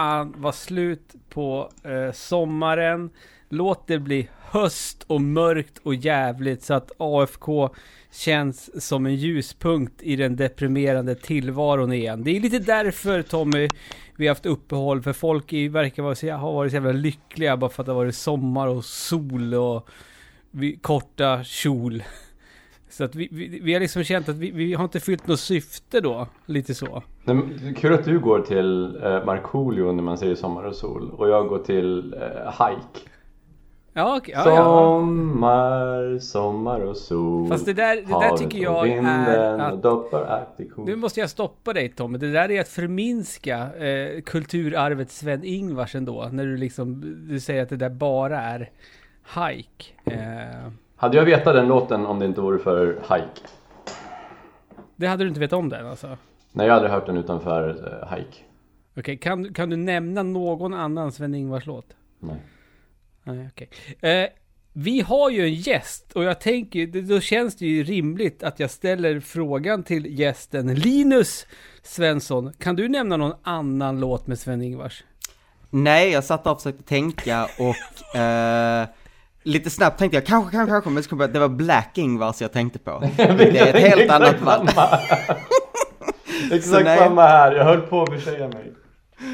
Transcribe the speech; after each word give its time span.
fan 0.00 0.34
vara 0.36 0.52
slut 0.52 1.14
på 1.28 1.70
eh, 1.84 2.12
sommaren. 2.12 3.10
Låt 3.48 3.86
det 3.86 3.98
bli 3.98 4.28
höst 4.40 5.04
och 5.06 5.20
mörkt 5.20 5.78
och 5.82 5.94
jävligt 5.94 6.62
så 6.62 6.74
att 6.74 6.90
AFK 6.98 7.70
känns 8.12 8.86
som 8.86 9.06
en 9.06 9.14
ljuspunkt 9.14 10.02
i 10.02 10.16
den 10.16 10.36
deprimerande 10.36 11.14
tillvaron 11.14 11.92
igen. 11.92 12.24
Det 12.24 12.36
är 12.36 12.40
lite 12.40 12.58
därför 12.58 13.22
Tommy 13.22 13.68
vi 14.16 14.26
har 14.26 14.34
haft 14.34 14.46
uppehåll 14.46 15.02
för 15.02 15.12
folk 15.12 15.52
i, 15.52 15.68
verkar 15.68 16.02
vara 16.02 16.14
så, 16.14 16.30
ha 16.30 16.52
varit 16.52 16.72
så 16.72 16.76
jävla 16.76 16.92
lyckliga 16.92 17.56
bara 17.56 17.70
för 17.70 17.82
att 17.82 17.86
det 17.86 17.92
har 17.92 17.96
varit 17.96 18.14
sommar 18.14 18.66
och 18.66 18.84
sol 18.84 19.54
och 19.54 19.88
vi, 20.50 20.76
korta 20.76 21.44
kjol. 21.44 22.02
Så 22.90 23.04
att 23.04 23.14
vi, 23.14 23.28
vi, 23.32 23.60
vi 23.62 23.72
har 23.72 23.80
liksom 23.80 24.04
känt 24.04 24.28
att 24.28 24.36
vi, 24.36 24.50
vi 24.50 24.74
har 24.74 24.84
inte 24.84 25.00
fyllt 25.00 25.26
något 25.26 25.40
syfte 25.40 26.00
då, 26.00 26.26
lite 26.46 26.74
så. 26.74 27.02
Nej, 27.24 27.74
kul 27.76 27.94
att 27.94 28.04
du 28.04 28.18
går 28.18 28.40
till 28.40 28.96
eh, 29.02 29.24
Markoolio 29.24 29.92
när 29.92 30.02
man 30.02 30.18
säger 30.18 30.34
sommar 30.34 30.62
och 30.62 30.76
sol 30.76 31.10
och 31.10 31.28
jag 31.28 31.48
går 31.48 31.58
till 31.58 32.14
eh, 32.14 32.68
hike. 32.68 33.10
Ja, 33.92 34.16
okay, 34.16 34.34
ja, 34.34 34.44
sommar, 34.44 36.18
sommar 36.18 36.80
och 36.80 36.96
sol. 36.96 37.48
Fast 37.48 37.66
det 37.66 37.72
där, 37.72 37.96
det 37.96 38.02
där 38.02 38.36
tycker 38.36 38.58
jag 38.58 38.88
är 38.88 39.58
att... 39.58 39.82
Doppar 39.82 40.46
nu 40.76 40.96
måste 40.96 41.20
jag 41.20 41.30
stoppa 41.30 41.72
dig 41.72 41.88
Tommy. 41.88 42.18
Det 42.18 42.32
där 42.32 42.50
är 42.50 42.60
att 42.60 42.68
förminska 42.68 43.74
eh, 43.76 44.20
kulturarvet 44.22 45.10
Sven-Ingvars 45.10 45.94
ändå. 45.96 46.28
När 46.32 46.46
du 46.46 46.56
liksom, 46.56 47.00
du 47.28 47.40
säger 47.40 47.62
att 47.62 47.68
det 47.68 47.76
där 47.76 47.90
bara 47.90 48.40
är 48.40 48.70
hike. 49.34 49.84
Eh... 50.04 50.72
Hade 51.00 51.16
jag 51.16 51.24
vetat 51.24 51.54
den 51.54 51.68
låten 51.68 52.06
om 52.06 52.18
det 52.18 52.24
inte 52.24 52.40
vore 52.40 52.58
för 52.58 52.86
hike? 52.86 53.48
Det 54.96 55.06
hade 55.06 55.24
du 55.24 55.28
inte 55.28 55.40
vetat 55.40 55.58
om 55.58 55.68
den 55.68 55.86
alltså? 55.86 56.18
Nej, 56.52 56.66
jag 56.66 56.74
har 56.74 56.76
aldrig 56.76 56.92
hört 56.92 57.06
den 57.06 57.16
utanför 57.16 57.68
uh, 57.68 58.16
hike. 58.16 58.28
Okej, 58.28 59.00
okay, 59.00 59.16
kan, 59.16 59.54
kan 59.54 59.70
du 59.70 59.76
nämna 59.76 60.22
någon 60.22 60.74
annan 60.74 61.12
Sven-Ingvars 61.12 61.66
låt? 61.66 61.86
Nej. 62.18 62.36
Nej, 63.24 63.48
okej. 63.52 63.68
Okay. 63.96 64.10
Eh, 64.10 64.28
vi 64.72 65.00
har 65.00 65.30
ju 65.30 65.44
en 65.44 65.54
gäst 65.54 66.12
och 66.12 66.24
jag 66.24 66.40
tänker, 66.40 66.86
då 66.86 67.20
känns 67.20 67.56
det 67.56 67.66
ju 67.66 67.84
rimligt 67.84 68.42
att 68.42 68.60
jag 68.60 68.70
ställer 68.70 69.20
frågan 69.20 69.82
till 69.82 70.18
gästen 70.18 70.74
Linus 70.74 71.46
Svensson. 71.82 72.52
Kan 72.58 72.76
du 72.76 72.88
nämna 72.88 73.16
någon 73.16 73.34
annan 73.42 74.00
låt 74.00 74.26
med 74.26 74.38
Sven-Ingvars? 74.38 75.04
Nej, 75.70 76.10
jag 76.10 76.24
satt 76.24 76.46
och 76.46 76.62
försökte 76.62 76.82
tänka 76.82 77.48
och 77.58 78.16
eh, 78.16 78.88
lite 79.42 79.70
snabbt 79.70 79.98
tänkte 79.98 80.16
jag 80.16 80.26
kanske, 80.26 80.50
kanske, 80.50 80.70
kanske, 80.70 80.90
men 80.90 81.02
så 81.02 81.10
kom 81.10 81.20
jag 81.20 81.32
det 81.32 81.38
var 81.38 81.48
Black 81.48 81.98
Ingvars 81.98 82.40
jag 82.40 82.52
tänkte 82.52 82.78
på. 82.78 83.02
Det 83.16 83.58
är 83.58 83.74
ett 83.74 83.90
helt 83.90 84.10
annat 84.10 84.40
band. 84.40 84.70
Exakt 86.52 86.98
samma 86.98 87.22
här, 87.26 87.52
jag 87.52 87.64
höll 87.64 87.80
på 87.80 88.02
att 88.02 88.08
försäga 88.08 88.48
mig. 88.48 88.72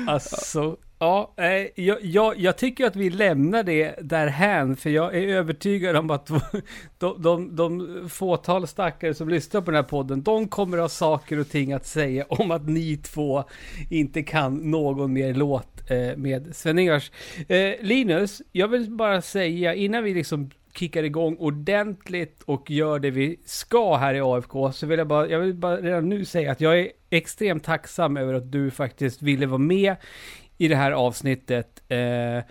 Alltså, 0.06 0.76
Ja, 0.98 1.34
jag, 1.74 1.98
jag, 2.02 2.38
jag, 2.40 2.56
tycker 2.58 2.86
att 2.86 2.96
vi 2.96 3.10
lämnar 3.10 3.62
det 3.62 3.94
därhän, 4.02 4.76
för 4.76 4.90
jag 4.90 5.14
är 5.14 5.28
övertygad 5.28 5.96
om 5.96 6.10
att 6.10 6.26
de, 6.98 7.22
de, 7.22 7.56
de 7.56 8.08
fåtal 8.08 8.66
stackare 8.66 9.14
som 9.14 9.28
lyssnar 9.28 9.60
på 9.60 9.70
den 9.70 9.76
här 9.76 9.88
podden, 9.88 10.22
de 10.22 10.48
kommer 10.48 10.78
ha 10.78 10.88
saker 10.88 11.38
och 11.38 11.48
ting 11.48 11.72
att 11.72 11.86
säga 11.86 12.24
om 12.28 12.50
att 12.50 12.68
ni 12.68 12.96
två 12.96 13.44
inte 13.90 14.22
kan 14.22 14.70
någon 14.70 15.12
mer 15.12 15.34
låt 15.34 15.90
eh, 15.90 16.16
med 16.16 16.56
Sven-Ingvars. 16.56 17.10
Eh, 17.48 17.74
Linus, 17.80 18.42
jag 18.52 18.68
vill 18.68 18.90
bara 18.90 19.22
säga 19.22 19.74
innan 19.74 20.04
vi 20.04 20.14
liksom 20.14 20.50
kickar 20.78 21.02
igång 21.02 21.36
ordentligt 21.36 22.42
och 22.42 22.70
gör 22.70 22.98
det 22.98 23.10
vi 23.10 23.40
ska 23.44 23.96
här 23.96 24.14
i 24.14 24.20
AFK 24.20 24.72
så 24.72 24.86
vill 24.86 24.98
jag 24.98 25.08
bara, 25.08 25.28
jag 25.28 25.40
vill 25.40 25.54
bara 25.54 25.76
redan 25.76 26.08
nu 26.08 26.24
säga 26.24 26.52
att 26.52 26.60
jag 26.60 26.80
är 26.80 26.92
extremt 27.10 27.64
tacksam 27.64 28.16
över 28.16 28.34
att 28.34 28.52
du 28.52 28.70
faktiskt 28.70 29.22
ville 29.22 29.46
vara 29.46 29.58
med 29.58 29.96
i 30.58 30.68
det 30.68 30.76
här 30.76 30.92
avsnittet. 30.92 31.82
Eh, 31.88 32.44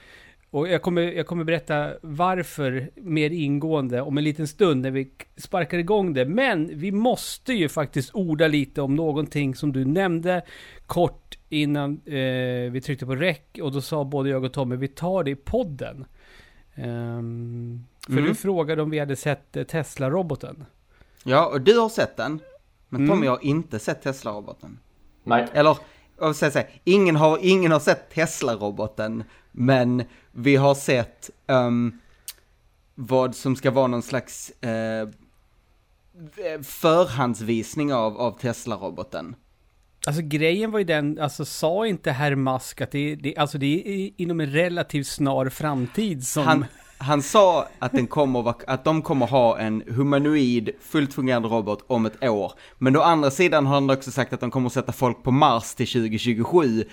och 0.49 0.67
jag 0.67 0.81
kommer, 0.81 1.01
jag 1.01 1.27
kommer 1.27 1.43
berätta 1.43 1.93
varför 2.01 2.89
mer 2.95 3.29
ingående 3.29 4.01
om 4.01 4.17
en 4.17 4.23
liten 4.23 4.47
stund 4.47 4.81
när 4.81 4.91
vi 4.91 5.11
sparkar 5.37 5.77
igång 5.77 6.13
det. 6.13 6.25
Men 6.25 6.71
vi 6.73 6.91
måste 6.91 7.53
ju 7.53 7.69
faktiskt 7.69 8.09
orda 8.13 8.47
lite 8.47 8.81
om 8.81 8.95
någonting 8.95 9.55
som 9.55 9.71
du 9.71 9.85
nämnde 9.85 10.41
kort 10.85 11.37
innan 11.49 12.01
eh, 12.05 12.71
vi 12.71 12.81
tryckte 12.85 13.05
på 13.05 13.15
räck. 13.15 13.59
Och 13.61 13.71
då 13.71 13.81
sa 13.81 14.03
både 14.03 14.29
jag 14.29 14.43
och 14.43 14.53
Tommy, 14.53 14.75
vi 14.75 14.87
tar 14.87 15.23
det 15.23 15.31
i 15.31 15.35
podden. 15.35 16.05
Um, 16.75 17.85
för 18.05 18.11
mm. 18.11 18.25
du 18.25 18.35
frågade 18.35 18.81
om 18.81 18.89
vi 18.89 18.99
hade 18.99 19.15
sett 19.15 19.57
eh, 19.57 19.63
Tesla-roboten. 19.63 20.65
Ja, 21.23 21.45
och 21.45 21.61
du 21.61 21.77
har 21.77 21.89
sett 21.89 22.17
den. 22.17 22.39
Men 22.89 23.07
Tommy 23.07 23.27
mm. 23.27 23.29
har 23.29 23.45
inte 23.45 23.79
sett 23.79 24.03
Tesla-roboten. 24.03 24.79
Nej. 25.23 25.47
Eller 25.53 25.77
och 26.17 26.35
så 26.35 26.51
säga, 26.51 26.67
ingen, 26.83 27.15
har, 27.15 27.39
ingen 27.41 27.71
har 27.71 27.79
sett 27.79 28.09
Tesla-roboten, 28.09 29.23
men 29.51 30.03
vi 30.31 30.55
har 30.55 30.75
sett 30.75 31.29
um, 31.47 31.99
vad 32.95 33.35
som 33.35 33.55
ska 33.55 33.71
vara 33.71 33.87
någon 33.87 34.01
slags 34.01 34.51
uh, 34.65 35.09
förhandsvisning 36.63 37.93
av, 37.93 38.17
av 38.17 38.39
Tesla-roboten. 38.39 39.35
Alltså 40.07 40.21
grejen 40.21 40.71
var 40.71 40.79
ju 40.79 40.85
den, 40.85 41.19
alltså 41.19 41.45
sa 41.45 41.87
inte 41.87 42.11
herr 42.11 42.35
Musk 42.35 42.81
att 42.81 42.91
det, 42.91 43.15
det, 43.15 43.37
alltså 43.37 43.57
det 43.57 43.83
är 43.87 44.11
inom 44.17 44.39
en 44.39 44.51
relativt 44.51 45.07
snar 45.07 45.49
framtid 45.49 46.27
som... 46.27 46.43
Han, 46.43 46.65
han 46.97 47.21
sa 47.21 47.67
att, 47.79 47.91
den 47.91 48.07
kommer, 48.07 48.53
att 48.67 48.83
de 48.83 49.01
kommer 49.01 49.25
ha 49.27 49.59
en 49.59 49.83
humanoid, 49.87 50.69
fullt 50.81 51.13
fungerande 51.13 51.47
robot 51.47 51.85
om 51.87 52.05
ett 52.05 52.23
år. 52.23 52.51
Men 52.77 52.95
å 52.95 53.01
andra 53.01 53.31
sidan 53.31 53.65
har 53.65 53.73
han 53.73 53.89
också 53.89 54.11
sagt 54.11 54.33
att 54.33 54.39
de 54.39 54.51
kommer 54.51 54.69
sätta 54.69 54.91
folk 54.91 55.23
på 55.23 55.31
Mars 55.31 55.75
till 55.75 55.87
2027. 55.87 56.83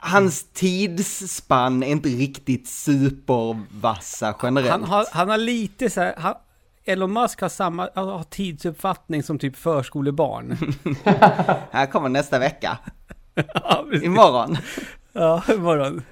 Hans 0.00 0.52
tidsspann 0.52 1.82
är 1.82 1.86
inte 1.86 2.08
riktigt 2.08 2.68
supervassa 2.68 4.34
generellt. 4.42 4.70
Han 4.70 4.84
har, 4.84 5.06
han 5.12 5.28
har 5.28 5.38
lite 5.38 5.90
så 5.90 6.00
här, 6.00 6.14
han, 6.18 6.34
Elon 6.84 7.12
Musk 7.12 7.40
har 7.40 7.48
samma 7.48 7.88
har 7.94 8.22
tidsuppfattning 8.22 9.22
som 9.22 9.38
typ 9.38 9.56
förskolebarn. 9.56 10.56
här 11.70 11.86
kommer 11.86 12.08
nästa 12.08 12.38
vecka. 12.38 12.78
Imorgon. 14.02 14.56
Ja, 15.12 15.42
imorgon. 15.54 16.02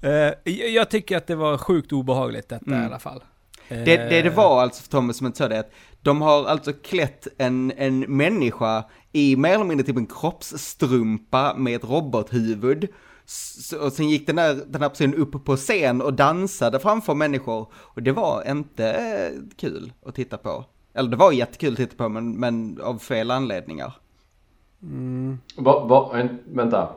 Mm. 0.00 0.32
Uh, 0.44 0.52
jag 0.52 0.90
tycker 0.90 1.16
att 1.16 1.26
det 1.26 1.34
var 1.34 1.58
sjukt 1.58 1.92
obehagligt 1.92 2.48
detta 2.48 2.66
mm. 2.66 2.82
i 2.82 2.86
alla 2.86 2.98
fall. 2.98 3.24
Det, 3.68 3.84
det 3.84 4.22
det 4.22 4.30
var 4.30 4.62
alltså, 4.62 4.82
för 4.82 4.90
Thomas 4.90 5.16
som 5.16 5.26
inte 5.26 5.38
sa 5.38 5.48
det, 5.48 5.58
att 5.58 5.70
de 6.02 6.22
har 6.22 6.44
alltså 6.44 6.72
klätt 6.72 7.28
en, 7.38 7.72
en 7.76 8.00
människa 8.00 8.84
i 9.12 9.36
mer 9.36 9.54
eller 9.54 9.64
mindre 9.64 9.86
typ 9.86 9.96
en 9.96 10.06
kroppsstrumpa 10.06 11.54
med 11.56 11.76
ett 11.76 11.84
robothuvud. 11.84 12.88
Så, 13.26 13.78
och 13.78 13.92
sen 13.92 14.08
gick 14.08 14.26
den 14.26 14.38
här, 14.38 14.62
den 14.66 14.82
här 14.82 14.88
personen 14.88 15.14
upp 15.14 15.44
på 15.44 15.56
scen 15.56 16.02
och 16.02 16.14
dansade 16.14 16.78
framför 16.78 17.14
människor. 17.14 17.72
Och 17.74 18.02
det 18.02 18.12
var 18.12 18.50
inte 18.50 19.32
kul 19.56 19.92
att 20.06 20.14
titta 20.14 20.38
på. 20.38 20.64
Eller 20.94 21.10
det 21.10 21.16
var 21.16 21.32
jättekul 21.32 21.72
att 21.72 21.76
titta 21.76 21.96
på, 21.96 22.08
men, 22.08 22.32
men 22.32 22.80
av 22.82 22.98
fel 22.98 23.30
anledningar. 23.30 23.92
Mm. 24.82 25.38
Va, 25.56 25.84
va, 25.84 26.28
vänta, 26.46 26.88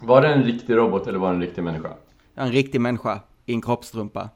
var 0.00 0.22
det 0.22 0.28
en 0.28 0.42
riktig 0.42 0.76
robot 0.76 1.06
eller 1.06 1.18
var 1.18 1.28
det 1.28 1.34
en 1.34 1.42
riktig 1.42 1.64
människa? 1.64 1.88
En 2.34 2.52
riktig 2.52 2.80
människa 2.80 3.20
i 3.46 3.54
en 3.54 3.62
kroppstrumpa. 3.62 4.30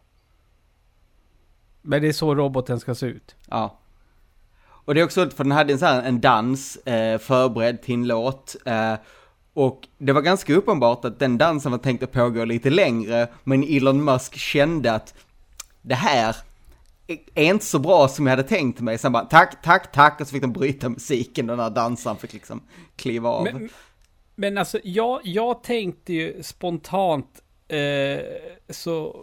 Men 1.82 2.03
det 2.03 2.09
är 2.09 2.12
så 2.12 2.34
roboten 2.34 2.81
ska 2.81 2.94
se 2.94 3.06
ut? 3.06 3.34
Ja. 3.48 3.78
Och 4.84 4.94
det 4.94 5.00
är 5.00 5.04
också 5.04 5.31
för 5.31 5.44
den 5.44 5.53
hade 5.53 5.72
en 5.72 5.78
sån 5.78 5.88
här, 5.88 6.03
en 6.03 6.20
dans 6.20 6.76
eh, 6.76 7.19
förberedd 7.19 7.82
till 7.82 7.94
en 7.94 8.06
låt. 8.06 8.56
Eh, 8.64 8.94
och 9.55 9.88
det 9.99 10.12
var 10.12 10.23
ganska 10.23 10.55
uppenbart 10.55 11.05
att 11.05 11.19
den 11.19 11.38
dansen 11.38 11.73
var 11.73 11.79
tänkt 11.79 12.02
att 12.02 12.12
pågå 12.12 12.44
lite 12.44 12.70
längre, 12.70 13.29
men 13.44 13.62
Elon 13.62 14.05
Musk 14.05 14.37
kände 14.37 14.93
att 14.93 15.14
det 15.82 15.94
här 15.94 16.37
är 17.34 17.44
inte 17.44 17.64
så 17.64 17.79
bra 17.79 18.08
som 18.08 18.26
jag 18.26 18.31
hade 18.37 18.49
tänkt 18.49 18.81
mig. 18.81 18.99
Sen 18.99 19.12
bara 19.12 19.25
tack, 19.25 19.62
tack, 19.62 19.93
tack 19.93 20.20
och 20.20 20.26
så 20.26 20.32
fick 20.32 20.43
de 20.43 20.52
bryta 20.52 20.88
musiken 20.88 21.50
och 21.50 21.56
den 21.56 21.64
här 21.64 21.70
dansaren 21.70 22.17
fick 22.17 22.32
liksom 22.32 22.61
kliva 22.96 23.29
av. 23.29 23.44
Men, 23.44 23.69
men 24.40 24.58
alltså, 24.58 24.78
jag, 24.84 25.20
jag 25.25 25.62
tänkte 25.62 26.12
ju 26.12 26.42
spontant 26.42 27.40
eh, 27.69 28.25
så 28.69 29.16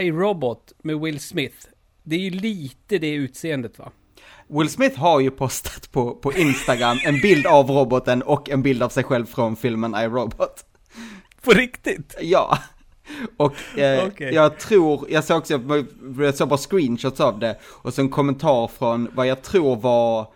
iRobot 0.00 0.72
med 0.82 1.00
Will 1.00 1.20
Smith. 1.20 1.56
Det 2.02 2.16
är 2.16 2.20
ju 2.20 2.30
lite 2.30 2.98
det 2.98 3.10
utseendet 3.10 3.78
va? 3.78 3.90
Will 4.48 4.68
Smith 4.68 4.98
har 4.98 5.20
ju 5.20 5.30
postat 5.30 5.92
på, 5.92 6.14
på 6.14 6.32
Instagram 6.32 6.98
en 7.04 7.20
bild 7.20 7.46
av 7.46 7.70
roboten 7.70 8.22
och 8.22 8.50
en 8.50 8.62
bild 8.62 8.82
av 8.82 8.88
sig 8.88 9.04
själv 9.04 9.26
från 9.26 9.56
filmen 9.56 9.94
iRobot. 9.94 10.64
På 11.42 11.50
riktigt? 11.50 12.14
Ja. 12.20 12.58
Och 13.36 13.78
eh, 13.78 14.06
okay. 14.06 14.32
jag 14.32 14.58
tror, 14.58 15.06
jag 15.10 15.24
såg 15.24 15.38
också, 15.38 15.60
jag 16.18 16.34
såg 16.34 16.48
bara 16.48 16.58
screenshots 16.58 17.20
av 17.20 17.38
det 17.38 17.58
och 17.64 17.94
så 17.94 18.00
en 18.00 18.08
kommentar 18.08 18.68
från 18.68 19.08
vad 19.14 19.26
jag 19.26 19.42
tror 19.42 19.76
var 19.76 20.32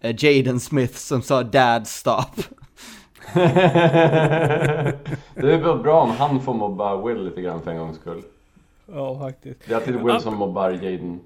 eh, 0.00 0.24
Jaden 0.24 0.60
Smith 0.60 0.94
som 0.94 1.22
sa 1.22 1.42
Dad 1.42 1.88
stop. 1.88 2.42
Det 5.34 5.52
är 5.52 5.62
väl 5.62 5.78
bra 5.78 6.02
om 6.02 6.10
han 6.10 6.40
får 6.40 6.54
mobba 6.54 7.06
Will 7.06 7.24
lite 7.24 7.42
grann 7.42 7.62
för 7.62 7.70
en 7.70 7.78
gångs 7.78 7.96
skull. 7.96 8.22
Ja, 8.92 9.18
faktiskt. 9.18 9.60
Det 9.66 9.72
är 9.72 9.76
alltid 9.76 10.04
Will 10.04 10.20
som 10.20 10.34
mobbar 10.34 10.70
Jaden. 10.70 11.20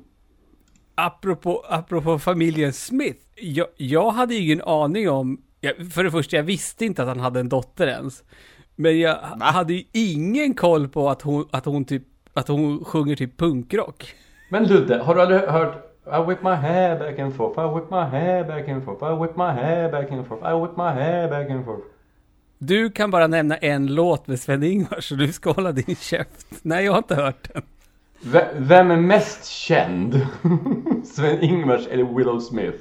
Apropå, 0.94 1.64
apropå 1.68 2.18
familjen 2.18 2.72
Smith. 2.72 3.20
Jag, 3.34 3.66
jag 3.76 4.10
hade 4.10 4.34
ju 4.34 4.44
ingen 4.44 4.62
aning 4.62 5.10
om, 5.10 5.42
för 5.92 6.04
det 6.04 6.10
första, 6.10 6.36
jag 6.36 6.44
visste 6.44 6.84
inte 6.84 7.02
att 7.02 7.08
han 7.08 7.20
hade 7.20 7.40
en 7.40 7.48
dotter 7.48 7.86
ens. 7.86 8.24
Men 8.76 9.00
jag 9.00 9.16
hade 9.40 9.74
ju 9.74 9.84
ingen 9.92 10.54
koll 10.54 10.88
på 10.88 11.10
att 11.10 11.22
hon, 11.22 11.48
att 11.50 11.64
hon 11.64 11.84
typ, 11.84 12.02
att 12.32 12.48
hon 12.48 12.84
sjunger 12.84 13.16
typ 13.16 13.36
punkrock. 13.36 14.14
Men 14.50 14.64
Ludde, 14.64 14.98
har 14.98 15.14
du 15.14 15.22
aldrig 15.22 15.40
hört 15.40 15.91
I 16.06 16.18
whip 16.26 16.42
my 16.42 16.54
hair 16.54 16.98
back 16.98 17.18
and 17.18 17.34
forth, 17.36 17.58
I 17.58 17.74
whip 17.74 17.90
my 17.90 18.04
hair 18.04 18.44
back 18.44 18.68
and 18.68 18.84
forth, 18.84 19.02
I 19.02 19.12
whip 19.20 19.36
my 19.36 19.52
hair 19.52 19.88
back 19.88 20.10
and 20.10 20.26
forth, 20.26 20.42
I 20.42 20.52
whip 20.62 20.76
my 20.76 20.90
hair 21.02 21.28
back 21.28 21.50
and 21.50 21.64
forth. 21.64 21.82
Du 22.58 22.90
kan 22.90 23.10
bara 23.10 23.26
nämna 23.26 23.56
en 23.56 23.86
låt 23.94 24.26
med 24.26 24.40
Sven-Ingvars 24.40 25.08
så 25.08 25.14
du 25.14 25.32
ska 25.32 25.52
hålla 25.52 25.72
din 25.72 25.96
käft. 25.96 26.46
Nej, 26.62 26.84
jag 26.84 26.92
har 26.92 26.98
inte 26.98 27.14
hört 27.14 27.48
den. 27.54 27.62
V- 28.20 28.46
vem 28.56 28.90
är 28.90 28.96
mest 28.96 29.44
känd? 29.46 30.26
Sven-Ingvars 31.04 31.86
eller 31.86 32.04
Willow 32.04 32.40
Smith? 32.40 32.78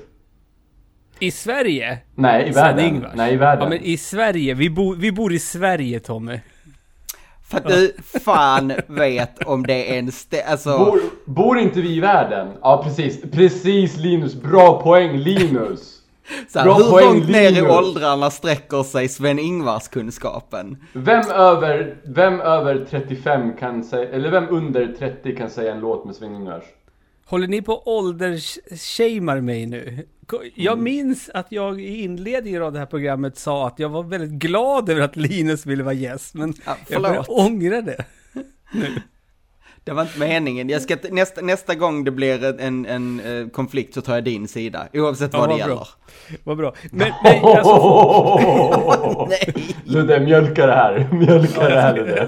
I 1.19 1.31
Sverige? 1.31 1.97
Nej, 2.15 2.49
i 2.49 2.51
världen. 2.51 3.05
Nej, 3.13 3.33
i 3.33 3.37
världen. 3.37 3.63
Ja, 3.63 3.69
men 3.69 3.81
i 3.81 3.97
Sverige. 3.97 4.53
Vi, 4.53 4.69
bo, 4.69 4.93
vi 4.95 5.11
bor 5.11 5.33
i 5.33 5.39
Sverige, 5.39 5.99
Tommy. 5.99 6.39
För 7.51 7.57
att 7.57 7.67
du 7.67 7.93
fan 8.23 8.73
vet 8.87 9.43
om 9.43 9.67
det 9.67 9.93
är 9.95 9.99
en 9.99 10.09
stä- 10.09 10.45
alltså, 10.47 10.77
Bor, 10.77 10.99
bor 11.25 11.59
inte 11.59 11.81
vi 11.81 11.95
i 11.95 11.99
världen? 11.99 12.47
Ja, 12.61 12.83
precis. 12.83 13.21
Precis 13.31 13.97
Linus. 13.97 14.35
Bra 14.35 14.81
poäng 14.81 15.17
Linus. 15.17 15.97
så 16.53 16.59
här, 16.59 16.65
bra 16.65 16.73
hur 16.75 16.89
poäng, 16.89 17.05
långt 17.05 17.29
ner 17.29 17.49
i 17.49 17.51
Linus. 17.51 17.71
åldrarna 17.71 18.29
sträcker 18.31 18.83
sig 18.83 19.07
Sven-Ingvars 19.09 19.87
kunskapen? 19.89 20.77
Vem 20.93 21.29
över, 21.31 21.95
vem 22.03 22.39
över 22.41 22.85
35 22.89 23.53
kan 23.57 23.83
säga, 23.83 24.09
eller 24.09 24.31
vem 24.31 24.49
under 24.49 24.87
30 24.99 25.35
kan 25.35 25.49
säga 25.49 25.73
en 25.73 25.79
låt 25.79 26.05
med 26.05 26.15
Sven-Ingvars? 26.15 26.63
Håller 27.25 27.47
ni 27.47 27.61
på 27.61 27.81
åldersshamar 27.85 29.41
mig 29.41 29.65
nu? 29.65 30.05
Jag 30.55 30.73
Mm. 30.73 30.83
minns 30.83 31.29
att 31.33 31.47
jag 31.51 31.81
i 31.81 32.01
inledningen 32.03 32.61
av 32.63 32.73
det 32.73 32.79
här 32.79 32.85
programmet 32.85 33.37
sa 33.37 33.67
att 33.67 33.79
jag 33.79 33.89
var 33.89 34.03
väldigt 34.03 34.31
glad 34.31 34.89
över 34.89 35.01
att 35.01 35.15
Linus 35.15 35.65
ville 35.65 35.83
vara 35.83 35.93
gäst, 35.93 36.33
men 36.35 36.53
Ja, 36.65 36.75
jag 36.87 37.01
börjar 37.01 37.23
förlåt. 37.23 37.39
ångra 37.47 37.81
det. 37.81 38.05
Det 39.83 39.91
var 39.91 40.01
inte 40.01 40.19
meningen. 40.19 40.69
Jag 40.69 40.81
ska, 40.81 40.95
nästa, 41.11 41.41
nästa 41.41 41.75
gång 41.75 42.03
det 42.03 42.11
blir 42.11 42.59
en, 42.61 42.85
en, 42.85 43.19
eh, 43.19 43.47
konflikt 43.47 43.93
så 43.93 44.01
tar 44.01 44.13
jag 44.15 44.23
din 44.23 44.47
sida, 44.47 44.87
oavsett 44.93 45.33
Ja, 45.33 45.39
vad 45.39 45.47
det 45.49 45.51
vad 45.51 45.59
gäller. 45.59 45.75
bra. 45.75 45.87
Vad 46.43 46.57
bra. 46.57 46.73
Men, 46.91 47.11
men 47.23 47.43
alltså, 47.43 49.27
Nej! 49.29 49.75
Ludde, 49.85 50.19
mjölka 50.19 50.65
det 50.65 50.73
här. 50.73 51.07
Mjölka 51.11 51.69
det 51.69 51.81
här 51.81 51.95
Ludde. 51.95 52.27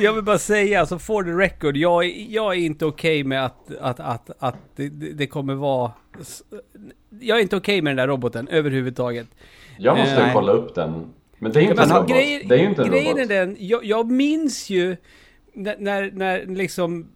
Jag 0.00 0.12
vill 0.12 0.24
bara 0.24 0.38
säga, 0.38 0.80
alltså 0.80 0.98
for 0.98 1.22
the 1.22 1.30
record, 1.30 1.76
jag 1.76 2.04
är, 2.04 2.26
jag 2.28 2.54
är 2.54 2.58
inte 2.58 2.86
okej 2.86 3.24
med 3.24 3.44
att, 3.44 3.76
att, 3.80 4.00
att, 4.00 4.30
att 4.38 4.56
det, 4.76 4.88
det 4.88 5.26
kommer 5.26 5.54
vara... 5.54 5.92
Jag 7.20 7.38
är 7.38 7.42
inte 7.42 7.56
okej 7.56 7.82
med 7.82 7.90
den 7.90 7.96
där 7.96 8.08
roboten 8.08 8.48
överhuvudtaget. 8.48 9.26
Jag 9.78 9.98
måste 9.98 10.22
Nej. 10.22 10.30
kolla 10.32 10.52
upp 10.52 10.74
den. 10.74 11.12
Men 11.38 11.52
det 11.52 11.58
är 11.58 11.62
ju 11.62 11.68
inte 11.70 11.80
Men 11.80 11.90
en 11.90 11.96
robot. 11.96 12.10
grejen, 12.10 12.48
det 12.48 12.54
är 12.54 12.58
ju 12.58 12.68
inte 12.68 12.82
en 12.82 12.90
grejen 12.90 13.16
robot. 13.16 13.30
är 13.30 13.46
den, 13.46 13.56
jag, 13.58 13.84
jag 13.84 14.10
minns 14.10 14.70
ju 14.70 14.96
när, 15.52 15.76
när, 15.78 16.10
när 16.10 16.46
liksom 16.46 17.08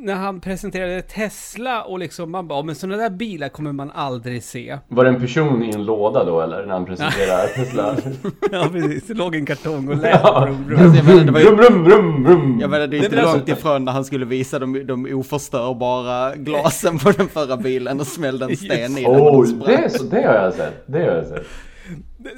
när 0.00 0.14
han 0.14 0.40
presenterade 0.40 1.02
Tesla 1.02 1.82
och 1.82 1.98
liksom 1.98 2.30
man 2.30 2.48
bara, 2.48 2.58
"Ja, 2.58 2.62
men 2.62 2.74
sådana 2.74 2.96
där 3.02 3.10
bilar 3.10 3.48
kommer 3.48 3.72
man 3.72 3.90
aldrig 3.90 4.42
se. 4.42 4.78
Var 4.88 5.04
det 5.04 5.10
en 5.10 5.20
person 5.20 5.62
i 5.64 5.70
en 5.74 5.84
låda 5.84 6.24
då 6.24 6.40
eller? 6.40 6.66
När 6.66 6.72
han 6.74 6.84
presenterade 6.84 7.48
Tesla? 7.48 7.96
Ja 8.52 8.68
precis, 8.72 9.06
det 9.06 9.14
låg 9.14 9.34
en 9.34 9.46
kartong 9.46 9.88
och 9.88 9.96
lät. 9.96 10.20
Ja. 10.22 10.44
brum, 10.46 10.64
brum. 10.66 10.80
Alltså, 10.80 10.96
jag 10.96 11.06
menar, 11.06 11.24
det 11.24 11.32
var 11.32 11.40
ju, 11.40 11.46
Rum, 11.46 11.58
rum, 11.58 11.88
rum, 11.90 12.26
rum. 12.26 12.58
jag 12.60 12.70
menar, 12.70 12.86
det 12.86 12.96
är 12.96 12.98
inte 13.04 13.10
men 13.16 13.18
alltså- 13.24 13.36
långt 13.36 13.48
ifrån 13.48 13.84
när 13.84 13.92
han 13.92 14.04
skulle 14.04 14.24
visa 14.24 14.58
de, 14.58 14.86
de 14.86 15.14
oförstörbara 15.14 16.36
glasen 16.36 16.98
på 16.98 17.10
den 17.10 17.28
förra 17.28 17.56
bilen 17.56 18.00
och 18.00 18.06
smällde 18.06 18.44
en 18.44 18.56
sten 18.56 18.98
i 18.98 19.02
den 19.04 19.12
Oh, 19.12 19.46
det, 19.66 19.90
så, 19.92 20.04
det 20.04 20.22
har 20.26 20.34
jag 20.34 20.54
sett. 20.54 20.82
Det 20.86 20.98
har 20.98 21.06
jag 21.16 21.26
sett. 21.26 21.46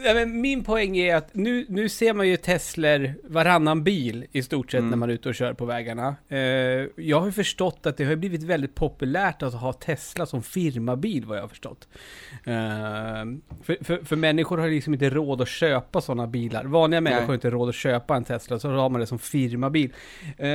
Ja, 0.05 0.15
men 0.15 0.41
min 0.41 0.65
poäng 0.65 0.97
är 0.97 1.17
att 1.17 1.35
nu, 1.35 1.67
nu 1.69 1.89
ser 1.89 2.15
man 2.15 2.29
ju 2.29 2.37
Teslor 2.37 3.15
varannan 3.25 3.85
bil 3.85 4.27
i 4.33 4.43
stort 4.43 4.71
sett 4.71 4.85
när 4.85 4.97
man 4.97 5.11
är 5.11 5.15
ute 5.15 5.29
och 5.29 5.35
kör 5.35 5.53
på 5.53 5.65
vägarna. 5.65 6.17
Eh, 6.29 6.39
jag 6.97 7.19
har 7.21 7.27
ju 7.27 7.33
förstått 7.33 7.87
att 7.87 7.97
det 7.97 8.05
har 8.05 8.17
blivit 8.17 8.43
väldigt 8.43 8.75
populärt 8.75 9.43
att 9.43 9.55
ha 9.55 9.73
Tesla 9.73 10.27
som 10.27 10.43
firmabil 10.43 11.25
vad 11.25 11.37
jag 11.39 11.43
har 11.43 11.49
förstått. 11.49 11.89
Eh, 12.45 12.55
för, 13.63 13.85
för, 13.85 14.05
för 14.05 14.17
människor 14.17 14.59
har 14.59 14.69
liksom 14.69 14.93
inte 14.95 15.11
råd 15.11 15.41
att 15.43 15.49
köpa 15.49 16.01
sådana 16.01 16.27
bilar. 16.27 16.65
Vanliga 16.65 17.01
människor 17.01 17.21
Nej. 17.21 17.27
har 17.27 17.35
inte 17.35 17.51
råd 17.51 17.69
att 17.69 17.75
köpa 17.75 18.17
en 18.17 18.25
Tesla, 18.25 18.59
så 18.59 18.71
har 18.71 18.89
man 18.89 19.01
det 19.01 19.07
som 19.07 19.19
firmabil. 19.19 19.93
Eh, 20.39 20.49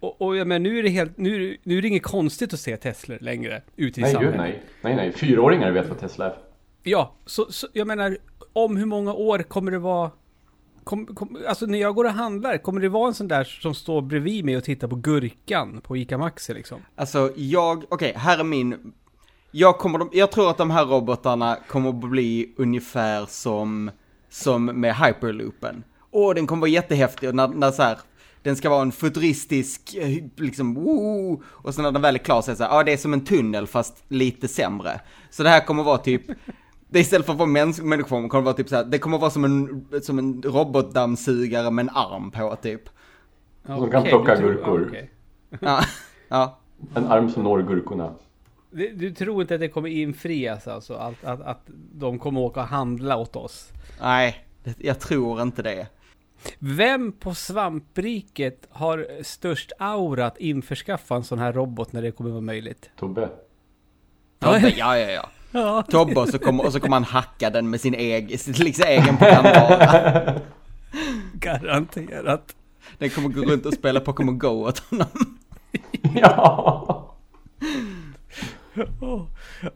och, 0.00 0.22
och 0.22 0.36
ja, 0.36 0.44
men 0.44 0.62
nu 0.62 0.78
är 0.78 0.82
det 0.82 0.88
helt, 0.88 1.16
nu, 1.18 1.34
är 1.36 1.40
det- 1.40 1.56
nu 1.62 1.78
är 1.78 1.82
det 1.82 1.88
inget 1.88 2.02
konstigt 2.02 2.54
att 2.54 2.60
se 2.60 2.76
Teslor 2.76 3.18
längre 3.20 3.62
ute 3.76 4.00
i 4.00 4.02
Nej, 4.02 4.12
samhället. 4.12 4.34
gud 4.34 4.40
nej. 4.40 4.62
Nej, 4.82 4.96
nej. 4.96 5.12
Fyraåringar 5.12 5.70
vet 5.70 5.88
vad 5.88 5.98
Tesla 6.00 6.26
är. 6.26 6.34
Ja, 6.86 7.14
så, 7.26 7.52
så 7.52 7.66
jag 7.72 7.86
menar, 7.86 8.16
om 8.52 8.76
hur 8.76 8.86
många 8.86 9.12
år 9.12 9.38
kommer 9.38 9.70
det 9.70 9.78
vara... 9.78 10.10
Kom, 10.84 11.06
kom, 11.06 11.38
alltså 11.48 11.66
när 11.66 11.78
jag 11.78 11.94
går 11.94 12.04
och 12.04 12.10
handlar, 12.10 12.58
kommer 12.58 12.80
det 12.80 12.88
vara 12.88 13.08
en 13.08 13.14
sån 13.14 13.28
där 13.28 13.44
som 13.44 13.74
står 13.74 14.02
bredvid 14.02 14.44
mig 14.44 14.56
och 14.56 14.64
tittar 14.64 14.88
på 14.88 14.96
gurkan 14.96 15.80
på 15.80 15.96
ICA 15.96 16.18
Maxi 16.18 16.54
liksom? 16.54 16.80
Alltså 16.96 17.32
jag, 17.36 17.84
okej, 17.88 18.12
här 18.16 18.38
är 18.38 18.44
min, 18.44 18.92
jag 19.50 19.78
kommer, 19.78 20.08
jag 20.12 20.32
tror 20.32 20.50
att 20.50 20.58
de 20.58 20.70
här 20.70 20.84
robotarna 20.84 21.58
kommer 21.68 21.88
att 21.88 22.10
bli 22.10 22.54
ungefär 22.56 23.26
som, 23.26 23.90
som 24.30 24.64
med 24.64 24.96
hyperloopen. 24.96 25.84
Åh, 26.10 26.34
den 26.34 26.46
kommer 26.46 26.60
vara 26.60 26.70
jättehäftig 26.70 27.28
och 27.28 27.34
när, 27.34 27.48
när 27.48 27.70
så 27.70 27.82
här, 27.82 27.98
den 28.42 28.56
ska 28.56 28.70
vara 28.70 28.82
en 28.82 28.92
futuristisk, 28.92 29.96
liksom, 30.36 30.74
woo, 30.74 31.42
och 31.46 31.74
sen 31.74 31.82
när 31.82 31.92
den 31.92 32.02
väl 32.02 32.14
är 32.14 32.18
klar 32.18 32.42
så 32.42 32.50
är 32.50 32.52
det 32.52 32.56
så 32.56 32.64
här, 32.64 32.76
ja 32.76 32.82
det 32.82 32.92
är 32.92 32.96
som 32.96 33.12
en 33.12 33.24
tunnel 33.24 33.66
fast 33.66 34.04
lite 34.08 34.48
sämre. 34.48 35.00
Så 35.30 35.42
det 35.42 35.48
här 35.48 35.66
kommer 35.66 35.82
vara 35.82 35.98
typ, 35.98 36.22
det 36.94 37.00
istället 37.00 37.26
för 37.26 37.32
att 37.32 37.38
vara 37.38 37.48
mäns- 37.48 37.82
människoform 37.82 38.28
kommer 38.28 38.42
det 38.42 38.44
vara 38.44 38.54
typ 38.56 38.68
så 38.68 38.76
här, 38.76 38.84
det 38.84 38.98
kommer 38.98 39.18
vara 39.18 39.30
som 39.30 39.44
en, 39.44 39.86
som 40.02 40.18
en 40.18 40.42
robotdammsugare 40.42 41.70
med 41.70 41.82
en 41.82 41.90
arm 41.94 42.30
på 42.30 42.56
typ. 42.62 42.82
Som 43.66 43.90
kan 43.90 44.02
plocka 44.02 44.34
du 44.34 44.40
tror- 44.40 44.54
gurkor. 44.54 44.86
okej. 44.88 45.10
Ja, 45.60 45.80
ja. 46.28 46.58
En 46.94 47.06
arm 47.06 47.30
som 47.30 47.42
når 47.42 47.62
gurkorna. 47.62 48.14
Du, 48.70 48.92
du 48.94 49.10
tror 49.10 49.40
inte 49.42 49.54
att 49.54 49.60
det 49.60 49.68
kommer 49.68 49.88
infrias 49.88 50.68
alltså? 50.68 50.94
Att, 50.94 51.24
att, 51.24 51.40
att 51.40 51.60
de 51.92 52.18
kommer 52.18 52.40
åka 52.40 52.60
och 52.60 52.66
handla 52.66 53.16
åt 53.16 53.36
oss? 53.36 53.68
Nej, 54.00 54.46
jag 54.78 55.00
tror 55.00 55.42
inte 55.42 55.62
det. 55.62 55.86
Vem 56.58 57.12
på 57.12 57.34
svampriket 57.34 58.68
har 58.70 59.22
störst 59.22 59.72
aura 59.78 60.26
att 60.26 60.38
införskaffa 60.38 61.16
en 61.16 61.24
sån 61.24 61.38
här 61.38 61.52
robot 61.52 61.92
när 61.92 62.02
det 62.02 62.10
kommer 62.10 62.30
vara 62.30 62.40
möjligt? 62.40 62.90
Tobbe. 62.96 63.28
Tobbe, 64.38 64.74
ja, 64.76 64.98
ja, 64.98 65.10
ja. 65.10 65.28
Ja. 65.54 65.82
Tobbe 65.82 66.20
och 66.20 66.28
så 66.28 66.38
kommer, 66.38 66.80
kommer 66.80 66.96
han 66.96 67.04
hacka 67.04 67.50
den 67.50 67.70
med 67.70 67.80
sin 67.80 67.94
egen, 67.94 68.38
liksom 68.58 68.84
egen 68.88 69.16
programvara. 69.16 70.40
Garanterat. 71.34 72.54
Den 72.98 73.10
kommer 73.10 73.28
gå 73.28 73.42
runt 73.42 73.66
och 73.66 73.74
spela 73.74 74.00
Pokémon 74.00 74.38
Go 74.38 74.48
åt 74.48 74.78
honom. 74.78 75.38
ja. 76.14 77.14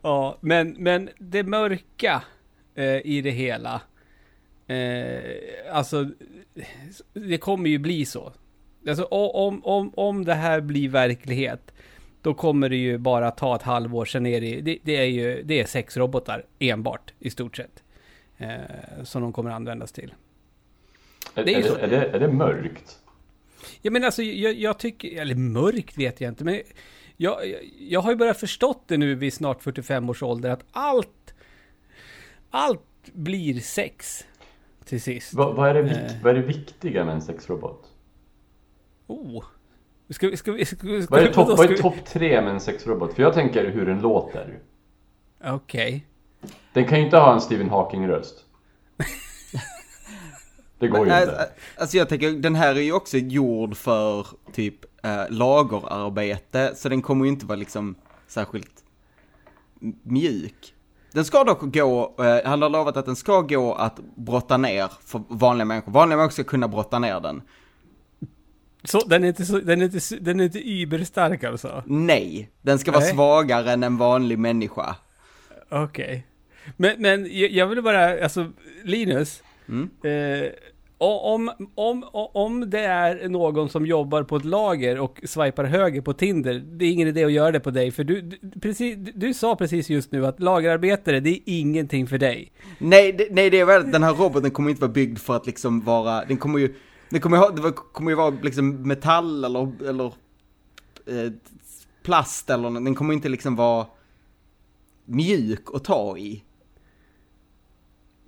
Ja, 0.02 0.38
men, 0.40 0.76
men 0.78 1.10
det 1.18 1.42
mörka 1.42 2.22
eh, 2.74 3.06
i 3.06 3.20
det 3.20 3.30
hela. 3.30 3.80
Eh, 4.66 5.76
alltså, 5.76 6.10
det 7.12 7.38
kommer 7.38 7.70
ju 7.70 7.78
bli 7.78 8.04
så. 8.04 8.32
Alltså, 8.88 9.04
om, 9.04 9.64
om, 9.64 9.92
om 9.94 10.24
det 10.24 10.34
här 10.34 10.60
blir 10.60 10.88
verklighet, 10.88 11.72
då 12.22 12.34
kommer 12.34 12.68
det 12.68 12.76
ju 12.76 12.98
bara 12.98 13.30
ta 13.30 13.56
ett 13.56 13.62
halvår, 13.62 14.04
sen 14.04 14.26
är 14.26 14.40
det, 14.40 14.60
det, 14.60 14.78
det 14.82 14.96
är 14.96 15.04
ju 15.04 15.42
det 15.42 15.60
är 15.60 15.64
sex 15.66 15.96
robotar 15.96 16.44
enbart 16.58 17.12
i 17.18 17.30
stort 17.30 17.56
sett. 17.56 17.82
Eh, 18.36 19.04
som 19.04 19.22
de 19.22 19.32
kommer 19.32 19.50
användas 19.50 19.92
till. 19.92 20.14
Är, 21.34 21.44
Det 21.44 21.54
är 21.54 21.78
är, 21.78 21.88
det, 21.88 21.96
är, 21.96 22.20
det, 22.20 22.28
mörkt? 22.28 22.98
Ja 23.82 23.90
men 23.90 24.04
alltså 24.04 24.22
jag, 24.22 24.54
jag 24.54 24.78
tycker, 24.78 25.20
eller 25.20 25.34
mörkt 25.34 25.98
vet 25.98 26.20
jag 26.20 26.30
inte, 26.30 26.44
men 26.44 26.60
jag, 27.16 27.38
jag, 27.78 28.00
har 28.00 28.10
ju 28.10 28.16
börjat 28.16 28.40
förstått 28.40 28.82
det 28.86 28.96
nu 28.96 29.14
vid 29.14 29.32
snart 29.32 29.62
45 29.62 30.10
års 30.10 30.22
ålder 30.22 30.50
att 30.50 30.64
allt, 30.70 31.34
allt 32.50 32.82
blir 33.12 33.60
sex 33.60 34.24
till 34.84 35.02
sist. 35.02 35.34
Vad, 35.34 35.56
vad, 35.56 35.68
är 35.68 35.82
det, 35.82 35.90
Eh. 35.90 36.22
vad 36.22 36.36
är 36.36 36.40
det 36.40 36.46
viktiga 36.46 37.04
med 37.04 37.14
en 37.14 37.22
sexrobot? 37.22 37.84
Oh. 39.06 39.44
Ska 40.10 40.28
vi, 40.28 40.36
ska 40.36 40.52
vi, 40.52 40.64
ska 40.64 40.76
vi, 40.82 41.02
ska 41.02 41.14
Vad 41.14 41.22
är 41.24 41.32
topp 41.32 41.70
vi- 41.70 41.76
topp 41.78 41.94
tre 42.06 42.40
med 42.42 42.50
en 42.54 42.60
sexrobot? 42.60 43.14
För 43.14 43.22
jag 43.22 43.34
tänker 43.34 43.70
hur 43.70 43.86
den 43.86 44.00
låter. 44.00 44.58
Okej. 45.44 46.06
Den 46.72 46.84
kan 46.86 46.98
ju 46.98 47.04
inte 47.04 47.16
ha 47.18 47.32
en 47.34 47.40
Stephen 47.40 47.70
Hawking-röst. 47.70 48.44
Det 50.78 50.88
går 50.88 51.06
ju 51.06 51.12
Ä- 51.12 51.20
inte. 51.22 51.32
ä- 51.34 51.48
Alltså 51.80 51.96
jag 51.96 52.08
tänker, 52.08 52.30
den 52.30 52.54
här 52.54 52.74
är 52.74 52.80
ju 52.80 52.92
också 52.92 53.16
gjord 53.16 53.76
för 53.76 54.26
typ 54.52 54.74
äh, 55.04 55.10
lagerarbete, 55.30 56.72
så 56.76 56.88
den 56.88 57.02
kommer 57.02 57.24
ju 57.24 57.30
inte 57.30 57.46
vara 57.46 57.56
liksom 57.58 57.94
särskilt 58.26 58.84
mjuk. 60.02 60.74
Den 61.12 61.24
ska 61.24 61.44
dock 61.44 61.60
gå, 61.74 62.14
eh, 62.18 62.48
han 62.50 62.62
har 62.62 62.68
lovat 62.68 62.96
att 62.96 63.06
den 63.06 63.16
ska 63.16 63.40
gå 63.40 63.74
att 63.74 64.00
brotta 64.16 64.56
ner 64.56 64.90
för 65.00 65.22
vanliga 65.28 65.64
människor. 65.64 65.92
Vanliga 65.92 66.16
människor 66.16 66.32
ska 66.32 66.44
kunna 66.44 66.68
brotta 66.68 66.98
ner 66.98 67.20
den. 67.20 67.42
Så 68.90 69.00
den 69.06 69.24
är 69.24 69.28
inte 69.28 69.44
så, 69.44 69.58
den 69.58 69.80
är 69.80 69.84
inte, 69.84 70.16
den 70.20 70.40
är 70.40 70.44
inte 70.44 70.58
überstark 70.58 71.44
alltså? 71.44 71.82
Nej, 71.86 72.50
den 72.62 72.78
ska 72.78 72.92
vara 72.92 73.00
Nej. 73.00 73.12
svagare 73.12 73.72
än 73.72 73.82
en 73.82 73.96
vanlig 73.96 74.38
människa. 74.38 74.96
Okej. 75.68 76.26
Men, 76.76 77.02
men 77.02 77.28
jag, 77.30 77.66
vill 77.66 77.82
bara, 77.82 78.24
alltså 78.24 78.52
Linus. 78.84 79.42
Mm. 79.68 79.90
Eh, 80.02 80.50
om, 81.00 81.50
om, 81.74 82.04
om 82.12 82.70
det 82.70 82.80
är 82.80 83.28
någon 83.28 83.68
som 83.68 83.86
jobbar 83.86 84.22
på 84.22 84.36
ett 84.36 84.44
lager 84.44 84.98
och 84.98 85.20
swipar 85.24 85.64
höger 85.64 86.00
på 86.00 86.12
Tinder, 86.12 86.54
det 86.54 86.84
är 86.84 86.90
ingen 86.90 87.08
idé 87.08 87.24
att 87.24 87.32
göra 87.32 87.50
det 87.50 87.60
på 87.60 87.70
dig. 87.70 87.90
För 87.90 88.04
du, 88.04 88.20
du, 88.20 88.60
precis, 88.60 88.96
du 89.14 89.34
sa 89.34 89.56
precis 89.56 89.90
just 89.90 90.12
nu 90.12 90.26
att 90.26 90.40
lagerarbetare, 90.40 91.20
det 91.20 91.30
är 91.30 91.40
ingenting 91.44 92.06
för 92.06 92.18
dig. 92.18 92.52
Nej, 92.78 93.12
det, 93.12 93.28
nej, 93.30 93.50
det 93.50 93.60
är 93.60 93.64
väl 93.64 93.90
den 93.90 94.02
här 94.02 94.12
roboten 94.12 94.50
kommer 94.50 94.70
inte 94.70 94.80
vara 94.80 94.92
byggd 94.92 95.18
för 95.18 95.36
att 95.36 95.46
liksom 95.46 95.80
vara, 95.80 96.24
den 96.24 96.36
kommer 96.36 96.58
ju, 96.58 96.74
den 97.10 97.20
kommer 97.20 97.62
det 97.62 97.72
kommer 97.72 98.10
ju 98.10 98.16
vara 98.16 98.30
liksom 98.30 98.88
metall 98.88 99.44
eller, 99.44 99.72
eller 99.88 100.06
eh, 101.06 101.32
plast 102.02 102.50
eller 102.50 102.70
något. 102.70 102.84
den 102.84 102.94
kommer 102.94 103.14
inte 103.14 103.28
liksom 103.28 103.56
vara 103.56 103.86
mjuk 105.04 105.74
att 105.74 105.84
ta 105.84 106.18
i. 106.18 106.44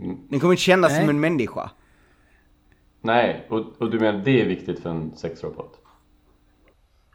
Mm. 0.00 0.18
Den 0.28 0.40
kommer 0.40 0.52
inte 0.52 0.62
kännas 0.62 0.90
Nej. 0.90 1.00
som 1.00 1.10
en 1.10 1.20
människa. 1.20 1.70
Nej, 3.00 3.46
och, 3.50 3.64
och 3.78 3.90
du 3.90 4.00
menar 4.00 4.18
det 4.24 4.40
är 4.42 4.46
viktigt 4.46 4.80
för 4.80 4.90
en 4.90 5.16
sexrobot? 5.16 5.80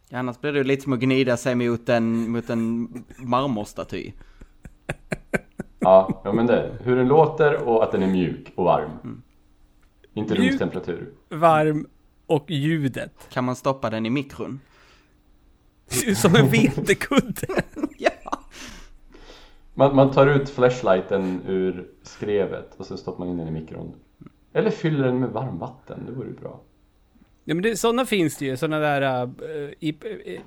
Ja, 0.10 0.19
annars 0.19 0.41
blir 0.41 0.51
det 0.51 0.57
ju 0.57 0.63
lite 0.63 0.84
som 0.84 0.93
att 0.93 1.00
gnida 1.00 1.38
sig 1.38 1.55
mot 1.55 1.89
en, 1.89 2.31
mot 2.31 2.50
en 2.50 2.89
marmorstaty. 3.17 4.12
Ja, 5.79 6.22
ja 6.24 6.34
men 6.34 6.48
det. 6.48 6.77
Hur 6.84 6.95
den 6.95 7.07
låter 7.07 7.67
och 7.67 7.84
att 7.84 7.91
den 7.91 8.03
är 8.03 8.07
mjuk 8.07 8.53
och 8.55 8.65
varm. 8.65 8.91
Mm. 9.03 9.22
Inte 10.15 10.34
Mjuk. 10.34 10.50
rumstemperatur. 10.51 11.10
Varm 11.29 11.88
och 12.25 12.51
ljudet. 12.51 13.27
Kan 13.31 13.43
man 13.43 13.55
stoppa 13.55 13.89
den 13.89 14.05
i 14.05 14.10
mikron? 14.10 14.60
Som 16.15 16.36
en 16.36 16.48
vetekudde. 16.50 17.48
Ja. 17.98 18.12
Man, 19.74 19.95
man 19.95 20.12
tar 20.12 20.27
ut 20.27 20.50
flashlighten 20.50 21.41
ur 21.48 21.88
skrevet 22.03 22.75
och 22.77 22.86
så 22.86 22.98
stoppar 22.98 23.19
man 23.19 23.27
in 23.29 23.38
den 23.38 23.48
i 23.48 23.51
mikron. 23.51 23.93
Eller 24.53 24.69
fyller 24.69 25.03
den 25.05 25.19
med 25.19 25.29
varmvatten, 25.29 26.00
det 26.05 26.12
vore 26.12 26.27
ju 26.27 26.34
bra. 26.34 26.62
Ja 27.43 27.53
men 27.55 27.62
det, 27.63 27.77
sådana 27.77 28.05
finns 28.05 28.38
det 28.38 28.45
ju, 28.45 28.57
sådana 28.57 28.79
där 28.79 29.25
uh, 29.25 29.69
i, 29.79 29.89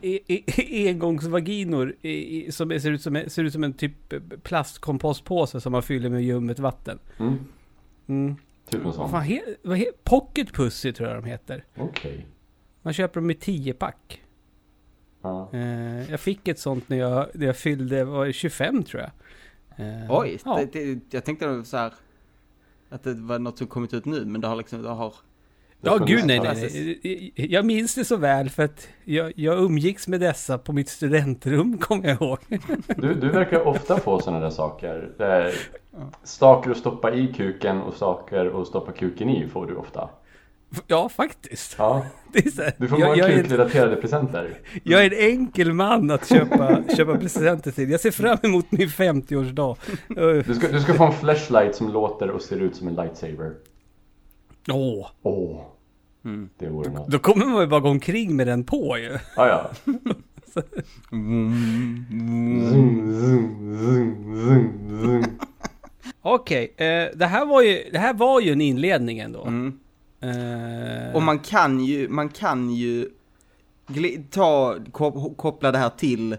i, 0.00 0.20
i, 0.56 0.88
engångsvaginor 0.88 1.94
i, 2.02 2.46
i, 2.46 2.52
som 2.52 2.70
är- 2.72 2.78
ser 2.78 2.90
ut, 2.90 3.02
som, 3.02 3.16
en- 3.16 3.30
ser 3.30 3.44
ut 3.44 3.52
som 3.52 3.64
en 3.64 3.72
typ 3.72 4.14
plastkompostpåse 4.42 5.60
som 5.60 5.72
man 5.72 5.82
fyller 5.82 6.10
med 6.10 6.22
ljummet 6.24 6.58
vatten. 6.58 6.98
Mm, 7.18 7.38
Mm. 8.06 8.36
Typ 8.70 8.80
en 8.80 8.84
Vad 8.86 8.94
sån. 8.94 9.10
fan 9.10 9.22
he, 9.22 9.40
vad 9.62 9.78
he, 9.78 9.86
Pocket 10.04 10.52
Pussy 10.52 10.92
tror 10.92 11.08
jag 11.08 11.22
de 11.22 11.28
heter. 11.28 11.64
Okej. 11.76 12.26
Man 12.82 12.92
köper 12.92 13.20
dem 13.20 13.30
i 13.30 13.34
10-pack. 13.34 14.22
Ja. 15.22 15.48
Eh, 15.52 16.10
jag 16.10 16.20
fick 16.20 16.48
ett 16.48 16.58
sånt 16.58 16.88
när 16.88 16.96
jag, 16.96 17.26
när 17.34 17.46
jag 17.46 17.56
fyllde, 17.56 18.04
var 18.04 18.26
det 18.26 18.32
25 18.32 18.82
tror 18.84 19.02
jag. 19.02 19.10
Eh, 19.86 20.06
Oj, 20.18 20.38
ja. 20.44 20.60
det, 20.72 20.94
det, 20.94 21.00
jag 21.10 21.24
tänkte 21.24 21.64
så 21.64 21.76
här 21.76 21.92
att 22.88 23.02
det 23.02 23.14
var 23.14 23.38
något 23.38 23.58
som 23.58 23.66
kommit 23.66 23.94
ut 23.94 24.04
nu, 24.04 24.24
men 24.24 24.40
det 24.40 24.48
har 24.48 24.56
liksom, 24.56 24.82
det 24.82 24.88
har... 24.88 25.14
Ja, 25.80 25.96
gud 25.96 26.26
nej, 26.26 26.40
nej, 26.40 27.00
nej. 27.02 27.32
Jag 27.36 27.64
minns 27.64 27.94
det 27.94 28.04
så 28.04 28.16
väl 28.16 28.50
för 28.50 28.62
att 28.62 28.88
jag, 29.04 29.32
jag 29.36 29.58
umgicks 29.58 30.08
med 30.08 30.20
dessa 30.20 30.58
på 30.58 30.72
mitt 30.72 30.88
studentrum, 30.88 31.78
kommer 31.80 32.08
jag 32.08 32.22
ihåg. 32.22 32.38
Du, 32.96 33.14
du 33.14 33.28
verkar 33.28 33.66
ofta 33.66 33.98
få 33.98 34.20
sådana 34.20 34.40
där 34.40 34.50
saker. 34.50 35.10
Saker 36.24 36.70
att 36.70 36.76
stoppa 36.76 37.14
i 37.14 37.26
kuken 37.36 37.80
och 37.80 37.94
saker 37.94 38.60
att 38.60 38.66
stoppa 38.66 38.92
kuken 38.92 39.28
i 39.28 39.48
får 39.48 39.66
du 39.66 39.74
ofta. 39.74 40.08
Ja, 40.86 41.08
faktiskt. 41.08 41.74
Ja, 41.78 42.06
Det 42.32 42.46
är 42.46 42.50
så 42.50 42.62
här, 42.62 42.74
du 42.78 42.88
får 42.88 42.98
många 42.98 43.28
kukrelaterade 43.28 43.96
presenter. 43.96 44.58
jag 44.84 45.04
är 45.04 45.12
en 45.12 45.30
enkel 45.30 45.72
man 45.72 46.10
att 46.10 46.28
köpa, 46.28 46.82
köpa 46.96 47.16
presenter 47.16 47.70
till. 47.70 47.90
Jag 47.90 48.00
ser 48.00 48.10
fram 48.10 48.38
emot 48.42 48.72
min 48.72 48.88
50-årsdag. 48.88 49.76
Uh, 50.18 50.44
Du 50.46 50.54
ska, 50.54 50.68
du 50.68 50.80
ska 50.80 50.94
få 50.94 51.04
en 51.04 51.12
flashlight 51.12 51.74
som 51.74 51.92
låter 51.92 52.30
och 52.30 52.42
ser 52.42 52.56
ut 52.56 52.76
som 52.76 52.88
en 52.88 52.94
lightsaber. 52.94 53.52
Åh, 54.72 55.06
Åh, 55.22 55.60
Mm. 56.24 56.48
det 56.58 56.68
vore 56.68 56.90
något. 56.90 57.08
då 57.08 57.18
kommer 57.18 57.46
man 57.46 57.60
ju 57.60 57.66
bara 57.66 57.80
gå 57.80 57.88
omkring 57.88 58.36
med 58.36 58.46
den 58.46 58.64
på 58.64 58.98
ju. 58.98 59.18
Ah, 59.36 59.46
ja. 59.46 59.70
Zoom, 60.54 62.04
zoom, 62.70 63.12
zoom, 63.20 64.38
zoom, 64.38 65.02
zoom. 65.02 65.24
Okej, 66.22 66.74
eh, 66.76 67.16
det, 67.18 67.26
här 67.26 67.46
var 67.46 67.62
ju, 67.62 67.90
det 67.92 67.98
här 67.98 68.14
var 68.14 68.40
ju 68.40 68.52
en 68.52 68.60
inledning 68.60 69.18
ändå. 69.18 69.44
Mm. 69.44 69.78
Eh, 70.20 71.14
Och 71.16 71.22
man 71.22 71.38
kan 71.38 71.80
ju, 71.84 72.08
man 72.08 72.28
kan 72.28 72.70
ju 72.70 73.10
ta, 74.30 74.76
kop- 74.92 75.36
koppla 75.36 75.72
det 75.72 75.78
här 75.78 75.90
till 75.90 76.36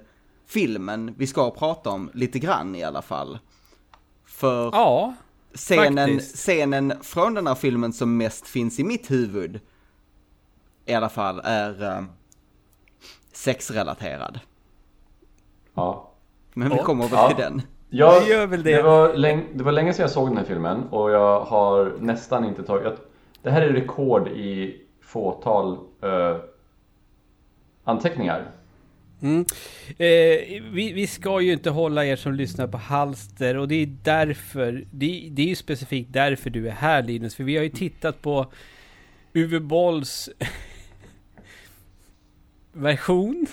filmen 0.47 1.13
vi 1.17 1.27
ska 1.27 1.51
prata 1.51 1.89
om 1.89 2.09
lite 2.13 2.39
grann 2.39 2.75
i 2.75 2.83
alla 2.83 3.01
fall. 3.01 3.39
För 4.25 4.69
Ja, 4.71 5.13
scenen, 5.53 6.09
faktiskt. 6.09 6.35
scenen 6.35 6.93
från 7.01 7.33
den 7.33 7.47
här 7.47 7.55
filmen 7.55 7.93
som 7.93 8.17
mest 8.17 8.47
finns 8.47 8.79
i 8.79 8.83
mitt 8.83 9.11
huvud 9.11 9.59
i 10.85 10.93
alla 10.93 11.09
fall 11.09 11.41
är 11.43 11.83
eh, 11.83 12.03
sexrelaterad. 13.33 14.39
Ja. 15.73 16.11
Men 16.53 16.69
vi 16.69 16.77
kommer 16.77 17.03
väl 17.03 17.13
Ja. 17.13 17.27
till 17.27 17.37
den. 17.43 17.61
Jag, 17.89 18.21
Det 18.23 18.27
gör 18.29 18.47
väl 18.47 18.63
det. 18.63 18.75
Det 18.75 18.81
var, 18.83 19.13
läng, 19.13 19.45
det 19.53 19.63
var 19.63 19.71
länge 19.71 19.93
sedan 19.93 20.01
jag 20.03 20.11
såg 20.11 20.27
den 20.27 20.37
här 20.37 20.45
filmen 20.45 20.83
och 20.89 21.11
jag 21.11 21.41
har 21.41 21.93
nästan 21.99 22.45
inte 22.45 22.63
tagit... 22.63 22.83
Jag, 22.83 22.93
det 23.41 23.51
här 23.51 23.61
är 23.61 23.73
rekord 23.73 24.27
i 24.27 24.81
fåtal 25.01 25.77
eh, 26.01 26.37
anteckningar. 27.83 28.51
Mm. 29.21 29.45
Eh, 29.89 30.63
vi, 30.71 30.93
vi 30.93 31.07
ska 31.07 31.41
ju 31.41 31.53
inte 31.53 31.69
hålla 31.69 32.05
er 32.05 32.15
som 32.15 32.33
lyssnar 32.33 32.67
på 32.67 32.77
halster 32.77 33.57
och 33.57 33.67
det 33.67 33.75
är 33.75 33.95
därför, 34.03 34.85
det, 34.91 35.27
det 35.31 35.41
är 35.41 35.47
ju 35.47 35.55
specifikt 35.55 36.13
därför 36.13 36.49
du 36.49 36.67
är 36.67 36.71
här 36.71 37.03
Linus, 37.03 37.35
för 37.35 37.43
vi 37.43 37.57
har 37.57 37.63
ju 37.63 37.69
tittat 37.69 38.21
på 38.21 38.51
Uwe 39.33 39.59
Bolls 39.59 40.29
version 42.73 43.47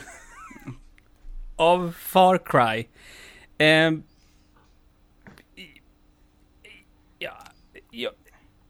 av 1.57 1.93
Far 1.99 2.39
Cry. 2.39 2.87
Eh, 3.59 3.93
ja, 7.19 7.39
ja, 7.91 8.11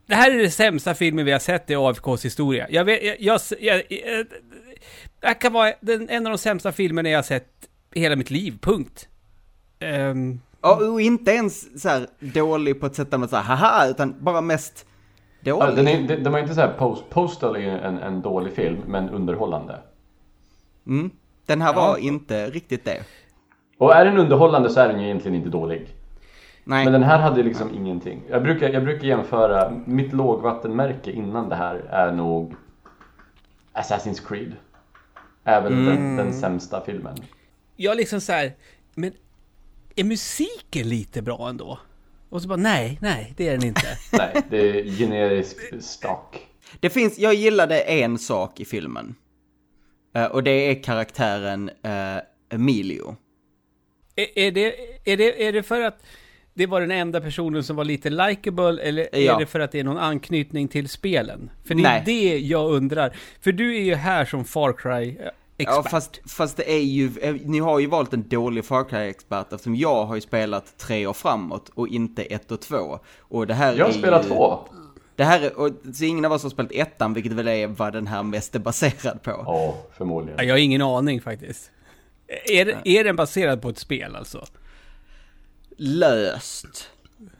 det 0.07 0.15
här 0.15 0.31
är 0.31 0.37
den 0.37 0.51
sämsta 0.51 0.95
filmen 0.95 1.25
vi 1.25 1.31
har 1.31 1.39
sett 1.39 1.69
i 1.69 1.75
AFKs 1.75 2.25
historia. 2.25 2.67
Jag 2.69 2.85
vet, 2.85 3.03
jag, 3.03 3.15
jag, 3.19 3.41
jag, 3.59 3.83
jag 3.89 4.27
det 5.19 5.27
här 5.27 5.33
kan 5.41 5.53
vara 5.53 5.73
den, 5.81 6.09
en 6.09 6.25
av 6.27 6.31
de 6.31 6.37
sämsta 6.37 6.71
filmerna 6.71 7.09
jag 7.09 7.17
har 7.17 7.23
sett 7.23 7.69
i 7.93 7.99
hela 7.99 8.15
mitt 8.15 8.31
liv, 8.31 8.57
punkt. 8.61 9.07
Ehm, 9.79 10.41
Ja, 10.61 10.75
och 10.91 11.01
inte 11.01 11.31
ens 11.31 11.81
så 11.81 11.89
här 11.89 12.07
dålig 12.19 12.79
på 12.79 12.85
ett 12.85 12.95
sätt 12.95 13.11
där 13.11 13.17
man 13.17 13.29
säger 13.29 13.43
haha, 13.43 13.87
utan 13.87 14.15
bara 14.19 14.41
mest 14.41 14.85
Ja, 15.41 15.59
dålig. 15.59 15.75
den, 15.75 15.87
är, 15.87 16.07
den, 16.07 16.23
den 16.23 16.31
var 16.33 16.39
inte 16.39 16.53
så 16.53 16.61
här 16.61 16.73
post, 16.77 17.09
Postal 17.09 17.55
är 17.55 17.59
ju 17.59 17.69
en, 17.69 17.97
en 17.97 18.21
dålig 18.21 18.53
film, 18.53 18.77
men 18.87 19.09
underhållande. 19.09 19.79
Mm. 20.87 21.11
Den 21.45 21.61
här 21.61 21.73
Ja. 21.73 21.81
var 21.81 21.97
inte 21.97 22.49
riktigt 22.49 22.85
det. 22.85 23.03
Och 23.77 23.95
är 23.95 24.05
den 24.05 24.17
underhållande 24.17 24.69
så 24.69 24.79
är 24.79 24.87
den 24.87 24.99
ju 24.99 25.05
egentligen 25.05 25.35
inte 25.35 25.49
dålig. 25.49 25.87
Nej. 26.63 26.83
Men 26.83 26.93
den 26.93 27.03
här 27.03 27.19
hade 27.19 27.43
liksom 27.43 27.73
ingenting. 27.75 28.21
Jag 28.29 28.43
brukar, 28.43 28.69
jag 28.69 28.83
brukar 28.83 29.07
jämföra, 29.07 29.73
mitt 29.85 30.13
lågvattenmärke 30.13 31.11
innan 31.11 31.49
det 31.49 31.55
här 31.55 31.75
är 31.89 32.11
nog 32.11 32.55
Assassin's 33.73 34.27
Creed. 34.27 34.53
Även 35.47 35.85
den, 35.85 36.17
den 36.17 36.33
sämsta 36.33 36.85
filmen. 36.85 37.17
jag 37.75 37.97
liksom 37.97 38.21
så 38.21 38.31
här, 38.31 38.53
men 38.95 39.13
är 39.95 40.03
musiken 40.03 40.89
lite 40.89 41.21
bra 41.21 41.49
ändå? 41.49 41.79
Och 42.29 42.41
så 42.41 42.47
bara, 42.47 42.55
nej, 42.55 42.97
nej, 43.01 43.33
det 43.37 43.47
är 43.47 43.51
den 43.51 43.67
inte. 43.67 43.97
Nej, 44.11 44.43
det 44.49 44.57
är 44.57 44.83
generisk 44.83 45.83
stock. 45.83 46.47
Det 46.79 46.89
finns, 46.89 47.19
jag 47.19 47.33
gillade 47.33 47.79
en 47.79 48.17
sak 48.17 48.59
i 48.59 48.65
filmen. 48.65 49.15
Eh, 50.15 50.25
och 50.25 50.43
det 50.43 50.51
är 50.51 50.83
karaktären 50.83 51.69
eh, 51.83 52.17
Emilio. 52.49 53.15
är, 54.15 54.39
är, 54.39 54.51
det, 54.51 54.75
är, 55.11 55.17
det, 55.17 55.47
är 55.47 55.53
det 55.53 55.63
för 55.63 55.81
att 55.81 56.03
det 56.57 56.65
var 56.65 56.81
den 56.81 56.91
enda 56.91 57.21
personen 57.21 57.63
som 57.63 57.75
var 57.75 57.85
lite 57.85 58.09
likable 58.09 58.81
eller 58.81 59.09
Ja. 59.11 59.35
är 59.35 59.39
det 59.39 59.45
för 59.45 59.59
att 59.59 59.71
det 59.71 59.79
är 59.79 59.83
någon 59.83 59.97
anknytning 59.97 60.67
till 60.67 60.89
spelen? 60.89 61.49
För 61.65 61.75
det 61.75 61.81
är 61.81 61.83
Nej. 61.83 62.03
det 62.05 62.37
jag 62.37 62.71
undrar. 62.71 63.15
För 63.41 63.51
du 63.51 63.77
är 63.77 63.81
ju 63.81 63.95
här 63.95 64.25
som 64.25 64.45
Far 64.45 64.73
Cry-expert. 64.73 65.33
Ja, 65.57 65.83
fast, 65.91 66.19
fast 66.31 66.57
det 66.57 66.71
är 66.71 66.79
ju, 66.83 67.11
eh, 67.21 67.35
ni 67.45 67.59
har 67.59 67.79
ju 67.79 67.87
valt 67.87 68.13
en 68.13 68.27
dålig 68.29 68.65
Far 68.65 68.83
Cry-expert 68.83 69.53
eftersom 69.53 69.75
jag 69.75 70.05
har 70.05 70.15
ju 70.15 70.21
spelat 70.21 70.77
tre 70.77 71.07
år 71.07 71.13
framåt 71.13 71.71
och 71.73 71.87
inte 71.87 72.23
ett 72.23 72.51
och 72.51 72.61
två. 72.61 72.99
Och 73.19 73.47
det 73.47 73.53
här 73.53 73.75
Jag 73.75 73.89
är 73.89 73.93
spelar 73.93 74.23
ju, 74.23 74.29
två. 74.29 74.59
Det 75.15 75.23
här 75.23 75.41
är, 75.41 75.59
och, 75.59 75.69
så 75.93 76.03
ingen 76.03 76.25
av 76.25 76.31
oss 76.31 76.43
har 76.43 76.49
spelat 76.49 76.71
ettan, 76.71 77.13
vilket 77.13 77.31
väl 77.31 77.47
är 77.47 77.67
vad 77.67 77.93
den 77.93 78.07
här 78.07 78.23
mest 78.23 78.55
är 78.55 78.59
baserad 78.59 79.21
på. 79.23 79.31
Ja, 79.31 79.77
förmodligen. 79.97 80.37
Ja, 80.37 80.43
jag 80.43 80.53
har 80.53 80.59
ingen 80.59 80.81
aning 80.81 81.21
faktiskt. 81.21 81.71
Är, 82.45 82.75
är 82.87 83.03
den 83.03 83.15
baserad 83.15 83.61
på 83.61 83.69
ett 83.69 83.77
spel 83.77 84.15
alltså? 84.15 84.45
Löst. 85.77 86.89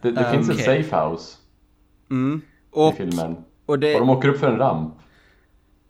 Det, 0.02 0.10
det 0.10 0.30
finns 0.32 0.48
okej. 0.50 0.60
ett 0.78 0.86
safe 0.86 0.96
house 1.08 1.36
Mm. 2.10 2.40
i 2.44 2.66
Och, 2.70 2.96
filmen. 2.96 3.32
och, 3.32 3.44
Och 3.66 3.78
de 3.78 3.92
det, 3.92 4.00
åker 4.00 4.28
upp 4.28 4.38
för 4.40 4.46
en 4.52 4.58
ramp. 4.58 4.94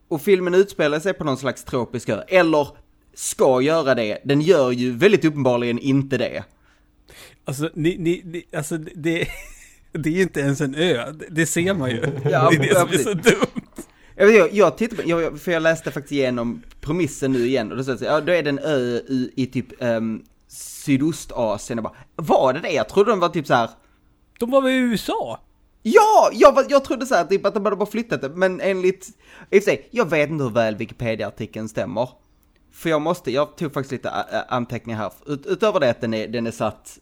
och 0.08 0.22
filmen 0.22 0.54
utspelar 0.54 1.00
sig 1.00 1.14
på 1.14 1.24
någon 1.24 1.36
slags 1.36 1.64
tropisk 1.64 2.08
ö. 2.08 2.22
Eller 2.28 2.68
ska 3.14 3.60
göra 3.60 3.94
det. 3.94 4.18
Den 4.24 4.40
gör 4.40 4.70
ju 4.70 4.90
väldigt 4.92 5.24
uppenbarligen 5.24 5.78
inte 5.78 6.18
det. 6.18 6.44
Alltså, 7.44 7.70
ni, 7.74 7.96
ni, 7.98 8.22
ni 8.24 8.44
alltså 8.56 8.76
det... 8.78 9.28
Det 9.92 10.08
är 10.10 10.14
ju 10.14 10.22
inte 10.22 10.40
ens 10.40 10.60
en 10.60 10.74
ö, 10.74 11.12
det- 11.12 11.26
det 11.30 11.46
ser 11.46 11.74
man 11.74 11.90
ju. 11.90 11.96
Ja, 12.24 12.50
det 12.50 12.56
är 12.56 12.60
det 12.68 12.74
som 12.80 12.88
är 12.88 12.96
så 12.98 13.12
dumt. 13.12 13.62
Jag, 14.16 14.34
jag, 14.34 14.52
jag 14.54 14.78
tittade 14.78 15.02
på, 15.02 15.08
jag, 15.08 15.40
för 15.40 15.52
jag 15.52 15.62
läste 15.62 15.90
faktiskt 15.90 16.12
igenom 16.12 16.62
premissen 16.80 17.32
nu 17.32 17.46
igen 17.46 17.70
och 17.72 17.76
då, 17.78 17.84
så, 17.84 18.04
ja, 18.04 18.20
då 18.20 18.32
är 18.32 18.42
det 18.42 18.50
en 18.50 18.58
ö 18.58 19.00
i, 19.08 19.32
i 19.36 19.46
typ 19.46 19.66
um, 19.82 20.24
Sydostasien. 20.88 21.76
Jag 21.76 21.84
bara, 21.84 21.94
var 22.16 22.52
det 22.52 22.60
det? 22.60 22.72
Jag 22.72 22.88
trodde 22.88 23.10
de 23.10 23.20
var 23.20 23.28
typ 23.28 23.46
så 23.46 23.54
här. 23.54 23.70
De 24.38 24.50
var 24.50 24.62
väl 24.62 24.70
i 24.72 24.76
USA? 24.76 25.40
Ja, 25.82 26.30
jag, 26.32 26.64
jag 26.68 26.84
trodde 26.84 27.06
så 27.06 27.14
här 27.14 27.24
typ 27.24 27.46
att 27.46 27.54
de 27.54 27.64
hade 27.64 27.76
bara 27.76 27.90
flyttat 27.90 28.20
det, 28.22 28.28
men 28.28 28.60
enligt, 28.60 29.08
i 29.50 29.58
och 29.58 29.62
för 29.62 29.70
sig, 29.70 29.88
jag 29.90 30.10
vet 30.10 30.30
inte 30.30 30.44
hur 30.44 30.50
väl 30.50 30.76
Wikipedia-artikeln 30.76 31.68
stämmer. 31.68 32.08
För 32.72 32.90
jag 32.90 33.02
måste, 33.02 33.30
jag 33.30 33.56
tog 33.56 33.72
faktiskt 33.72 33.92
lite 33.92 34.10
anteckningar 34.48 34.98
här, 34.98 35.12
Ut, 35.26 35.46
utöver 35.46 35.80
det 35.80 35.90
att 35.90 36.00
den 36.00 36.14
är, 36.14 36.28
den 36.28 36.46
är 36.46 36.50
satt, 36.50 36.98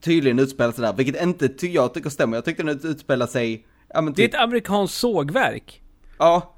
tydligen 0.00 0.38
utspelar 0.38 0.72
sig 0.72 0.82
där, 0.82 0.92
vilket 0.92 1.22
inte 1.22 1.48
ty, 1.48 1.68
jag 1.72 1.94
tycker 1.94 2.10
stämmer, 2.10 2.36
jag 2.36 2.44
tyckte 2.44 2.62
den 2.62 2.76
ut- 2.76 2.84
utspelar 2.84 3.26
sig, 3.26 3.66
ja 3.94 4.00
men 4.00 4.12
Det 4.12 4.22
är 4.22 4.26
typ, 4.26 4.34
ett 4.34 4.40
amerikanskt 4.40 4.96
sågverk. 4.96 5.82
ja, 6.18 6.54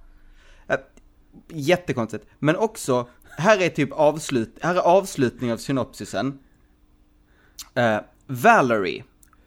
jättekonstigt. 1.49 2.27
Men 2.39 2.57
också, 2.57 3.09
här 3.41 3.63
är 3.63 3.69
typ 3.69 3.93
avslut, 3.93 4.59
här 4.63 4.75
är 4.75 4.81
avslutning 4.81 5.53
av 5.53 5.57
synopsisen. 5.57 6.39
Eh, 7.75 7.97
Valerie, 8.27 9.05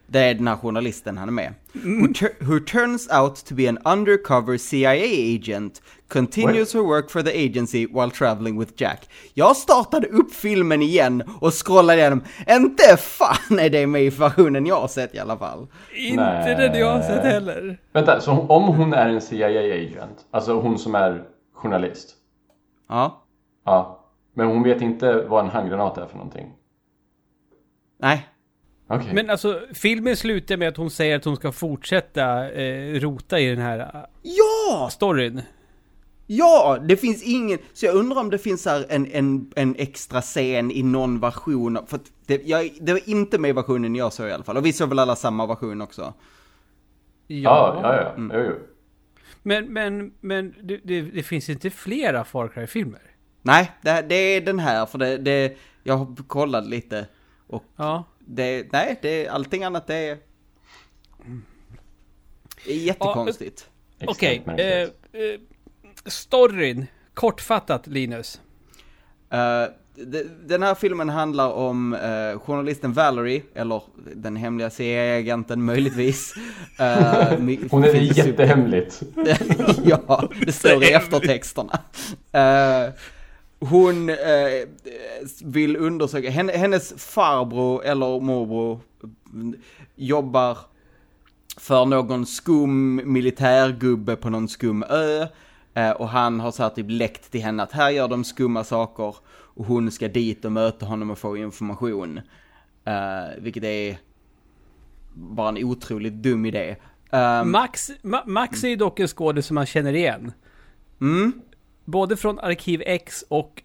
det 0.08 0.20
är 0.20 0.34
den 0.34 0.48
här 0.48 0.56
journalisten 0.56 1.18
han 1.18 1.28
är 1.28 1.32
med. 1.34 1.54
Who, 1.74 2.14
tur- 2.14 2.36
who 2.46 2.60
turns 2.60 3.10
out 3.12 3.36
to 3.46 3.56
be 3.56 3.70
an 3.70 3.78
undercover 3.86 4.58
CIA 4.58 5.36
agent, 5.36 5.82
continues 6.08 6.74
her 6.74 6.82
work 6.82 7.12
for 7.12 7.22
the 7.22 7.46
agency 7.46 7.88
while 7.88 8.10
traveling 8.10 8.60
with 8.60 8.74
Jack. 8.78 9.10
Jag 9.34 9.56
startade 9.58 10.08
upp 10.08 10.34
filmen 10.34 10.82
igen 10.82 11.24
och 11.42 11.54
scrollade 11.66 12.00
igenom. 12.00 12.24
Inte 12.48 12.98
fan 12.98 13.60
är 13.60 13.70
det 13.70 13.88
med 13.88 14.04
i 14.04 14.10
versionen 14.10 14.66
jag 14.66 14.82
har 14.82 14.88
sett 14.88 15.16
i 15.16 15.20
alla 15.20 15.38
fall. 15.38 15.68
Inte 15.96 16.24
Nej. 16.24 16.56
den 16.56 16.80
jag 16.80 16.92
har 16.92 17.02
sett 17.02 17.24
heller. 17.24 17.78
Vänta, 17.94 18.22
så 18.22 18.32
om 18.32 18.64
hon 18.64 18.94
är 18.94 19.10
en 19.10 19.22
CIA-agent, 19.22 20.26
alltså 20.32 20.54
hon 20.62 20.80
som 20.80 20.96
är 20.96 21.24
journalist. 21.54 22.10
Ja, 22.90 23.23
Ja. 23.64 24.00
Men 24.34 24.48
hon 24.48 24.64
vet 24.64 24.82
inte 24.82 25.22
vad 25.22 25.44
en 25.46 25.52
handgranat 25.52 25.98
är 25.98 26.06
för 26.06 26.16
någonting. 26.18 26.54
nej. 27.98 28.28
Okej. 28.88 29.14
Men 29.14 29.30
alltså, 29.30 29.62
filmen 29.74 30.16
slutar 30.18 30.58
med 30.58 30.68
att 30.68 30.78
hon 30.78 30.90
säger 30.92 31.16
att 31.16 31.26
hon 31.26 31.36
ska 31.36 31.52
fortsätta 31.52 32.52
eh, 32.52 33.00
rota 33.00 33.40
i 33.40 33.50
den 33.50 33.58
här 33.58 33.80
eh, 33.80 34.02
Ja! 34.22 34.90
storyn. 34.92 35.42
Ja, 36.28 36.78
det 36.88 36.98
finns 36.98 37.24
ingen, 37.24 37.60
så 37.74 37.86
jag 37.86 37.96
undrar 37.96 38.20
om 38.20 38.30
det 38.30 38.38
finns 38.38 38.66
här 38.66 38.86
en, 38.90 39.06
en, 39.12 39.52
en 39.56 39.76
extra 39.78 40.22
scen 40.22 40.72
i 40.72 40.84
någon 40.84 41.20
version, 41.20 41.80
för 41.88 41.96
att 41.98 42.12
det, 42.26 42.42
jag, 42.46 42.70
det 42.82 42.92
var 42.94 43.10
inte 43.10 43.38
med 43.40 43.50
i 43.50 43.54
versionen 43.54 43.96
jag 43.96 44.14
såg 44.14 44.28
i 44.28 44.32
alla 44.32 44.44
fall, 44.44 44.58
och 44.58 44.66
vi 44.66 44.74
såg 44.74 44.90
väl 44.90 45.00
alla 45.00 45.16
samma 45.16 45.46
version 45.46 45.82
också. 45.82 46.14
Ja, 47.28 47.80
ja, 47.84 47.96
ja. 47.96 48.14
Mm. 48.14 48.32
Jo, 48.38 48.44
jo. 48.50 48.56
Men, 49.44 49.74
men, 49.74 50.14
men 50.20 50.56
det, 50.64 50.80
det, 50.84 51.02
det 51.02 51.24
finns 51.24 51.50
inte 51.50 51.70
flera 51.70 52.24
Far 52.24 52.48
Cry-filmer? 52.48 53.02
Nej, 53.46 53.72
det, 53.82 54.06
det 54.10 54.16
är 54.16 54.42
den 54.42 54.60
här, 54.60 54.86
för 54.86 54.98
det, 54.98 55.18
det, 55.18 55.54
jag 55.84 55.98
har 55.98 56.16
kollat 56.28 56.66
lite, 56.66 57.06
och 57.48 57.64
Ja. 57.76 58.04
det, 58.20 58.68
nej, 58.72 59.00
det, 59.02 59.28
allting 59.28 59.64
annat 59.64 59.88
det 59.88 59.96
är, 59.96 60.18
jättekonstigt. 62.66 63.70
Okej, 64.06 64.36
Extremt 64.36 64.60
eh, 64.60 65.22
eh, 65.22 65.40
storyn. 66.06 66.86
Kortfattat 67.14 67.88
Linus. 67.88 68.42
De- 69.96 70.24
den 70.46 70.64
här 70.64 70.76
filmen 70.76 71.10
handlar 71.10 71.50
om 71.52 71.94
eh, 71.94 72.40
journalisten 72.40 72.94
Valerie, 72.94 73.42
eller 73.56 73.82
den 74.16 74.36
hemliga 74.36 74.70
CIA-agenten 74.70 75.64
möjligtvis. 75.64 76.34
Eh, 76.80 77.34
Hon 77.72 77.84
är 77.84 78.18
jättehemligt. 78.18 79.02
ja, 79.84 80.30
det 80.46 80.52
står 80.52 80.84
i 80.84 80.92
eftertexterna. 80.92 81.80
Eh, 82.32 82.94
hon 83.68 84.10
eh, 84.10 84.16
vill 85.44 85.78
undersöka, 85.78 86.30
henne, 86.30 86.54
hennes 86.54 86.94
farbror 86.98 87.86
eller 87.86 88.20
morbror 88.20 88.80
mm, 89.34 89.56
jobbar 89.96 90.58
för 91.58 91.86
någon 91.86 92.26
skum 92.26 93.02
militärgubbe 93.14 94.16
på 94.16 94.30
någon 94.30 94.48
skum 94.48 94.84
ö. 94.84 95.28
Eh, 95.74 95.92
och 95.92 96.10
han 96.10 96.40
har 96.40 96.52
så 96.52 96.64
här 96.64 96.70
typ 96.70 96.86
läckt 96.90 97.32
till 97.32 97.42
henne 97.42 97.64
att 97.64 97.72
här 97.72 97.90
gör 97.90 98.08
de 98.08 98.24
skumma 98.24 98.64
saker. 98.64 99.16
Och 99.56 99.66
hon 99.66 99.92
ska 99.92 100.08
dit 100.08 100.46
och 100.46 100.52
möta 100.52 100.86
honom 100.86 101.12
och 101.12 101.18
få 101.18 101.38
information. 101.38 102.22
Eh, 102.86 103.42
vilket 103.42 103.64
är 103.64 103.98
bara 105.14 105.50
en 105.50 105.64
otroligt 105.64 106.14
dum 106.14 106.46
idé. 106.46 106.76
Um, 107.10 107.52
Max, 107.52 107.92
Ma, 108.02 108.24
Max 108.26 108.64
är 108.64 108.68
ju 108.68 108.76
dock 108.76 109.00
en 109.00 109.08
skådis 109.08 109.46
som 109.46 109.56
man 109.56 109.66
känner 109.66 109.94
igen. 109.94 110.32
mm, 111.02 111.42
Både 111.86 112.18
från 112.18 112.40
Arkiv 112.40 112.84
X 112.86 113.24
och... 113.28 113.64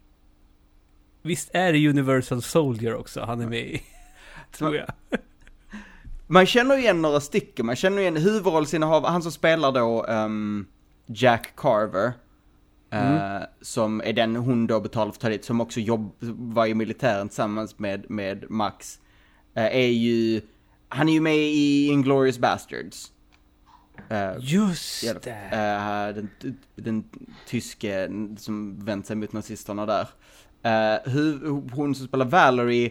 Visst 1.23 1.51
är 1.53 1.73
det 1.73 1.89
Universal 1.89 2.43
Soldier 2.43 2.95
också 2.95 3.21
han 3.21 3.41
är 3.41 3.47
med 3.47 3.67
i? 3.67 3.83
Tror 4.53 4.77
jag. 4.77 4.89
Man 6.27 6.47
känner 6.47 6.77
igen 6.77 7.03
några 7.03 7.21
stycken, 7.21 7.67
man 7.67 7.77
känner 7.77 7.99
igen 8.03 8.17
huvudrollsinnehavare, 8.17 9.11
han 9.11 9.23
som 9.23 9.33
spelar 9.33 9.73
då 9.73 10.07
ehm, 10.07 10.67
Jack 11.07 11.53
Carver. 11.57 12.13
eh, 12.91 13.43
som 13.61 14.01
är 14.05 14.13
den 14.13 14.37
hon 14.37 14.67
då 14.67 14.81
betalar 14.81 15.13
för 15.13 15.17
att 15.17 15.21
ta 15.21 15.29
dit, 15.29 15.45
som 15.45 15.61
också 15.61 15.81
jobb, 15.81 16.13
var 16.21 16.67
i 16.67 16.75
militären 16.75 17.29
tillsammans 17.29 17.79
med, 17.79 18.11
med 18.11 18.51
Max. 18.51 19.01
eh, 19.55 19.65
är 19.65 19.91
ju, 19.91 20.41
han 20.89 21.09
är 21.09 21.13
ju 21.13 21.21
med 21.21 21.37
i 21.37 21.87
Inglourious 21.89 22.39
Bastards. 22.39 23.13
Eh, 24.09 24.33
Just 24.41 25.03
Ja, 25.05 25.15
det. 25.23 25.31
eh, 25.31 26.15
den, 26.15 26.31
den 26.77 27.05
tyske 27.47 28.09
som 28.39 28.85
vänt 28.85 29.07
sig 29.07 29.17
mot 29.17 29.33
nazisterna 29.33 29.87
där. 29.87 30.09
Eh, 30.63 31.01
hu- 31.11 31.71
hon 31.75 31.95
som 31.95 32.07
spelar 32.07 32.27
Valerie 32.27 32.91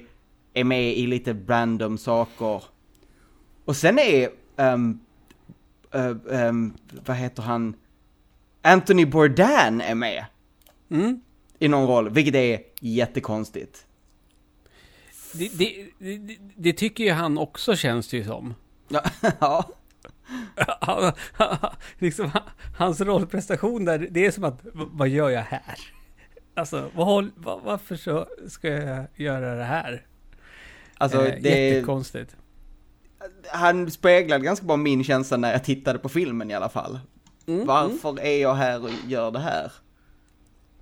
är 0.54 0.64
med 0.64 0.98
i 0.98 1.08
lite 1.08 1.34
random 1.48 1.98
saker. 1.98 2.64
Och 3.66 3.76
sen 3.76 4.00
är, 4.00 4.30
ehm, 4.58 5.00
eh, 5.94 6.16
ehm, 6.32 6.74
vad 7.06 7.18
heter 7.18 7.44
han? 7.44 7.74
Anthony 8.62 9.06
Bourdain 9.06 9.82
är 9.82 9.96
med 9.96 10.26
Mm. 10.90 11.22
i 11.60 11.68
någon 11.68 11.88
roll, 11.88 12.10
vilket 12.10 12.36
är 12.36 12.60
jättekonstigt. 12.80 13.86
Det, 15.34 15.50
det, 15.58 15.88
det, 16.00 16.38
det 16.56 16.74
tycker 16.74 17.04
ju 17.04 17.12
han 17.12 17.38
också 17.38 17.76
känns 17.76 18.08
det 18.08 18.18
ju 18.18 18.24
som. 18.24 18.54
Ja. 19.40 19.64
Han- 20.82 21.12
liksom, 21.98 22.32
hans 22.78 23.02
rollprestation 23.02 23.86
där, 23.86 24.08
det 24.12 24.26
är 24.26 24.32
som 24.32 24.44
att, 24.44 24.60
vad 24.74 25.08
gör 25.08 25.30
jag 25.30 25.42
här? 25.42 25.76
Alltså, 26.56 26.90
vad, 26.96 27.06
håll- 27.08 27.32
vad, 27.36 27.62
varför 27.62 27.96
så 27.96 28.26
ska 28.48 28.68
jag 28.68 29.06
göra 29.16 29.56
det 29.56 29.64
här? 29.64 30.06
Alltså, 30.98 31.28
eh, 31.28 31.36
det 31.42 31.70
är, 31.70 31.74
Jättekonstigt. 31.74 32.36
han 33.52 33.92
speglade 33.92 34.44
ganska 34.46 34.66
bra 34.66 34.78
min 34.78 35.04
känsla 35.04 35.38
när 35.38 35.52
jag 35.52 35.64
tittade 35.64 36.00
på 36.00 36.10
filmen 36.10 36.52
i 36.52 36.54
alla 36.54 36.70
fall. 36.70 37.00
Mm, 37.48 37.66
Varför 37.68 38.20
är 38.22 38.42
jag 38.42 38.54
här 38.56 38.84
och 38.84 38.90
gör 39.08 39.32
det 39.32 39.40
här? 39.40 39.72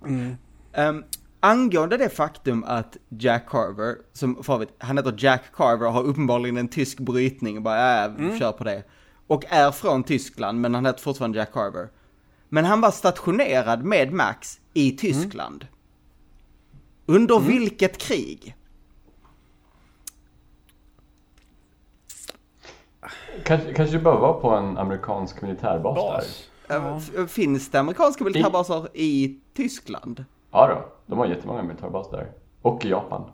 Mm. 0.06 0.36
Um, 0.76 1.04
angående 1.40 1.96
det 1.96 2.08
faktum 2.08 2.64
att 2.64 2.96
Jack 3.08 3.48
Carver, 3.48 3.96
som 4.12 4.42
för 4.44 4.54
övrigt, 4.54 4.74
han 4.78 4.96
heter 4.98 5.14
Jack 5.18 5.42
Carver 5.54 5.86
och 5.86 5.92
har 5.92 6.02
uppenbarligen 6.02 6.56
en 6.56 6.68
tysk 6.68 6.98
brytning 7.00 7.56
och 7.56 7.62
bara 7.62 8.04
äh, 8.04 8.38
kör 8.38 8.52
på 8.52 8.64
det. 8.64 8.82
Och 9.26 9.44
är 9.48 9.70
från 9.70 10.04
Tyskland, 10.04 10.60
men 10.60 10.74
han 10.74 10.86
heter 10.86 11.00
fortfarande 11.00 11.38
Jack 11.38 11.52
Carver. 11.52 11.88
Men 12.48 12.64
han 12.64 12.80
var 12.80 12.90
stationerad 12.90 13.84
med 13.84 14.12
Max 14.12 14.60
i 14.74 14.92
Tyskland. 14.96 15.66
Under 17.06 17.40
vilket 17.40 17.98
krig? 17.98 18.56
Kanske, 23.44 23.74
kanske 23.74 23.98
bara 23.98 24.18
vara 24.20 24.32
på 24.32 24.50
en 24.50 24.78
amerikansk 24.78 25.42
militärbas 25.42 25.94
där. 25.94 26.02
Bas. 26.12 26.24
Uh, 26.70 26.86
Ja. 26.86 26.96
f- 27.24 27.30
Finns 27.30 27.70
det 27.70 27.80
amerikanska 27.80 28.24
militärbaser 28.24 28.88
i 28.94 29.40
Tyskland? 29.54 30.24
Ja 30.50 30.66
då, 30.68 30.88
de 31.06 31.18
har 31.18 31.26
jättemånga 31.26 31.62
militärbaser 31.62 32.16
där. 32.16 32.32
Och 32.62 32.84
i 32.84 32.88
Japan. 32.88 33.30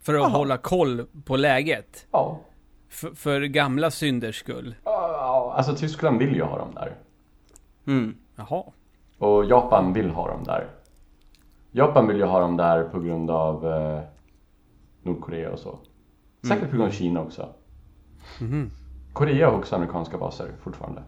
För 0.00 0.14
att 0.14 0.20
Jaha. 0.20 0.28
hålla 0.28 0.56
koll 0.58 1.06
på 1.24 1.36
läget. 1.36 2.06
Ja. 2.10 2.40
För, 2.88 3.10
för 3.10 3.40
gamla 3.40 3.90
synders 3.90 4.36
skull. 4.40 4.74
Ja, 4.84 5.54
Alltså 5.56 5.74
Tyskland 5.74 6.18
vill 6.18 6.34
ju 6.34 6.42
ha 6.42 6.58
dem 6.58 6.68
där. 6.74 6.96
Mm. 7.86 8.14
Jaha. 8.36 8.62
Och 9.18 9.44
Japan 9.44 9.92
vill 9.92 10.10
ha 10.10 10.28
dem 10.28 10.44
där. 10.44 10.66
Japan 11.70 12.08
vill 12.08 12.16
ju 12.16 12.24
ha 12.24 12.40
dem 12.40 12.56
där 12.56 12.84
på 12.84 13.00
grund 13.00 13.30
av 13.30 13.66
eh, 13.72 14.00
Nordkorea 15.02 15.50
och 15.52 15.58
så. 15.58 15.78
Säkert 16.48 16.70
på 16.70 16.76
grund 16.76 16.88
av 16.88 16.94
Kina 16.94 17.20
också. 17.20 17.48
Korea 19.12 19.50
har 19.50 19.58
också 19.58 19.74
amerikanska 19.76 20.18
baser 20.18 20.52
fortfarande. 20.62 21.02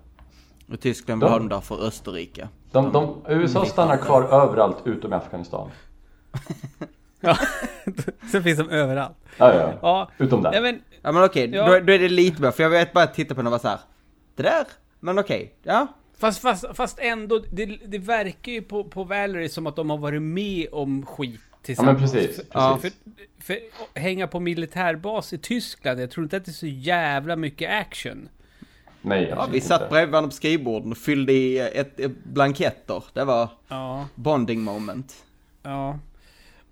Och 0.73 0.81
Tyskland 0.81 1.21
De- 1.21 1.25
vill 1.25 1.33
ha 1.33 1.39
dem 1.39 1.49
där 1.49 1.61
för 1.61 1.87
Österrike. 1.87 2.49
De, 2.73 2.93
de, 2.93 3.17
USA 3.29 3.65
stannar 3.65 3.97
kvar 3.97 4.23
överallt 4.23 4.77
utom 4.85 5.13
i 5.13 5.17
Afghanistan. 5.17 5.71
Ja, 7.23 7.37
Sen 8.33 8.43
finns 8.43 8.59
de 8.59 8.71
överallt. 8.71 9.17
Ja, 9.37 9.55
ja. 9.55 9.79
Ja, 9.83 10.11
Utom 10.19 10.43
där. 10.43 10.51
nej 10.51 10.61
men 10.61 10.83
Ja 11.03 11.13
men 11.13 11.25
okej, 11.25 11.51
Ja. 11.53 11.67
då, 11.67 11.81
då 11.81 11.93
är 11.93 11.99
det 11.99 12.09
lite 12.09 12.41
bra, 12.41 12.53
för 12.53 12.63
jag 12.63 12.71
vet 12.71 12.93
bara 12.93 13.05
att 13.05 13.15
titta 13.15 13.35
på 13.35 13.39
den 13.41 13.47
och 13.47 13.51
vara 13.51 13.61
så 13.61 13.69
här. 13.69 13.79
Det 14.37 14.43
där, 14.43 14.67
men 15.01 15.19
okej, 15.19 15.55
ja. 15.63 15.87
Fast, 16.19 16.41
fast, 16.43 16.65
fast 16.75 16.99
ändå, 16.99 17.39
det, 17.53 17.67
det 17.67 17.99
verkar 17.99 18.53
ju 18.53 18.63
på, 18.63 18.85
på 18.85 19.05
Valerie 19.05 19.49
som 19.49 19.67
att 19.67 19.77
de 19.77 19.91
har 19.91 19.99
varit 19.99 20.23
med 20.23 20.67
om 20.73 21.07
skit 21.07 21.41
Ja 21.51 21.57
tillsammans. 21.63 22.01
men 22.01 22.11
precis. 22.23 22.41
Ja. 22.53 22.79
precis. 22.83 22.99
För, 23.39 23.45
för 23.45 23.55
att 23.95 24.03
hänga 24.03 24.27
på 24.27 24.41
militärbas 24.41 25.33
i 25.33 25.39
Tyskland, 25.39 26.01
jag 26.01 26.11
tror 26.11 26.25
inte 26.25 26.37
att 26.37 26.45
det 26.45 26.51
är 26.51 26.53
så 26.53 26.67
jävla 26.67 27.37
mycket 27.37 27.71
action. 27.71 28.29
Nej, 29.03 29.27
ja 29.31 29.49
vi 29.53 29.61
satt 29.61 29.81
inte. 29.81 29.91
bredvid 29.93 30.13
varandra 30.13 30.29
på 30.29 30.35
skrivborden 30.35 30.91
och 30.93 30.99
fyllde 30.99 31.33
i 31.33 31.59
ett, 31.59 32.01
ett 32.01 32.25
blanketter. 32.25 33.05
Det 33.13 33.25
var 33.25 33.49
Ja, 33.69 34.07
bonding 34.15 34.61
moment. 34.61 35.15
ja. 35.63 35.99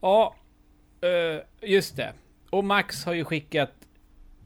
Ja, 0.01 0.35
eh, 1.01 1.71
just 1.71 1.97
det. 1.97 2.13
Och 2.51 2.65
Max 2.65 3.05
har 3.05 3.13
ju 3.13 3.25
skickat 3.25 3.73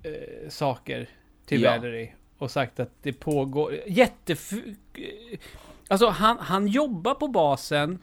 eh, 0.03 0.49
saker 0.49 1.09
till 1.47 1.63
Ja. 1.63 1.71
Valerie 1.71 2.13
och 2.39 2.51
sagt 2.51 2.81
att 2.81 2.91
det 3.03 3.13
pågår 3.13 3.75
jättef... 3.87 4.53
Alltså 5.89 6.09
han, 6.09 6.39
han 6.39 6.69
jobbar 6.69 7.15
på 7.15 7.29
basen, 7.29 7.99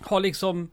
har 0.00 0.20
liksom... 0.20 0.70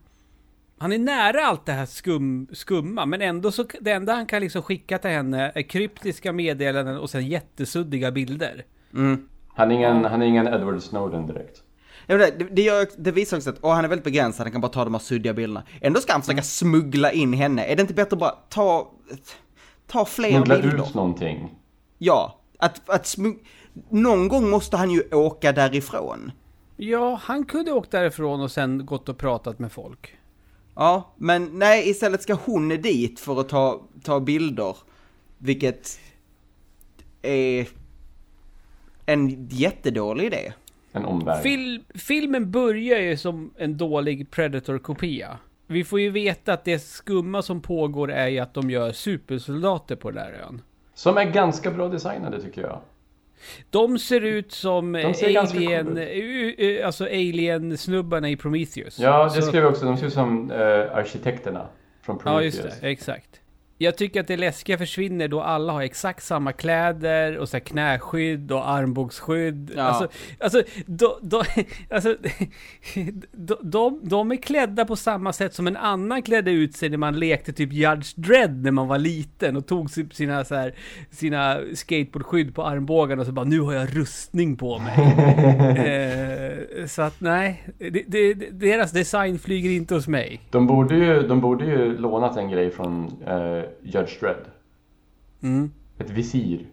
Han 0.77 0.91
är 0.91 0.97
nära 0.99 1.45
allt 1.45 1.65
det 1.65 1.71
här 1.71 1.85
skum, 1.85 2.47
skumma, 2.51 3.05
men 3.05 3.21
ändå 3.21 3.51
så... 3.51 3.65
Det 3.81 3.91
enda 3.91 4.13
han 4.13 4.25
kan 4.25 4.41
liksom 4.41 4.61
skicka 4.61 4.97
till 4.97 5.11
henne 5.11 5.51
är 5.55 5.61
kryptiska 5.61 6.33
meddelanden 6.33 6.97
och 6.97 7.09
sen 7.09 7.27
jättesuddiga 7.27 8.11
bilder. 8.11 8.65
Mm. 8.93 9.29
Han 9.47 9.71
är 9.71 9.75
ingen, 9.75 10.05
han 10.05 10.21
är 10.21 10.25
ingen 10.25 10.47
Edward 10.47 10.81
Snowden 10.81 11.27
direkt. 11.27 11.63
Ja, 12.07 12.17
det, 12.17 12.31
det, 12.31 12.61
gör, 12.61 12.87
det 12.97 13.11
visar 13.11 13.37
också 13.37 13.49
att 13.49 13.59
åh, 13.61 13.73
han 13.73 13.85
är 13.85 13.89
väldigt 13.89 14.03
begränsad, 14.03 14.45
han 14.45 14.51
kan 14.51 14.61
bara 14.61 14.71
ta 14.71 14.83
de 14.83 14.93
här 14.93 15.01
suddiga 15.01 15.33
bilderna. 15.33 15.63
Ändå 15.81 15.99
ska 15.99 16.11
han 16.11 16.21
försöka 16.21 16.41
smuggla 16.41 17.11
in 17.11 17.33
henne. 17.33 17.65
Är 17.65 17.75
det 17.75 17.81
inte 17.81 17.93
bättre 17.93 18.13
att 18.13 18.19
bara 18.19 18.35
ta, 18.49 18.91
ta 19.87 20.05
fler 20.05 20.31
Smuggla 20.31 20.55
bilder? 20.59 20.87
ut 20.87 20.93
någonting. 20.93 21.55
Ja, 21.97 22.39
att, 22.57 22.89
att 22.89 23.05
smug... 23.07 23.45
Någon 23.89 24.27
gång 24.27 24.49
måste 24.49 24.77
han 24.77 24.91
ju 24.91 25.03
åka 25.11 25.51
därifrån. 25.51 26.31
Ja, 26.77 27.19
han 27.23 27.45
kunde 27.45 27.71
åkt 27.71 27.91
därifrån 27.91 28.41
och 28.41 28.51
sen 28.51 28.85
gått 28.85 29.09
och 29.09 29.17
pratat 29.17 29.59
med 29.59 29.71
folk. 29.71 30.17
Ja, 30.75 31.13
men 31.17 31.49
nej, 31.53 31.89
istället 31.89 32.21
ska 32.21 32.33
hon 32.33 32.69
dit 32.69 33.19
för 33.19 33.41
att 33.41 33.49
ta, 33.49 33.81
ta 34.03 34.19
bilder. 34.19 34.77
Vilket 35.37 35.99
är 37.21 37.67
en 39.05 39.47
jättedålig 39.49 40.25
idé. 40.25 40.53
En 40.91 41.05
omväg. 41.05 41.43
Fil, 41.43 41.83
filmen 41.95 42.51
börjar 42.51 42.99
ju 42.99 43.17
som 43.17 43.53
en 43.57 43.77
dålig 43.77 44.31
Predator-kopia. 44.31 45.37
Vi 45.67 45.83
får 45.83 45.99
ju 45.99 46.09
veta 46.09 46.53
att 46.53 46.65
det 46.65 46.79
skumma 46.79 47.41
som 47.41 47.61
pågår 47.61 48.11
är 48.11 48.27
ju 48.27 48.39
att 48.39 48.53
de 48.53 48.69
gör 48.69 48.91
supersoldater 48.91 49.95
på 49.95 50.11
den 50.11 50.23
där 50.25 50.39
ön. 50.47 50.61
Som 50.93 51.17
är 51.17 51.23
ganska 51.23 51.71
bra 51.71 51.87
designade 51.87 52.41
tycker 52.41 52.61
jag. 52.61 52.79
De 53.69 53.99
ser 53.99 54.21
ut 54.21 54.51
som 54.51 54.93
De 54.93 55.13
ser 55.13 55.31
ganska 55.31 55.57
alien, 55.57 55.97
uh, 55.97 56.63
uh, 56.65 56.85
alltså 56.85 57.05
alien-snubbarna 57.05 58.29
i 58.29 58.37
Prometheus. 58.37 58.99
Ja, 58.99 59.31
det 59.35 59.41
skrev 59.41 59.63
jag 59.63 59.71
också. 59.71 59.85
De 59.85 59.97
ser 59.97 60.07
ut 60.07 60.13
som 60.13 60.51
eh, 60.51 60.57
arkitekterna 60.95 61.67
från 62.01 62.15
Ja, 62.15 62.21
Prometheus. 62.21 62.65
just 62.65 62.81
det. 62.81 62.89
Exakt. 62.89 63.41
Jag 63.77 63.97
tycker 63.97 64.19
att 64.19 64.27
det 64.27 64.37
läskiga 64.37 64.77
försvinner 64.77 65.27
då 65.27 65.41
alla 65.41 65.73
har 65.73 65.81
exakt 65.81 66.23
samma 66.23 66.53
kläder 66.53 67.37
och 67.37 67.49
så 67.49 67.57
här 67.57 67.61
knäskydd 67.61 68.51
och 68.51 68.69
armbågsskydd. 68.69 69.71
Ja. 69.75 69.83
Alltså, 69.83 70.07
alltså, 70.39 70.63
de, 70.85 71.09
de, 71.21 71.43
alltså 71.89 72.15
de, 73.31 73.55
de, 73.61 73.99
de 74.03 74.31
är 74.31 74.35
klädda 74.35 74.85
på 74.85 74.95
samma 74.95 75.33
sätt 75.33 75.53
som 75.53 75.67
en 75.67 75.77
annan 75.77 76.21
klädde 76.21 76.51
ut 76.51 76.75
sig 76.75 76.89
när 76.89 76.97
man 76.97 77.19
lekte 77.19 77.53
typ 77.53 77.73
Judge 77.73 78.13
Dredd 78.15 78.63
när 78.63 78.71
man 78.71 78.87
var 78.87 78.97
liten 78.97 79.57
och 79.57 79.67
tog 79.67 79.89
sina, 80.13 80.45
så 80.45 80.55
här, 80.55 80.75
sina 81.11 81.57
skateboardskydd 81.73 82.55
på 82.55 82.63
armbågarna 82.63 83.21
och 83.21 83.25
så 83.25 83.31
bara 83.33 83.45
nu 83.45 83.59
har 83.59 83.73
jag 83.73 83.97
rustning 83.97 84.57
på 84.57 84.79
mig. 84.79 84.93
eh, 86.79 86.85
så 86.85 87.01
att 87.01 87.21
nej, 87.21 87.63
det, 87.77 88.03
det, 88.07 88.33
deras 88.51 88.91
design 88.91 89.39
flyger 89.39 89.69
inte 89.69 89.95
hos 89.95 90.07
mig. 90.07 90.41
De 90.51 90.67
borde 90.67 90.95
ju, 90.95 91.27
de 91.27 91.41
borde 91.41 91.65
ju 91.65 91.97
lånat 91.97 92.37
en 92.37 92.49
grej 92.49 92.71
från 92.71 93.05
eh, 93.27 93.66
Judge 93.83 94.19
Dredd. 94.19 94.45
Mm. 95.43 95.71
Ett 95.99 96.09
visir. 96.09 96.65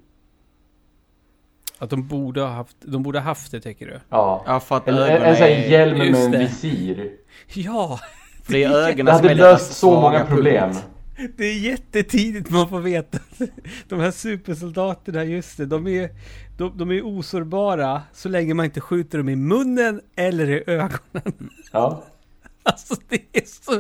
Att 1.78 1.90
de 1.90 2.09
borde 2.09 2.40
ha 2.40 2.48
haft, 2.48 2.76
de 2.80 3.02
borde 3.02 3.18
ha 3.18 3.24
haft 3.24 3.52
det 3.52 3.61
tycker 3.61 3.87
du? 3.87 4.00
Ja. 4.09 4.44
Ja, 4.46 4.61
för 4.61 4.76
att 4.76 4.88
En, 4.88 4.94
en, 4.94 5.00
ögonen 5.02 5.22
en 5.28 5.37
sån 5.37 5.42
här 5.44 5.50
är... 5.50 5.70
hjälm 5.70 5.98
med 5.98 6.14
en 6.14 6.30
det. 6.30 6.38
visir. 6.38 7.11
Ja! 7.54 8.00
För 8.42 8.52
det 8.52 8.64
är 8.64 8.68
Det 8.68 8.74
ögonen 8.92 9.16
som 9.16 9.24
är 9.24 9.28
hade 9.28 9.40
löst 9.42 9.72
så 9.72 10.00
många 10.00 10.18
punkt. 10.18 10.28
problem. 10.30 10.70
Det 11.37 11.44
är 11.44 11.59
jättetidigt 11.59 12.50
man 12.50 12.68
får 12.68 12.80
veta. 12.80 13.18
De 13.88 14.00
här 14.00 14.11
supersoldaterna, 14.11 15.24
just 15.24 15.57
det, 15.57 15.66
de 15.66 15.87
är, 15.87 16.11
de, 16.59 16.78
de 16.78 16.90
är 16.90 17.02
osårbara 17.07 18.02
så 18.12 18.28
länge 18.28 18.54
man 18.54 18.64
inte 18.64 18.80
skjuter 18.80 19.18
dem 19.18 19.28
i 19.28 19.37
munnen 19.37 20.00
eller 20.16 20.50
i 20.50 20.64
ögonen. 20.66 21.50
Ja. 21.72 22.04
Alltså 22.66 22.94
det 23.09 23.22
är 23.33 23.42
så 23.46 23.72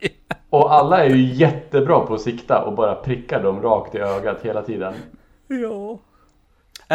jävla... 0.00 0.39
Och 0.50 0.74
alla 0.74 1.04
är 1.04 1.10
ju 1.10 1.34
jättebra 1.34 2.00
på 2.00 2.14
att 2.14 2.20
sikta 2.20 2.62
och 2.62 2.74
bara 2.74 2.94
prickar 2.94 3.42
dem 3.42 3.62
rakt 3.62 3.94
i 3.94 3.98
ögat 3.98 4.38
hela 4.42 4.62
tiden. 4.62 4.94
Ja. 5.48 5.98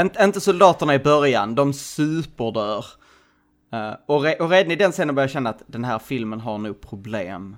Inte, 0.01 0.23
inte 0.23 0.41
soldaterna 0.41 0.95
i 0.95 0.99
början, 0.99 1.55
de 1.55 1.73
superdör. 1.73 2.85
Eh, 3.73 3.93
och, 4.05 4.23
re, 4.23 4.35
och 4.35 4.49
redan 4.49 4.71
i 4.71 4.75
den 4.75 4.91
scenen 4.91 5.15
börjar 5.15 5.27
jag 5.27 5.31
känna 5.33 5.49
att 5.49 5.63
den 5.67 5.83
här 5.83 5.99
filmen 5.99 6.39
har 6.39 6.57
nog 6.57 6.81
problem. 6.81 7.57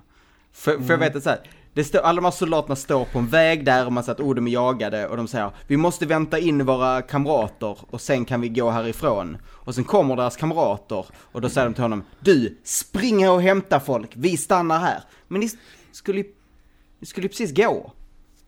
För, 0.52 0.78
för 0.78 0.92
jag 0.92 0.98
vet 0.98 1.16
att 1.16 1.22
så 1.22 1.30
här, 1.30 1.40
det 1.74 1.84
står, 1.84 1.98
alla 1.98 2.16
de 2.16 2.24
här 2.24 2.32
soldaterna 2.32 2.76
står 2.76 3.04
på 3.04 3.18
en 3.18 3.26
väg 3.26 3.64
där 3.64 3.86
och 3.86 3.92
man 3.92 4.04
säger 4.04 4.14
att 4.14 4.20
oh, 4.20 4.34
de 4.34 4.46
är 4.46 4.50
jagade 4.50 5.08
och 5.08 5.16
de 5.16 5.28
säger 5.28 5.50
vi 5.66 5.76
måste 5.76 6.06
vänta 6.06 6.38
in 6.38 6.66
våra 6.66 7.02
kamrater 7.02 7.78
och 7.90 8.00
sen 8.00 8.24
kan 8.24 8.40
vi 8.40 8.48
gå 8.48 8.70
härifrån. 8.70 9.36
Och 9.46 9.74
sen 9.74 9.84
kommer 9.84 10.16
deras 10.16 10.36
kamrater 10.36 11.06
och 11.32 11.40
då 11.40 11.48
säger 11.48 11.68
de 11.68 11.74
till 11.74 11.82
honom 11.82 12.02
du, 12.20 12.58
spring 12.64 13.30
och 13.30 13.42
hämta 13.42 13.80
folk, 13.80 14.10
vi 14.14 14.36
stannar 14.36 14.78
här. 14.78 15.02
Men 15.28 15.40
ni 15.40 15.48
skulle 15.92 16.24
skulle 17.02 17.24
ju 17.24 17.28
precis 17.28 17.54
gå. 17.54 17.92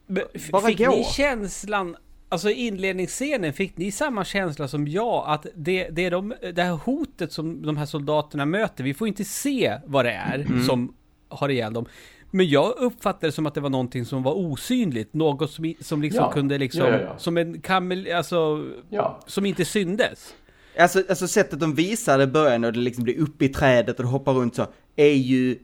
Men 0.06 0.22
Bara 0.52 0.62
fick 0.66 0.78
gå. 0.78 0.90
ni 0.90 1.04
känslan, 1.04 1.96
alltså 2.28 2.50
i 2.50 2.66
inledningsscenen, 2.66 3.52
fick 3.52 3.76
ni 3.76 3.92
samma 3.92 4.24
känsla 4.24 4.68
som 4.68 4.88
jag? 4.88 5.24
Att 5.26 5.46
det, 5.54 5.88
det 5.88 6.04
är 6.04 6.10
de, 6.10 6.34
det 6.54 6.62
här 6.62 6.72
hotet 6.72 7.32
som 7.32 7.62
de 7.62 7.76
här 7.76 7.86
soldaterna 7.86 8.44
möter, 8.46 8.84
vi 8.84 8.94
får 8.94 9.08
inte 9.08 9.24
se 9.24 9.78
vad 9.86 10.04
det 10.04 10.12
är 10.12 10.34
Mm. 10.38 10.64
som 10.66 10.94
har 11.28 11.48
ihjäl 11.48 11.72
dem. 11.72 11.86
Men 12.30 12.48
jag 12.48 12.74
uppfattade 12.78 13.26
det 13.26 13.32
som 13.32 13.46
att 13.46 13.54
det 13.54 13.60
var 13.60 13.70
någonting 13.70 14.04
som 14.04 14.22
var 14.22 14.32
osynligt, 14.34 15.14
något 15.14 15.50
som, 15.50 15.74
som 15.80 16.02
liksom 16.02 16.24
Ja. 16.24 16.32
kunde 16.32 16.58
liksom, 16.58 16.80
Ja, 16.80 16.90
ja, 16.90 17.00
ja. 17.00 17.18
som 17.18 17.36
en 17.36 17.60
kamel, 17.60 18.12
alltså, 18.12 18.64
Ja. 18.90 19.20
som 19.26 19.46
inte 19.46 19.64
syndes. 19.64 20.34
Alltså, 20.78 21.02
alltså 21.08 21.28
sättet 21.28 21.60
de 21.60 21.74
visar 21.74 22.18
det 22.18 22.24
i 22.24 22.26
början 22.26 22.64
och 22.64 22.72
det 22.72 22.78
liksom 22.78 23.04
blir 23.04 23.18
uppe 23.18 23.44
i 23.44 23.48
trädet 23.48 23.96
och 23.98 24.04
det 24.04 24.10
hoppar 24.10 24.32
runt 24.32 24.54
så, 24.54 24.66
är 24.96 25.12
ju 25.14 25.58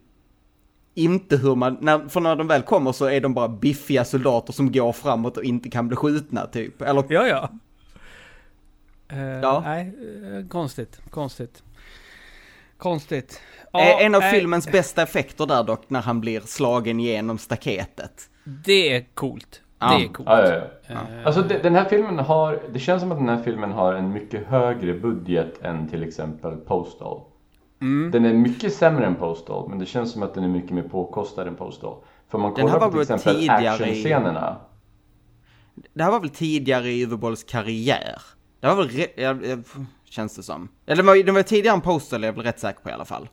inte 0.97 1.37
hur 1.37 1.55
man, 1.55 1.79
när, 1.81 2.09
för 2.09 2.21
när 2.21 2.37
de 2.37 2.47
väl 2.49 2.63
kommer 2.63 2.93
så 2.93 3.05
är 3.05 3.21
de 3.21 3.35
bara 3.35 3.49
biffiga 3.49 4.05
soldater 4.05 4.53
som 4.53 4.73
går 4.73 4.93
framåt 4.93 5.37
och 5.37 5.45
inte 5.45 5.69
kan 5.71 5.89
bli 5.89 5.97
skjutna 5.97 6.47
typ. 6.47 6.83
Eller, 6.83 7.05
Ja, 7.09 7.27
ja. 7.27 7.51
Eh, 9.09 9.19
Ja. 9.43 9.63
Nej, 9.65 9.95
eh, 10.41 10.49
konstigt, 10.49 11.01
konstigt. 11.11 11.63
Konstigt. 12.79 13.41
är 13.73 14.05
en 14.07 14.15
av 14.15 14.21
nej, 14.21 14.35
filmens 14.35 14.73
bästa 14.73 15.03
effekter 15.03 15.47
där 15.47 15.65
dock, 15.65 15.91
när 15.91 16.01
han 16.01 16.21
blir 16.21 16.41
slagen 16.41 17.01
genom 17.01 17.39
staketet. 17.39 18.31
Det 18.45 18.97
är 18.97 19.05
coolt. 19.15 19.63
Ja. 19.79 19.99
Det 19.99 20.05
är 20.05 20.09
coolt. 20.09 20.29
Ja, 20.29 20.49
ja, 20.49 20.61
ja. 20.87 20.95
Eh, 20.95 21.27
Alltså 21.27 21.43
de- 21.43 21.59
den 21.59 21.75
här 21.75 21.85
filmen 21.89 22.19
har, 22.19 22.63
det 22.73 22.79
känns 22.79 23.03
som 23.03 23.13
att 23.13 23.19
den 23.19 23.29
här 23.29 23.43
filmen 23.43 23.73
har 23.73 23.95
en 23.95 24.13
mycket 24.13 24.47
högre 24.47 24.95
budget 24.95 25.63
än 25.63 25.89
till 25.89 26.03
exempel 26.03 26.57
Postal. 26.57 27.21
Mm. 27.81 28.11
Den 28.11 28.25
är 28.25 28.35
mycket 28.35 28.73
sämre 28.75 29.07
än 29.07 29.15
Postal, 29.15 29.69
men 29.69 29.79
det 29.79 29.87
känns 29.87 30.13
som 30.13 30.23
att 30.23 30.35
den 30.35 30.45
är 30.45 30.49
mycket 30.49 30.71
mer 30.71 30.83
påkostad 30.83 31.47
än 31.49 31.55
Postal. 31.57 31.97
För 32.29 32.39
man 32.39 32.55
Den 32.55 32.67
kollar 32.69 32.87
på 32.87 32.93
till 32.93 33.01
exempel 33.01 33.35
tidigare 33.35 33.63
i- 33.63 33.69
actionscenerna. 33.69 34.57
Det 35.95 36.03
här 36.03 36.11
var 36.11 36.21
väl 36.21 36.31
tidigare 36.31 36.91
i 36.91 37.03
Uwebolls 37.05 37.45
karriär? 37.45 38.23
Det 38.61 38.67
var 38.67 38.77
väl, 38.77 38.89
re, 38.89 39.07
ja, 39.17 39.37
ja, 39.45 39.57
känns 40.05 40.37
det 40.37 40.43
som. 40.43 40.69
Eller 40.87 41.03
det 41.03 41.07
var, 41.33 41.33
var 41.33 41.43
tidigare 41.43 41.75
än 41.75 41.81
Postal, 41.81 42.23
är 42.25 42.29
jag 42.29 42.33
väl 42.35 42.45
rätt 42.45 42.59
säker 42.61 42.81
på 42.81 42.89
i 42.91 42.93
alla 42.93 43.05
fall. 43.05 43.29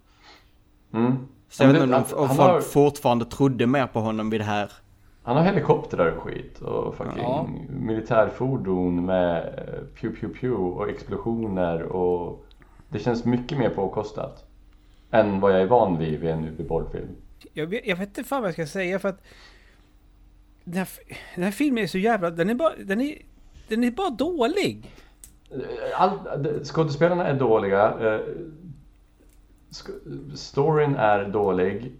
Mm. 0.93 1.13
Så 1.49 1.63
jag 1.63 1.67
Men 1.67 1.75
vet 1.89 1.99
inte 1.99 2.15
om, 2.15 2.27
folk 2.27 2.39
har- 2.39 2.62
fortfarande 2.62 3.25
trodde 3.25 3.67
mer 3.67 3.88
på 3.88 3.99
honom 3.99 4.29
vid 4.29 4.39
det 4.39 4.43
här. 4.45 4.71
Han 5.23 5.38
har 5.38 5.43
helikoptrar 5.43 6.12
och 6.12 6.23
skit 6.23 6.60
och 6.62 6.95
fucking 6.95 7.23
Ja. 7.23 7.47
militärfordon 7.69 9.06
med 9.06 9.38
eh, 9.45 9.84
pew 10.01 10.19
pew 10.19 10.39
pew 10.39 10.56
och 10.56 10.89
explosioner 10.89 11.82
och 11.84 12.45
det 12.93 12.99
känns 12.99 13.25
mycket 13.25 13.58
mer 13.58 13.69
påkostat. 13.69 14.45
Än 15.12 15.39
vad 15.39 15.53
jag 15.53 15.62
är 15.62 15.65
van 15.65 15.97
vid 15.97 16.19
vid 16.19 16.29
en 16.29 16.43
Uwe 16.47 16.63
Boll-film. 16.63 17.08
Jag 17.53 17.67
vet, 17.67 17.88
jag 17.88 17.95
vet 17.95 18.08
inte 18.08 18.23
fan 18.23 18.41
vad 18.41 18.47
jag 18.47 18.53
ska 18.53 18.65
säga 18.67 18.99
för 18.99 19.10
att 19.10 19.21
den 20.63 20.77
här, 20.77 20.88
den 21.36 21.43
här 21.43 21.51
filmen 21.51 21.84
är 21.84 21.88
så 21.88 21.97
jävla... 21.97 22.29
Den 22.29 22.49
är 22.49 22.53
bara, 22.56 22.73
den 22.77 23.01
är, 23.01 23.17
den 23.67 23.84
är 23.84 23.91
bara 23.91 24.10
dålig. 24.10 24.91
All, 25.95 26.19
skådespelarna 26.63 27.27
är 27.27 27.34
dåliga. 27.34 27.93
eh, 27.99 28.19
storyn 30.36 30.95
är 30.95 31.25
dålig. 31.25 31.91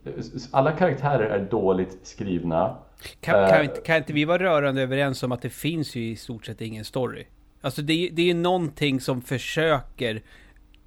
Alla 0.51 0.71
karaktärer 0.71 1.29
är 1.29 1.39
dåligt 1.49 1.97
skrivna. 2.03 2.77
Kan, 3.19 3.49
kan, 3.49 3.60
Eh. 3.60 3.65
inte, 3.65 3.82
kan 3.82 3.97
inte 3.97 4.13
vi 4.13 4.25
vara 4.25 4.43
rörande 4.43 4.82
överens 4.82 5.23
om 5.23 5.32
att 5.32 5.41
det 5.41 5.49
finns 5.49 5.95
ju 5.95 6.01
i 6.10 6.15
stort 6.15 6.45
sett 6.45 6.62
ingen 6.62 6.86
story? 6.86 7.25
Alltså 7.62 7.82
det, 7.82 8.10
det 8.13 8.21
är 8.21 8.25
ju 8.25 8.34
någonting 8.34 9.01
som 9.01 9.21
försöker 9.21 10.21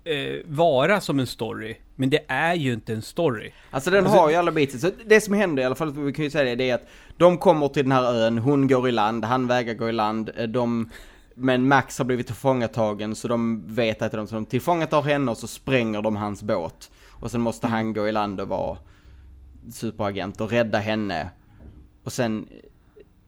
eh, 0.07 0.41
vara 0.45 1.01
som 1.01 1.19
en 1.19 1.27
story. 1.27 1.77
Men 1.95 2.11
det 2.11 2.25
är 2.29 2.55
ju 2.55 2.73
inte 2.73 2.93
en 2.93 3.03
story. 3.03 3.53
Alltså 3.71 3.91
den 3.91 4.07
har 4.07 4.31
ju 4.31 4.37
alla 4.37 4.53
bitar. 4.53 4.79
Så 4.79 4.91
det 5.07 5.21
som 5.21 5.35
händer 5.35 5.63
i 5.63 5.67
alla 5.67 5.75
fall, 5.75 5.93
vi 5.93 6.13
kan 6.13 6.25
ju 6.25 6.31
säga 6.31 6.45
det, 6.45 6.55
det 6.55 6.71
är 6.71 6.75
att 6.75 6.89
de 7.17 7.39
kommer 7.39 7.69
till 7.69 7.83
den 7.83 7.93
här 7.93 8.15
ön, 8.15 8.39
hon 8.39 8.69
går 8.69 8.89
i 8.89 8.93
land, 8.93 9.25
han 9.25 9.47
vägrar 9.47 9.75
gå 9.75 9.89
i 9.89 9.93
land, 9.93 10.31
eh, 10.37 10.49
de, 10.49 10.91
men 11.35 11.69
Max 11.69 11.99
har 11.99 12.05
blivit 12.05 12.27
tillfångatagen 12.27 13.15
så 13.15 13.29
de 13.29 13.63
vet 13.75 14.03
att 14.03 14.13
de, 14.13 14.27
så 14.27 14.35
de 14.35 14.47
tillfångatar 14.47 15.03
henne 15.03 15.31
och 15.31 15.39
så 15.39 15.47
spränger 15.47 16.03
de 16.03 16.17
hans 16.17 16.43
båt. 16.43 16.91
Och 17.11 17.31
sen 17.31 17.41
måste 17.41 17.67
han 17.67 17.93
gå 17.93 18.09
i 18.09 18.13
land 18.13 18.41
och 18.41 18.49
vara 18.49 18.79
superagent 19.73 20.41
och 20.41 20.51
rädda 20.51 20.79
henne. 20.79 21.31
Och 22.05 22.13
sen, 22.13 22.49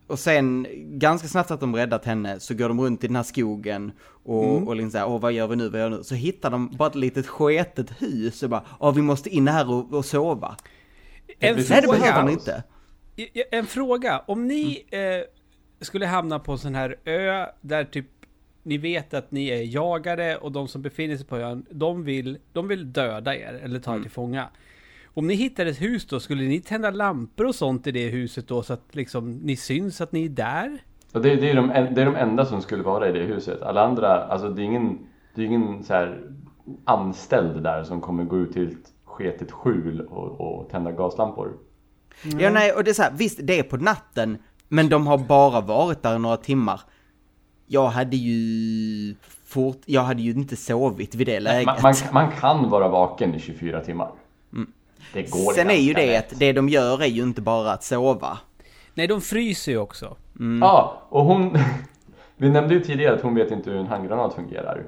och 0.08 0.18
sen 0.18 0.66
ganska 0.98 1.28
snabbt 1.28 1.50
att 1.50 1.60
de 1.60 1.76
räddat 1.76 2.04
henne 2.04 2.40
så 2.40 2.54
går 2.54 2.68
de 2.68 2.80
runt 2.80 3.04
i 3.04 3.06
den 3.06 3.16
här 3.16 3.22
skogen 3.22 3.92
och, 4.24 4.68
och 4.68 4.76
liksom 4.76 4.90
såhär, 4.90 5.08
åh 5.08 5.20
vad 5.20 5.32
gör 5.32 5.46
vi 5.46 5.56
nu, 5.56 5.68
vad 5.68 5.80
gör 5.80 5.90
vi 5.90 5.96
nu? 5.96 6.04
Så 6.04 6.14
hittar 6.14 6.50
de 6.50 6.68
bara 6.76 6.88
ett 6.88 6.94
litet 6.94 7.26
sketet 7.26 8.02
hus 8.02 8.42
och 8.42 8.50
bara, 8.50 8.64
åh 8.80 8.94
vi 8.94 9.02
måste 9.02 9.30
in 9.30 9.48
här 9.48 9.70
och, 9.70 9.94
och 9.94 10.04
sova. 10.04 10.56
En 11.38 11.54
blir 11.54 11.64
så 11.64 11.72
Nej 11.72 11.82
det 11.82 11.86
fråga, 11.86 11.98
behöver 12.00 12.22
de 12.22 12.32
inte. 12.32 12.62
en 13.50 13.66
fråga. 13.66 14.22
Om 14.26 14.48
ni 14.48 14.84
eh, 14.90 15.00
skulle 15.80 16.06
hamna 16.06 16.38
på 16.38 16.52
en 16.52 16.58
sån 16.58 16.74
här 16.74 16.96
ö 17.04 17.46
där 17.60 17.84
typ 17.84 18.06
ni 18.62 18.78
vet 18.78 19.14
att 19.14 19.30
ni 19.30 19.48
är 19.48 19.62
jagare 19.62 20.36
och 20.36 20.52
de 20.52 20.68
som 20.68 20.82
befinner 20.82 21.16
sig 21.16 21.26
på 21.26 21.36
ön, 21.36 21.66
de 21.70 22.04
vill, 22.04 22.38
de 22.52 22.68
vill 22.68 22.92
döda 22.92 23.36
er 23.36 23.60
eller 23.64 23.80
ta 23.80 23.96
er 23.96 24.00
till 24.00 24.10
fånga. 24.10 24.48
Om 25.18 25.26
ni 25.26 25.34
hittar 25.34 25.66
ett 25.66 25.80
hus 25.80 26.06
då, 26.06 26.20
skulle 26.20 26.42
ni 26.42 26.60
tända 26.60 26.90
lampor 26.90 27.46
och 27.46 27.54
sånt 27.54 27.86
i 27.86 27.92
det 27.92 28.08
huset 28.08 28.48
då 28.48 28.62
så 28.62 28.72
att 28.72 28.94
liksom 28.94 29.32
ni 29.32 29.56
syns 29.56 30.00
att 30.00 30.12
ni 30.12 30.24
är 30.24 30.28
där? 30.28 30.78
Och 31.12 31.22
det, 31.22 31.36
det, 31.36 31.50
är 31.50 31.56
de, 31.56 31.68
det 31.68 32.02
är 32.02 32.04
de 32.04 32.16
enda 32.16 32.44
som 32.44 32.62
skulle 32.62 32.82
vara 32.82 33.08
i 33.08 33.12
det 33.12 33.24
huset. 33.24 33.62
Alla 33.62 33.84
andra, 33.84 34.24
alltså 34.24 34.48
det 34.48 34.62
är 34.62 34.64
ingen, 34.64 34.98
det 35.34 35.42
är 35.42 35.46
ingen 35.46 35.84
så 35.84 35.94
här 35.94 36.20
anställd 36.84 37.62
där 37.62 37.84
som 37.84 38.00
kommer 38.00 38.24
gå 38.24 38.38
ut 38.38 38.52
till 38.52 38.68
ett 38.68 38.92
sketet 39.04 39.52
skjul 39.52 40.00
och, 40.00 40.40
och 40.40 40.70
tända 40.70 40.92
gaslampor. 40.92 41.52
Ja 42.38 42.50
nej, 42.50 42.72
och 42.72 42.84
det 42.84 42.90
är 42.90 42.94
så 42.94 43.02
här, 43.02 43.12
visst 43.16 43.40
det 43.42 43.58
är 43.58 43.62
på 43.62 43.76
natten, 43.76 44.38
men 44.68 44.88
de 44.88 45.06
har 45.06 45.18
bara 45.18 45.60
varit 45.60 46.02
där 46.02 46.18
några 46.18 46.36
timmar. 46.36 46.80
Jag 47.66 47.86
hade 47.86 48.16
ju 48.16 49.14
fort, 49.44 49.80
jag 49.86 50.02
hade 50.02 50.22
ju 50.22 50.30
inte 50.30 50.56
sovit 50.56 51.14
vid 51.14 51.26
det 51.26 51.40
läget. 51.40 51.66
Man, 51.66 51.76
man, 51.82 51.94
man 52.12 52.32
kan 52.32 52.70
vara 52.70 52.88
vaken 52.88 53.34
i 53.34 53.40
24 53.40 53.80
timmar. 53.80 54.10
Det 55.12 55.30
går 55.30 55.40
Mm. 55.40 55.54
Sen 55.54 55.70
är 55.70 55.74
ju 55.74 55.94
det 55.94 56.16
att 56.16 56.38
det 56.38 56.52
de 56.52 56.68
gör 56.68 57.02
är 57.02 57.06
ju 57.06 57.22
inte 57.22 57.40
bara 57.40 57.72
att 57.72 57.84
sova. 57.84 58.38
Nej, 58.94 59.06
de 59.06 59.20
fryser 59.20 59.72
ju 59.72 59.78
också. 59.78 60.16
Ja, 60.60 61.02
och 61.08 61.24
hon... 61.24 61.58
Vi 62.36 62.50
nämnde 62.50 62.74
ju 62.74 62.80
tidigare 62.80 63.14
att 63.14 63.22
hon 63.22 63.34
vet 63.34 63.50
inte 63.50 63.70
hur 63.70 63.78
en 63.78 63.86
handgranat 63.86 64.34
fungerar. 64.34 64.84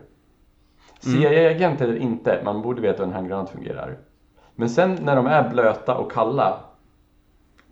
CIA-agent 1.01 1.81
eller 1.81 1.97
inte, 1.97 2.41
man 2.45 2.63
borde 2.63 2.81
veta 2.81 2.99
hur 2.99 3.09
en 3.09 3.15
handgranat 3.15 3.51
fungerar. 3.51 3.99
Men 4.55 4.71
sen 4.71 4.99
när 5.03 5.17
de 5.17 5.27
är 5.27 5.51
blöta 5.51 5.95
och 5.95 6.13
kalla, 6.13 6.61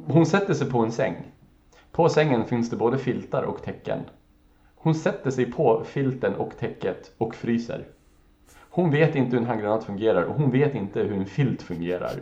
hon 0.06 0.26
sätter 0.26 0.54
sig 0.54 0.70
på 0.70 0.78
en 0.78 0.92
säng. 0.92 1.16
På 1.92 2.08
sängen 2.08 2.44
finns 2.44 2.70
det 2.70 2.76
både 2.76 2.98
filtar 2.98 3.42
och 3.42 3.62
täcken. 3.62 4.00
Hon 4.74 4.94
sätter 4.94 5.30
sig 5.30 5.52
på 5.52 5.82
filten 5.86 6.34
och 6.34 6.52
täcket 6.58 7.12
och 7.18 7.34
fryser. 7.34 7.84
Hon 8.70 8.90
vet 8.90 9.14
inte 9.14 9.30
hur 9.30 9.38
en 9.42 9.46
handgranat 9.48 9.84
fungerar 9.84 10.22
och 10.22 10.34
hon 10.34 10.50
vet 10.50 10.74
inte 10.74 11.00
hur 11.00 11.12
en 11.12 11.26
filt 11.26 11.62
fungerar. 11.62 12.12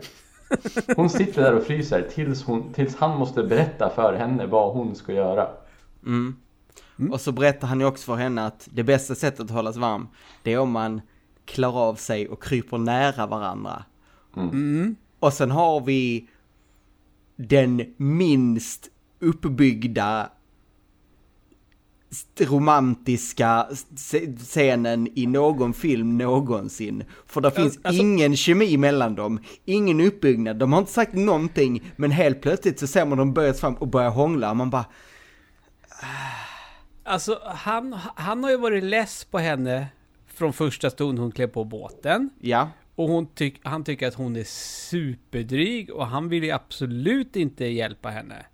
Hon 0.95 1.09
sitter 1.09 1.41
där 1.41 1.55
och 1.55 1.63
fryser 1.63 2.07
tills, 2.11 2.43
hon, 2.43 2.73
tills 2.73 2.95
han 2.95 3.19
måste 3.19 3.43
berätta 3.43 3.89
för 3.89 4.13
henne 4.13 4.45
vad 4.45 4.73
hon 4.73 4.95
ska 4.95 5.13
göra. 5.13 5.47
Och 7.11 7.21
så 7.21 7.31
berättar 7.31 7.67
han 7.67 7.79
ju 7.79 7.85
också 7.85 8.05
för 8.05 8.15
henne 8.15 8.45
att 8.45 8.67
det 8.71 8.83
bästa 8.83 9.15
sättet 9.15 9.39
att 9.39 9.49
hållas 9.49 9.77
varm, 9.77 10.07
det 10.43 10.53
är 10.53 10.59
om 10.59 10.71
man 10.71 11.01
klarar 11.45 11.89
av 11.89 11.95
sig 11.95 12.27
och 12.27 12.43
kryper 12.43 12.77
nära 12.77 13.27
varandra. 13.27 13.83
Och 15.19 15.33
sen 15.33 15.51
har 15.51 15.81
vi 15.81 16.29
den 17.35 17.93
minst 17.97 18.89
uppbyggda 19.19 20.29
romantiska 22.39 23.67
scenen 24.37 25.07
i 25.15 25.25
någon 25.25 25.73
film 25.73 26.17
någonsin. 26.17 27.03
För 27.25 27.41
det 27.41 27.51
finns 27.51 27.79
alltså- 27.83 28.01
ingen 28.01 28.35
kemi 28.35 28.77
mellan 28.77 29.15
dem, 29.15 29.39
ingen 29.65 30.01
uppbyggnad, 30.01 30.57
de 30.57 30.73
har 30.73 30.79
inte 30.79 30.91
sagt 30.91 31.13
någonting, 31.13 31.91
men 31.95 32.11
helt 32.11 32.41
plötsligt 32.41 32.79
så 32.79 32.87
ser 32.87 33.05
man 33.05 33.17
dem 33.17 33.33
böjas 33.33 33.59
fram 33.59 33.73
och 33.75 33.87
börja 33.87 34.09
hångla, 34.09 34.53
man 34.53 34.69
bara 34.69 34.85
Alltså, 37.03 37.39
han, 37.45 37.93
han 38.15 38.43
har 38.43 38.51
ju 38.51 38.57
varit 38.57 38.83
less 38.83 39.23
på 39.25 39.39
henne 39.39 39.87
från 40.27 40.53
första 40.53 40.89
stund 40.89 41.19
hon 41.19 41.31
klev 41.31 41.47
på 41.47 41.63
båten. 41.63 42.29
ja, 42.41 42.69
Och 42.95 43.09
hon 43.09 43.27
tyck, 43.27 43.59
han 43.63 43.83
tycker 43.83 44.07
att 44.07 44.13
hon 44.13 44.35
är 44.35 44.43
superdryg 44.89 45.89
och 45.89 46.07
han 46.07 46.29
vill 46.29 46.43
ju 46.43 46.51
absolut 46.51 47.35
inte 47.35 47.65
hjälpa 47.65 48.09
henne. 48.09 48.45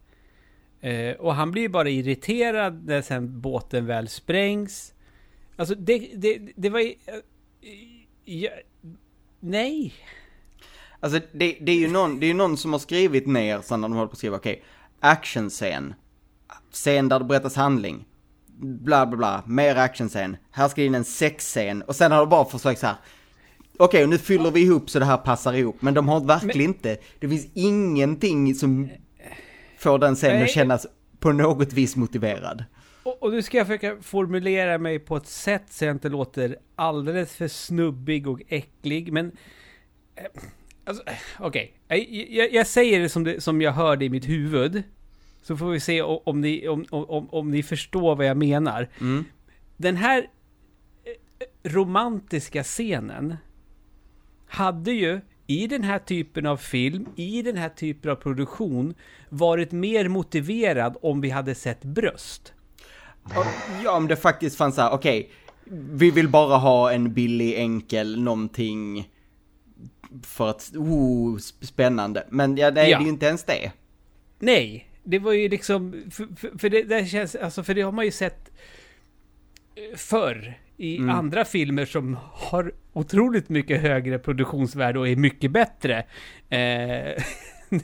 Eh, 0.84 1.16
och 1.16 1.36
han 1.36 1.52
blir 1.52 1.70
bara 1.70 1.90
irriterad 1.90 2.86
när 2.86 3.02
sen 3.02 3.42
båten 3.42 3.86
väl 3.86 4.08
sprängs. 4.08 4.94
Alltså 5.56 5.76
det, 5.76 6.12
det, 6.16 6.42
det 6.56 6.70
var 6.70 6.80
ju... 6.80 6.90
eh, 7.06 7.20
ja, 8.26 8.52
nej. 9.40 9.94
Alltså 11.00 11.20
det, 11.32 11.58
det 11.62 11.72
är 11.72 11.76
ju 11.76 11.88
någon, 11.88 12.20
det 12.20 12.26
är 12.26 12.28
ju 12.28 12.34
någon 12.34 12.58
som 12.58 12.72
har 12.72 12.80
skrivit 12.80 13.28
ner 13.28 13.62
sen 13.62 13.82
när 13.82 13.88
de 13.90 13.96
håller 13.96 14.08
på 14.08 14.12
att 14.12 14.18
skriva, 14.18 14.36
okej, 14.38 14.64
actionscen, 15.00 15.94
scen 16.72 17.10
där 17.10 17.20
det 17.20 17.26
berättas 17.26 17.56
handling, 17.56 18.06
bla 18.58 19.06
bla 19.06 19.18
bla, 19.18 19.44
mer 19.48 19.76
actionscen, 19.76 20.38
här 20.52 20.68
ska 20.68 20.84
in 20.84 20.96
en 20.96 21.04
sexscen, 21.04 21.82
och 21.82 21.96
sen 21.96 22.12
har 22.12 22.20
de 22.20 22.30
bara 22.30 22.46
försökt 22.46 22.80
så 22.80 22.88
här. 22.88 22.96
okej 23.78 24.04
och 24.04 24.10
nu 24.10 24.18
fyller 24.18 24.52
vi 24.52 24.62
ihop 24.62 24.90
så 24.90 25.00
det 25.00 25.06
här 25.06 25.18
passar 25.18 25.54
ihop, 25.54 25.82
men 25.82 25.94
de 25.94 26.08
har 26.10 26.20
verkligen 26.20 26.70
inte, 26.70 26.98
det 27.20 27.30
finns 27.30 27.48
ingenting 27.54 28.56
som 28.56 28.90
får 29.84 30.00
den 30.00 30.16
Nej. 30.24 30.44
att 30.44 30.50
kännas 30.50 30.88
på 31.20 31.32
något 31.32 31.74
vis 31.74 31.96
motiverad. 31.96 32.64
Och, 33.04 33.24
och 33.24 33.32
nu 33.32 33.42
ska 33.42 33.58
jag 33.58 33.68
försöka 33.68 33.98
formulera 34.02 34.78
mig 34.78 35.00
på 35.00 35.18
ett 35.18 35.28
sätt 35.28 35.64
så 35.70 35.86
jag 35.86 35.96
inte 35.96 36.10
låter 36.10 36.58
alldeles 36.76 37.36
för 37.36 37.48
snubbig 37.48 38.28
och 38.28 38.42
äcklig, 38.48 39.14
men... 39.14 39.32
eh, 40.16 40.24
Alltså, 40.86 41.04
eh, 41.08 41.16
okej. 41.40 41.74
Jag, 41.88 42.00
jag, 42.30 42.54
jag 42.54 42.68
säger 42.68 43.00
det 43.00 43.10
som, 43.10 43.24
det 43.24 43.42
som 43.42 43.62
jag 43.62 43.72
hörde 43.72 44.06
i 44.06 44.10
mitt 44.10 44.30
huvud. 44.30 44.84
Så 45.42 45.58
får 45.58 45.72
vi 45.72 45.80
se 45.80 46.02
om, 46.02 46.20
om, 46.24 46.42
ni, 46.42 46.68
om, 46.68 46.86
om, 46.90 47.30
om 47.30 47.52
ni 47.52 47.64
förstår 47.64 48.16
vad 48.16 48.26
jag 48.26 48.38
menar. 48.38 48.90
Mm. 49.02 49.26
Den 49.78 49.96
här 49.96 50.18
eh, 51.04 51.72
romantiska 51.72 52.64
scenen 52.64 53.36
hade 54.48 54.92
ju 54.92 55.22
i 55.48 55.68
den 55.68 55.84
här 55.84 56.00
typen 56.00 56.46
av 56.46 56.58
film, 56.58 57.06
i 57.16 57.42
den 57.42 57.58
här 57.58 57.70
typen 57.70 58.12
av 58.12 58.16
produktion, 58.16 58.94
varit 59.30 59.72
mer 59.72 60.08
motiverad 60.08 60.98
om 61.02 61.22
vi 61.22 61.30
hade 61.30 61.56
sett 61.56 61.84
bröst. 61.84 62.54
Ja, 63.84 63.98
om 63.98 64.08
det 64.08 64.16
faktiskt 64.16 64.58
fanns 64.58 64.76
så 64.76 64.82
här, 64.82 64.92
okej, 64.94 65.30
vi 65.92 66.12
vill 66.12 66.30
bara 66.30 66.58
ha 66.58 66.92
en 66.92 67.14
billig, 67.14 67.54
enkel, 67.56 68.22
någonting 68.22 69.10
för 70.24 70.50
att, 70.50 70.72
oh, 70.76 71.36
sp- 71.38 71.66
spännande. 71.66 72.28
Men 72.30 72.58
ja, 72.58 72.70
nej, 72.72 72.90
Ja. 72.90 72.98
det 72.98 73.02
är 73.04 73.06
ju 73.06 73.10
inte 73.12 73.26
ens 73.26 73.44
det. 73.44 73.72
Nej, 74.40 74.88
det 75.04 75.20
var 75.20 75.32
ju 75.32 75.50
liksom, 75.50 76.04
för, 76.12 76.28
för, 76.36 76.58
för 76.58 76.70
det 76.70 76.84
där 76.84 77.06
känns, 77.06 77.36
alltså 77.36 77.64
för 77.64 77.74
det 77.74 77.82
har 77.82 77.92
man 77.92 78.06
ju 78.06 78.12
sett 78.12 78.52
eh, 79.76 79.98
förr 79.98 80.60
i 80.78 81.00
andra 81.10 81.46
filmer 81.46 81.86
som 81.86 82.18
har 82.32 82.72
otroligt 82.94 83.50
mycket 83.50 83.82
högre 83.82 84.20
produktionsvärde 84.20 85.00
och 85.00 85.08
är 85.08 85.16
mycket 85.16 85.52
bättre. 85.52 85.98
Eh, 86.50 87.24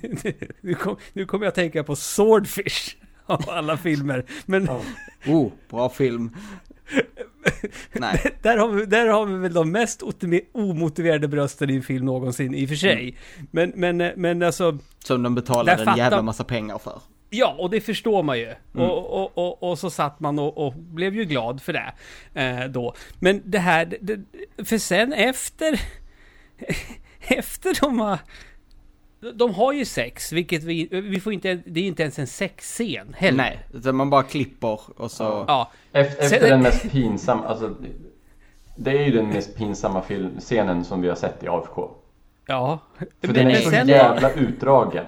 nu, 0.61 0.73
kom, 0.73 0.95
kommer 1.27 1.45
jag 1.45 1.49
att 1.49 1.55
tänka 1.55 1.83
på 1.83 1.95
Swordfish 1.95 2.95
av 3.25 3.49
alla 3.49 3.77
filmer. 3.77 4.25
Men 4.45 4.69
Oh, 5.27 5.51
bra 5.69 5.89
film. 5.89 6.35
Nej. 7.93 8.35
där, 8.41 8.57
har 8.57 8.67
vi, 8.67 8.85
där 8.85 9.07
har 9.07 9.25
vi 9.25 9.37
väl 9.37 9.53
de 9.53 9.71
mest 9.71 10.03
omotiverade 10.51 11.27
brösten 11.27 11.69
i 11.69 11.75
en 11.75 11.83
film 11.83 12.05
någonsin 12.05 12.55
i 12.55 12.65
och 12.65 12.69
för 12.69 12.75
sig. 12.75 13.17
Men, 13.51 13.71
men, 13.75 14.01
eh, 14.01 14.11
men 14.15 14.43
alltså, 14.43 14.77
Som 15.03 15.23
de 15.23 15.35
betalade 15.35 15.71
en 15.71 15.85
fattar- 15.85 15.97
jävla 15.97 16.21
massa 16.21 16.43
pengar 16.43 16.77
för. 16.77 17.01
Ja, 17.29 17.55
och 17.59 17.69
det 17.69 17.81
förstår 17.81 18.23
man 18.23 18.39
ju. 18.39 18.53
Och, 18.73 19.13
och, 19.23 19.37
och, 19.37 19.63
och 19.63 19.79
så 19.79 19.89
satt 19.89 20.19
man 20.19 20.39
och, 20.39 20.57
och 20.67 20.73
blev 20.73 21.15
ju 21.15 21.25
glad 21.25 21.61
för 21.61 21.73
det 21.73 21.93
eh, 22.33 22.65
då. 22.69 22.93
Men 23.19 23.41
det 23.45 23.59
här, 23.59 23.97
det, 24.01 24.19
för 24.65 24.77
sen 24.77 25.13
efter, 25.13 25.81
efter 27.19 27.81
de 27.81 27.99
har, 27.99 28.19
de 29.33 29.53
har 29.53 29.73
ju 29.73 29.85
sex, 29.85 30.31
vilket 30.31 30.63
vi, 30.63 30.87
vi 30.91 31.19
får 31.19 31.33
inte, 31.33 31.55
det 31.65 31.79
är 31.79 31.83
inte 31.83 32.03
ens 32.03 32.19
en 32.19 32.27
sexscen 32.27 33.15
heller. 33.17 33.37
Nej, 33.37 33.59
utan 33.73 33.95
man 33.95 34.09
bara 34.09 34.23
klipper 34.23 34.79
och 35.01 35.11
så... 35.11 35.45
Ja, 35.47 35.71
Efter, 35.91 36.23
efter 36.23 36.39
Sen- 36.39 36.49
den 36.49 36.61
mest 36.61 36.91
pinsamma, 36.91 37.45
alltså 37.45 37.75
det 38.75 38.91
är 38.91 39.05
ju 39.05 39.11
den 39.11 39.27
mest 39.27 39.55
pinsamma 39.57 40.01
film, 40.01 40.39
scenen 40.39 40.85
som 40.85 41.01
vi 41.01 41.07
har 41.09 41.15
sett 41.15 41.43
i 41.43 41.47
AFK. 41.47 41.89
Ja. 42.45 42.79
För 43.21 43.33
den 43.33 43.51
är 43.51 43.55
så 43.55 43.69
sen- 43.69 43.87
jävla 43.87 44.31
utdragen. 44.31 45.05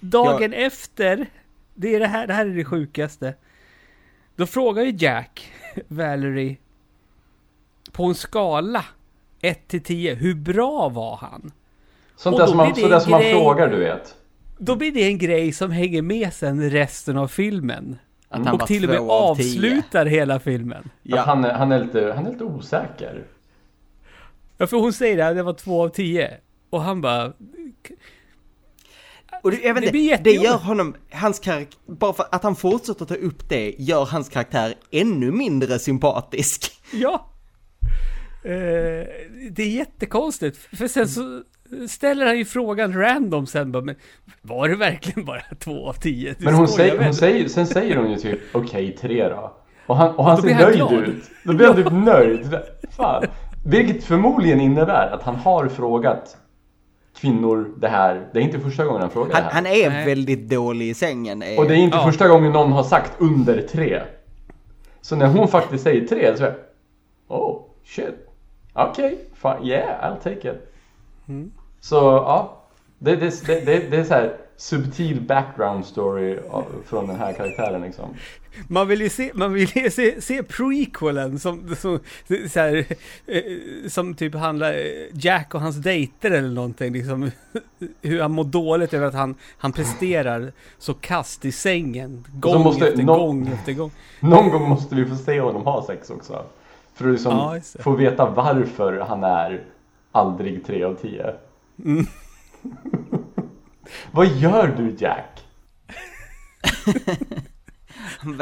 Dagen 0.00 0.52
efter, 0.52 1.26
det, 1.74 1.94
är 1.94 2.00
det, 2.00 2.06
här, 2.06 2.26
det 2.26 2.32
här 2.32 2.46
är 2.46 2.54
det 2.54 2.64
sjukaste. 2.64 3.34
Då 4.36 4.46
frågar 4.46 4.82
ju 4.82 4.94
Jack 4.98 5.52
Valerie 5.88 6.56
på 7.92 8.04
en 8.04 8.14
skala 8.14 8.84
1 9.40 9.68
till 9.68 9.82
10, 9.82 10.14
hur 10.14 10.34
bra 10.34 10.88
var 10.88 11.16
han? 11.16 11.52
Sånt 12.16 12.36
där 12.36 12.46
som 12.46 12.56
man, 12.56 12.74
sådär 12.74 12.94
en 12.94 13.00
som 13.00 13.10
man 13.10 13.22
frågar 13.22 13.68
du 13.68 13.76
vet. 13.78 14.14
Då 14.58 14.76
blir 14.76 14.92
det 14.92 15.04
en 15.04 15.18
grej 15.18 15.52
som 15.52 15.70
hänger 15.70 16.02
med 16.02 16.32
sen 16.32 16.70
resten 16.70 17.16
av 17.16 17.28
filmen. 17.28 17.98
Att 18.28 18.46
han 18.46 18.54
Och 18.60 18.66
till 18.66 18.84
och 18.84 18.90
med 18.90 18.98
av 18.98 19.10
avslutar 19.10 20.06
hela 20.06 20.40
filmen. 20.40 20.78
Att 20.84 20.90
Ja. 21.02 21.20
han, 21.20 21.44
är- 21.44 21.54
han, 21.54 21.72
är 21.72 21.84
lite, 21.84 22.12
han 22.16 22.26
är 22.26 22.32
lite 22.32 22.44
osäker. 22.44 23.24
Ja, 24.58 24.66
för 24.66 24.76
hon 24.76 24.92
säger 24.92 25.16
det, 25.16 25.22
här, 25.24 25.34
det 25.34 25.42
var 25.42 25.52
två 25.52 25.82
av 25.82 25.88
tio. 25.88 26.30
Och 26.70 26.82
han 26.82 27.00
bara... 27.00 27.32
Och 29.42 29.50
det, 29.50 29.60
jag 29.62 29.74
vet 29.74 29.84
Det 29.84 29.90
blir 29.90 30.18
det 30.18 30.30
gör 30.30 30.56
honom, 30.56 30.94
hans 31.12 31.38
karaktär, 31.38 31.78
bara 31.86 32.12
för 32.12 32.26
att 32.30 32.42
han 32.42 32.56
fortsätter 32.56 33.04
ta 33.04 33.14
upp 33.14 33.48
det, 33.48 33.74
gör 33.78 34.04
hans 34.04 34.28
karaktär 34.28 34.74
ännu 34.90 35.30
mindre 35.30 35.78
sympatisk. 35.78 36.72
Ja! 36.92 37.26
Eh, 38.44 38.50
det 39.50 39.62
är 39.62 39.70
jättekonstigt, 39.70 40.56
för 40.76 40.88
sen 40.88 41.08
så 41.08 41.42
ställer 41.88 42.26
han 42.26 42.38
ju 42.38 42.44
frågan 42.44 42.94
random 42.94 43.46
sen 43.46 43.72
bara, 43.72 43.82
men 43.82 43.94
var 44.42 44.68
det 44.68 44.76
verkligen 44.76 45.24
bara 45.24 45.42
två 45.58 45.88
av 45.88 45.92
tio? 45.92 46.34
Du 46.38 46.44
Men 46.44 46.54
hon 46.54 46.68
säger, 46.68 47.04
hon 47.04 47.14
säger, 47.14 47.48
sen 47.48 47.66
säger 47.66 47.96
hon 47.96 48.10
ju 48.10 48.16
typ 48.16 48.40
okej, 48.52 48.96
tre 49.00 49.28
då. 49.28 49.56
Och 49.86 49.96
han, 49.96 50.14
och 50.14 50.24
han 50.24 50.36
Då 50.36 50.42
ser 50.42 50.54
nöjd 50.54 50.76
glad. 50.76 50.92
ut. 50.92 51.30
Då 51.44 51.52
blir 51.52 51.66
han 51.66 51.76
typ 51.76 51.92
nöjd. 51.92 52.58
Fan. 52.96 53.24
Vilket 53.66 54.04
förmodligen 54.04 54.60
innebär 54.60 55.10
att 55.14 55.22
han 55.22 55.34
har 55.36 55.68
frågat 55.68 56.36
kvinnor 57.20 57.70
det 57.76 57.88
här. 57.88 58.28
Det 58.32 58.38
är 58.38 58.42
inte 58.42 58.60
första 58.60 58.84
gången 58.84 59.00
han 59.00 59.10
frågar 59.10 59.32
Han, 59.34 59.42
det 59.42 59.48
här. 59.48 59.54
han 59.54 59.66
är 59.66 59.90
Nej. 59.90 60.06
väldigt 60.06 60.48
dålig 60.48 60.88
i 60.88 60.94
sängen. 60.94 61.42
är- 61.42 61.58
Och 61.58 61.66
det 61.68 61.74
är 61.74 61.78
inte 61.78 61.96
Ja. 61.96 62.04
första 62.06 62.28
gången 62.28 62.52
någon 62.52 62.72
har 62.72 62.82
sagt 62.82 63.12
under 63.18 63.62
tre. 63.62 64.02
Så 65.00 65.16
när 65.16 65.26
hon 65.26 65.48
faktiskt 65.48 65.84
säger 65.84 66.06
tre 66.06 66.36
så 66.36 66.44
är 66.44 66.46
jag, 66.48 66.54
Oh, 67.38 67.62
shit. 67.84 68.28
Okej, 68.72 69.18
fine. 69.34 69.66
Yeah, 69.68 70.04
I'll 70.04 70.22
take 70.22 70.50
it. 70.50 70.72
Mm. 71.28 71.50
Så 71.80 71.94
ja, 71.96 72.62
det, 72.98 73.16
det, 73.16 73.46
det, 73.46 73.60
det, 73.66 73.90
det 73.90 73.96
är 73.96 74.04
så 74.04 74.14
här 74.14 74.36
subtil 74.60 75.20
background 75.20 75.86
story 75.86 76.38
från 76.86 77.06
den 77.06 77.16
här 77.16 77.32
karaktären 77.32 77.82
liksom. 77.82 78.08
Man 78.68 78.88
vill 78.88 79.00
ju 79.00 79.08
se, 79.08 79.30
man 79.34 79.52
vill 79.52 79.70
ju 79.76 79.90
se, 79.90 80.20
se 80.20 80.42
prequelen 80.42 81.38
som, 81.38 81.76
som, 81.76 81.98
så 82.48 82.60
här, 82.60 82.84
eh, 83.26 83.42
som 83.88 84.14
typ 84.14 84.34
handlar 84.34 84.74
Jack 85.12 85.54
och 85.54 85.60
hans 85.60 85.76
dejter 85.76 86.30
eller 86.30 86.48
någonting 86.48 86.92
liksom. 86.92 87.30
Hur 88.02 88.20
han 88.22 88.32
mår 88.32 88.44
dåligt 88.44 88.94
över 88.94 89.06
att 89.06 89.14
han, 89.14 89.34
han 89.58 89.72
presterar 89.72 90.52
så 90.78 90.94
kast 90.94 91.44
i 91.44 91.52
sängen. 91.52 92.24
Gång 92.34 92.62
måste 92.62 92.88
efter 92.88 93.02
nå- 93.02 93.16
gång 93.18 93.48
efter 93.48 93.72
gång. 93.72 93.90
Någon 94.20 94.50
gång 94.50 94.68
måste 94.68 94.94
vi 94.94 95.06
få 95.06 95.16
se 95.16 95.40
honom 95.40 95.62
ha 95.64 95.86
sex 95.86 96.10
också. 96.10 96.44
För 96.94 97.06
att 97.06 97.12
liksom 97.12 97.32
Ja, 97.32 97.82
få 97.82 97.90
veta 97.96 98.30
varför 98.30 99.00
han 99.08 99.24
är 99.24 99.64
aldrig 100.12 100.66
tre 100.66 100.84
av 100.84 100.94
tio. 100.94 101.34
Mm. 101.84 102.06
Vad 104.12 104.26
gör 104.26 104.68
du 104.68 104.96
Jack? 104.98 105.44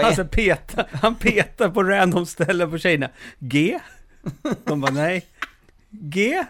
Alltså 0.02 0.24
peta, 0.24 0.86
han 0.92 1.14
petar 1.14 1.68
på 1.68 1.82
random 1.82 2.26
ställen 2.26 2.70
på 2.70 2.78
tjejerna. 2.78 3.10
G? 3.38 3.78
De 4.64 4.80
bara 4.80 4.92
nej. 4.92 5.26
G? 5.90 6.44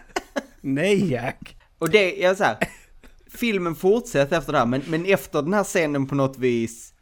Nej 0.61 1.11
Jack. 1.11 1.55
Och 1.77 1.89
det, 1.89 2.15
jag 2.15 2.37
så 2.37 2.43
här, 2.43 2.57
filmen 3.33 3.75
fortsätter 3.75 4.37
efter 4.37 4.51
det 4.51 4.59
här, 4.59 4.65
men, 4.65 4.81
men 4.87 5.05
efter 5.05 5.41
den 5.41 5.53
här 5.53 5.63
scenen 5.63 6.07
på 6.07 6.15
något 6.15 6.37
vis 6.37 6.93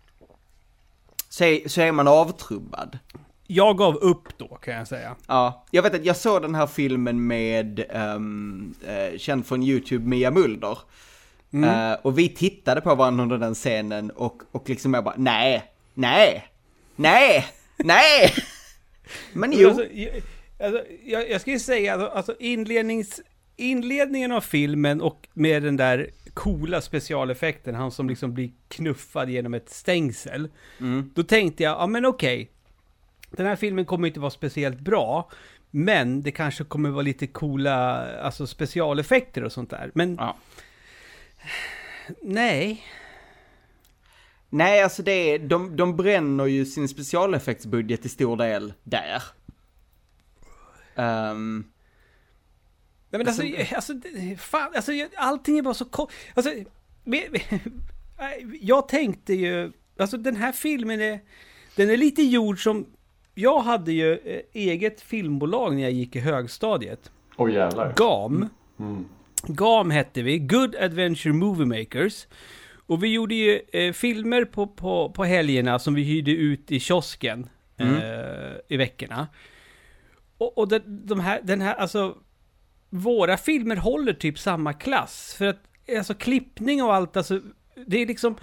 så 1.30 1.44
är, 1.44 1.68
så 1.70 1.82
är 1.82 1.92
man 1.92 2.08
avtrubbad. 2.08 3.00
Jag 3.48 3.78
gav 3.78 3.96
upp 3.96 4.38
då 4.38 4.48
kan 4.48 4.74
jag 4.74 4.88
säga. 4.88 5.16
Ja, 5.28 5.66
jag 5.72 5.84
vet 5.84 5.96
att 5.96 6.06
jag 6.06 6.16
såg 6.16 6.42
den 6.42 6.56
här 6.56 6.68
filmen 6.68 7.28
med, 7.28 7.84
um, 7.96 8.76
uh, 8.88 9.18
känd 9.18 9.46
från 9.46 9.64
YouTube, 9.64 10.08
Mia 10.08 10.32
Mulder. 10.32 10.78
Eh, 11.54 11.94
och 12.02 12.20
vi 12.20 12.30
tittade 12.30 12.82
på 12.82 12.96
varandra 12.96 13.24
under 13.24 13.38
den 13.38 13.56
scenen 13.56 14.12
och, 14.12 14.42
och 14.52 14.70
liksom 14.70 14.94
jag 14.94 15.04
bara, 15.04 15.16
nej, 15.18 15.64
nej, 15.94 16.48
nej, 16.96 17.46
nej! 17.78 18.34
Men 19.34 19.52
jo, 19.56 19.70
Alltså, 19.70 19.86
jag, 19.94 20.12
alltså, 20.60 20.84
jag, 21.04 21.30
jag 21.30 21.48
ju 21.48 21.60
säga, 21.60 21.94
alltså, 21.94 22.08
alltså 22.08 22.36
inlednings, 22.40 23.22
inledningen 23.56 24.32
av 24.32 24.42
filmen 24.42 25.02
och 25.02 25.28
med 25.34 25.64
den 25.64 25.78
där 25.78 26.10
coola 26.34 26.82
specialeffekten, 26.82 27.76
han 27.76 27.92
som 27.92 28.10
liksom 28.10 28.34
blir 28.34 28.52
knuffad 28.68 29.30
genom 29.30 29.54
ett 29.54 29.70
stängsel. 29.70 30.50
Mm. 30.80 31.12
Då 31.16 31.24
tänkte 31.24 31.64
jag, 31.64 31.72
ja 31.72 31.88
men 31.88 32.06
okej, 32.06 32.52
den 33.32 33.46
här 33.46 33.56
filmen 33.56 33.86
kommer 33.86 34.08
inte 34.08 34.20
vara 34.20 34.32
speciellt 34.32 34.80
bra, 34.80 35.30
men 35.72 36.22
det 36.22 36.32
kanske 36.32 36.64
kommer 36.64 36.90
vara 36.90 37.02
lite 37.02 37.28
coola 37.28 38.06
alltså 38.20 38.48
specialeffekter 38.48 39.44
och 39.44 39.52
sånt 39.52 39.70
där. 39.70 39.92
Men 39.94 40.16
Ja. 40.20 40.36
Nej, 42.22 42.84
nej 44.50 44.82
alltså 44.84 45.04
det 45.04 45.12
är, 45.12 45.40
de, 45.40 45.76
de 45.76 45.96
bränner 45.98 46.46
ju 46.46 46.66
sin 46.66 46.88
specialeffektsbudget 46.88 48.02
till 48.02 48.10
stor 48.12 48.38
del 48.38 48.74
där. 48.84 49.24
Ehm, 50.96 51.66
Nej 53.10 53.20
men 53.20 53.28
alltså, 53.28 53.44
alltså, 53.76 53.94
alltså 53.94 53.94
fan, 54.38 54.72
alltså 54.76 54.92
allting 55.18 55.58
är 55.58 55.62
bara 55.62 55.74
så 55.74 55.86
ko- 55.86 56.10
Alltså, 56.34 56.50
jag 58.62 58.88
tänkte 58.88 59.34
ju, 59.34 59.72
alltså 60.00 60.18
den 60.18 60.36
här 60.36 60.52
filmen 60.52 61.02
är, 61.02 61.20
den 61.76 61.90
är 61.90 61.98
lite 61.98 62.24
gjord 62.24 62.64
som, 62.64 62.86
jag 63.36 63.60
hade 63.60 63.92
ju 63.92 64.14
eh, 64.18 64.42
eget 64.54 65.02
filmbolag 65.02 65.76
när 65.76 65.82
jag 65.84 65.92
gick 65.92 66.16
i 66.16 66.20
högstadiet. 66.20 67.12
Oj 67.38 67.54
jävlar. 67.54 67.94
GAM. 67.98 68.50
Mm. 68.80 69.06
GAM 69.43 69.91
hette 69.91 70.21
vi, 70.21 70.39
Good 70.39 70.76
Adventure 70.76 71.34
Movie 71.34 71.65
Makers. 71.65 72.28
Och 72.88 73.04
vi 73.04 73.08
gjorde 73.08 73.36
ju 73.36 73.62
eh, 73.73 73.93
filmer 73.93 74.45
på, 74.45 74.67
på, 74.67 75.10
på 75.10 75.23
helgerna 75.23 75.80
som 75.80 75.93
vi 75.93 76.04
hyrde 76.04 76.32
ut 76.32 76.71
i 76.71 76.80
kiosken 76.80 77.50
eh, 77.78 77.88
i 78.67 78.78
veckorna. 78.78 79.28
Och, 80.38 80.58
och 80.58 80.67
det, 80.67 80.82
de 80.86 81.19
här, 81.19 81.41
den 81.43 81.62
här, 81.62 81.76
alltså, 81.76 82.17
våra 82.89 83.38
filmer 83.38 83.76
håller 83.76 84.13
typ 84.13 84.39
samma 84.39 84.73
klass. 84.73 85.36
För 85.38 85.45
att, 85.45 85.63
alltså 85.97 86.13
klippning 86.13 86.84
och 86.84 86.95
allt, 86.95 87.17
alltså, 87.17 87.41
det 87.86 88.02
är 88.02 88.06
liksom, 88.06 88.36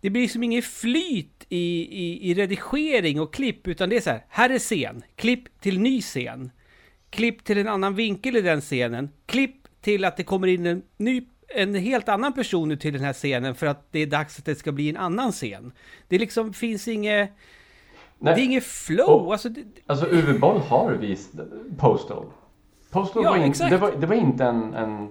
det 0.00 0.10
blir 0.10 0.22
liksom 0.22 0.42
inget 0.42 0.64
flyt 0.64 1.46
i, 1.48 1.88
i, 2.04 2.30
i 2.30 2.34
redigering 2.34 3.20
och 3.20 3.34
klipp, 3.34 3.68
utan 3.68 3.88
det 3.88 3.96
är 3.96 4.00
så 4.00 4.10
här, 4.10 4.24
här 4.28 4.50
är 4.50 4.58
scen, 4.58 5.02
klipp 5.16 5.60
till 5.60 5.80
ny 5.80 6.00
scen. 6.00 6.50
Klipp 7.10 7.44
till 7.44 7.58
en 7.58 7.68
annan 7.68 7.94
vinkel 7.94 8.36
i 8.36 8.40
den 8.40 8.60
scenen. 8.60 9.10
Klipp 9.26 9.61
till 9.82 10.04
att 10.04 10.16
det 10.16 10.22
kommer 10.24 10.46
in 10.46 10.66
en 10.66 10.82
ny, 10.96 11.22
en 11.48 11.74
helt 11.74 12.08
annan 12.08 12.32
person 12.32 12.76
till 12.78 12.92
den 12.92 13.02
här 13.04 13.12
scenen 13.12 13.54
för 13.54 13.66
att 13.66 13.86
det 13.92 13.98
är 13.98 14.06
dags 14.06 14.38
att 14.38 14.44
det 14.44 14.54
ska 14.54 14.72
bli 14.72 14.88
en 14.90 14.96
annan 14.96 15.32
scen. 15.32 15.72
Det 16.08 16.18
liksom 16.18 16.52
finns 16.52 16.88
inget, 16.88 17.30
Nej, 18.18 18.34
det 18.34 18.40
är 18.40 18.44
inget 18.44 18.64
flow. 18.64 19.08
Och- 19.26 19.32
alltså, 19.32 19.48
det, 19.48 19.60
Alltså 19.86 20.06
Uwe 20.06 20.38
Boll 20.38 20.60
har 20.60 20.92
visst 20.92 21.32
Postal. 21.78 22.24
Postal 22.90 23.24
Ja, 23.24 23.30
var, 23.30 23.38
in, 23.38 23.52
det 23.70 23.76
var, 23.76 23.92
det 24.00 24.06
var 24.06 24.14
inte 24.16 24.44
en, 24.44 24.74
en... 24.74 25.08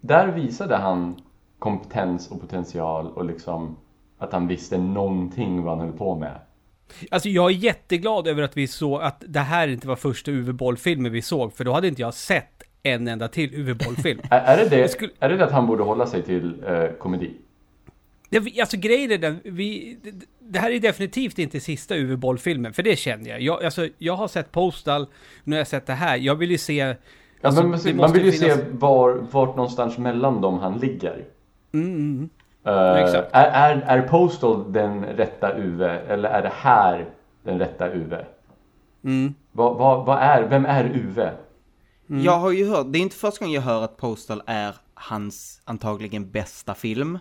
Där 0.00 0.28
visade 0.28 0.76
han 0.76 1.16
kompetens 1.58 2.30
och 2.30 2.40
potential 2.40 3.06
och 3.06 3.24
liksom 3.24 3.76
att 4.18 4.32
han 4.32 4.48
visste 4.48 4.78
någonting 4.78 5.62
vad 5.62 5.78
han 5.78 5.86
höll 5.88 5.98
på 5.98 6.14
med. 6.16 6.38
Alltså 7.10 7.28
jag 7.28 7.50
är 7.50 7.54
jätteglad 7.54 8.28
över 8.28 8.42
att 8.42 8.56
vi 8.56 8.66
såg 8.66 9.02
att 9.02 9.24
det 9.28 9.40
här 9.40 9.68
inte 9.68 9.88
var 9.88 9.96
första 9.96 10.30
Uwe 10.30 10.52
Boll-filmen 10.52 11.12
vi 11.12 11.22
såg, 11.22 11.52
för 11.52 11.64
då 11.64 11.72
hade 11.72 11.88
inte 11.88 12.02
jag 12.02 12.14
sett 12.14 12.53
en 12.86 13.08
enda 13.08 13.28
till 13.28 13.54
Uwe 13.54 13.74
Boll-film. 13.74 14.20
Är, 14.30 14.40
är, 14.58 14.64
det 14.70 14.76
det, 14.76 14.88
skulle- 14.88 15.12
är 15.20 15.28
det 15.28 15.36
det 15.36 15.44
att 15.44 15.52
han 15.52 15.66
borde 15.66 15.82
hålla 15.82 16.06
sig 16.06 16.22
till 16.22 16.64
eh, 16.66 16.86
komedi? 16.98 17.30
Det, 18.30 18.60
alltså 18.60 18.76
grejen 18.76 19.10
är 19.12 19.18
den, 19.18 19.40
vi, 19.44 19.98
det, 20.02 20.10
det 20.38 20.58
här 20.58 20.70
är 20.70 20.80
definitivt 20.80 21.38
inte 21.38 21.60
sista 21.60 21.94
Uwe 21.96 22.16
Boll-filmen, 22.16 22.72
för 22.72 22.82
det 22.82 22.96
känner 22.96 23.30
jag. 23.30 23.40
jag. 23.40 23.64
Alltså, 23.64 23.88
jag 23.98 24.16
har 24.16 24.28
sett 24.28 24.52
Postal, 24.52 25.06
nu 25.44 25.56
har 25.56 25.58
jag 25.60 25.66
sett 25.66 25.86
det 25.86 25.92
här. 25.92 26.16
Jag 26.16 26.34
vill 26.34 26.50
ju 26.50 26.58
se... 26.58 26.74
Ja, 26.76 26.94
Alltså, 27.42 27.62
men, 27.62 27.96
man 27.96 28.12
vill 28.12 28.24
ju 28.24 28.30
finnas- 28.32 28.56
se 28.56 28.64
var, 28.70 29.26
vart 29.30 29.56
någonstans 29.56 29.98
mellan 29.98 30.40
dem 30.40 30.58
han 30.58 30.78
ligger. 30.78 31.24
Mm, 31.74 32.28
exakt. 32.96 33.28
är, 33.32 33.50
är, 33.50 33.80
är 33.98 34.02
Postal 34.02 34.72
den 34.72 35.04
rätta 35.04 35.58
Uwe 35.58 35.98
eller 36.08 36.28
är 36.28 36.42
det 36.42 36.52
här 36.56 37.06
den 37.42 37.58
rätta 37.58 37.88
Uwe? 37.94 38.24
Mm. 39.04 39.34
Vad, 39.52 39.76
vad, 39.76 40.06
vad 40.06 40.18
är, 40.18 40.42
vem 40.42 40.66
är 40.66 40.84
Uwe? 40.84 41.30
Jag 42.06 42.38
har 42.38 42.50
ju 42.50 42.68
hört, 42.68 42.86
det 42.92 42.98
är 42.98 43.00
inte 43.00 43.16
första 43.16 43.38
gången 43.44 43.54
jag 43.54 43.62
hör 43.62 43.82
att 43.82 43.96
Postal 43.96 44.42
är 44.46 44.74
hans 44.94 45.60
antagligen 45.64 46.30
bästa 46.30 46.74
film. 46.74 47.18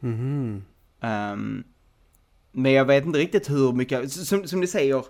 Mhm. 0.00 0.64
Ehm, 1.00 1.64
men 2.52 2.72
jag 2.72 2.84
vet 2.84 3.04
inte 3.06 3.18
riktigt 3.18 3.50
hur 3.50 3.72
mycket, 3.72 4.12
som, 4.12 4.48
som 4.48 4.60
ni 4.60 4.66
säger, 4.66 5.04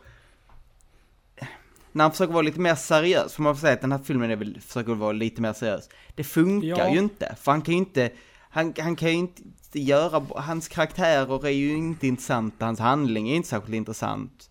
när 1.93 2.05
han 2.05 2.11
försöker 2.11 2.33
vara 2.33 2.43
lite 2.43 2.61
mer 2.61 2.75
seriös, 2.75 3.35
för 3.35 3.43
man 3.43 3.55
får 3.57 3.61
säga 3.61 3.73
att 3.73 3.81
den 3.81 3.93
här 3.93 3.99
filmen 4.05 4.31
är 4.31 4.37
väl, 4.37 4.61
försöker 4.61 4.95
vara 4.95 5.13
lite 5.13 5.43
mer 5.43 5.53
seriös. 5.53 5.89
Det 6.15 6.25
funkar 6.25 6.69
Ja. 6.69 6.89
ju 6.89 6.99
inte, 6.99 7.37
för 7.41 7.53
han 7.53 7.63
kan 7.63 7.75
ju 7.75 7.79
inte, 7.79 8.11
han, 8.51 8.75
han 8.79 8.97
kan 8.97 9.09
ju 9.09 9.15
inte 9.15 9.43
göra, 9.81 10.23
hans 10.37 10.69
karaktärer 10.69 11.47
är 11.47 11.51
ju 11.51 11.73
inte 11.77 12.07
intressanta, 12.07 12.65
hans 12.67 12.79
handling 12.79 13.29
är 13.31 13.35
inte 13.37 13.49
särskilt 13.49 13.75
intressant. 13.75 14.51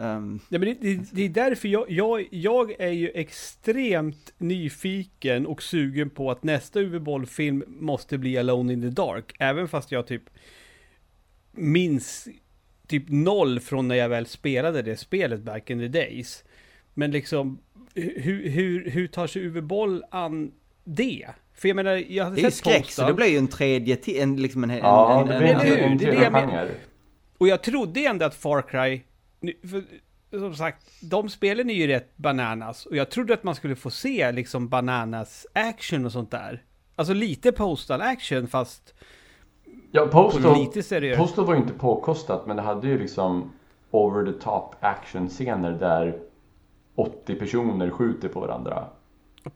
Ehm, 0.00 0.40
Nej, 0.48 0.60
men 0.60 0.60
det, 0.60 0.74
det, 0.80 1.08
det 1.12 1.22
är 1.22 1.28
därför 1.28 1.68
jag, 1.68 1.90
jag, 1.90 2.28
jag 2.30 2.80
är 2.80 2.90
ju 2.90 3.10
extremt 3.14 4.32
nyfiken 4.38 5.46
och 5.46 5.62
sugen 5.62 6.10
på 6.10 6.30
att 6.30 6.42
nästa 6.44 6.80
Uwe 6.80 7.00
Boll-film 7.00 7.64
måste 7.68 8.18
bli 8.18 8.38
Alone 8.38 8.72
in 8.72 8.80
the 8.80 8.88
Dark. 8.88 9.34
Även 9.38 9.68
fast 9.68 9.92
jag 9.92 10.06
typ 10.06 10.22
minns 11.52 12.28
typ 12.86 13.04
noll 13.08 13.60
från 13.60 13.88
när 13.88 13.94
jag 13.94 14.08
väl 14.08 14.26
spelade 14.26 14.82
det 14.82 14.96
spelet 14.96 15.40
back 15.40 15.70
in 15.70 15.78
the 15.78 15.88
days. 15.88 16.44
Men 16.94 17.10
liksom, 17.10 17.58
hur, 17.94 18.48
hur, 18.48 18.90
hur 18.90 19.06
tar 19.06 19.26
sig 19.26 19.42
Uwe 19.46 19.62
Boll 19.62 20.04
an 20.10 20.52
det? 20.84 21.26
För 21.54 21.68
jag 21.68 21.76
menar, 21.76 22.04
jag 22.08 22.24
hade 22.24 22.36
det 22.36 22.42
är 22.42 22.50
sett 22.50 22.54
skräck, 22.54 22.90
så 22.90 23.06
det 23.06 23.14
blir 23.14 23.26
ju 23.26 23.36
en 23.38 23.48
tredje, 23.48 23.96
ti- 23.96 24.22
en, 24.22 24.36
liksom 24.36 24.64
en, 24.64 24.70
en, 24.70 24.78
Ja, 24.78 25.20
en, 25.20 25.26
det 25.28 25.34
en, 25.34 25.40
blir 25.40 25.50
en, 25.54 25.60
hur? 25.60 25.78
en 25.78 25.98
Det 25.98 26.04
är 26.04 26.06
det 26.10 26.16
tredje 26.16 26.22
jag 26.24 26.32
men- 26.32 26.48
genre. 26.50 26.68
Och 27.38 27.48
jag 27.48 27.62
trodde 27.62 28.00
ändå 28.00 28.24
att 28.26 28.34
Far 28.34 28.62
Cry, 28.62 28.90
nu- 28.96 29.02
för, 29.62 29.84
som 30.38 30.54
sagt, 30.54 30.86
de 31.02 31.28
spelen 31.28 31.70
är 31.70 31.74
ju 31.74 31.86
rätt 31.86 32.16
bananas. 32.16 32.86
Och 32.86 32.96
jag 32.96 33.10
trodde 33.10 33.34
att 33.34 33.44
man 33.44 33.54
skulle 33.54 33.76
få 33.76 33.90
se 33.90 34.32
liksom 34.32 34.68
bananas 34.68 35.46
action 35.52 36.06
och 36.06 36.12
sånt 36.12 36.30
där. 36.30 36.62
Alltså 36.96 37.14
lite 37.14 37.52
postal 37.52 38.00
action 38.00 38.46
fast 38.46 38.94
Ja, 39.92 40.06
Postal, 40.06 40.58
lite 40.58 40.82
seriöst. 40.82 41.20
Postal 41.20 41.46
var 41.46 41.54
ju 41.54 41.60
inte 41.60 41.72
påkostat 41.72 42.46
men 42.46 42.56
det 42.56 42.62
hade 42.62 42.88
ju 42.88 42.98
liksom 42.98 43.52
over 43.90 44.32
the 44.32 44.38
top 44.38 44.74
action-scener 44.80 45.72
där 45.72 46.18
80 46.94 47.34
personer 47.34 47.90
skjuter 47.90 48.28
på 48.28 48.40
varandra. 48.40 48.84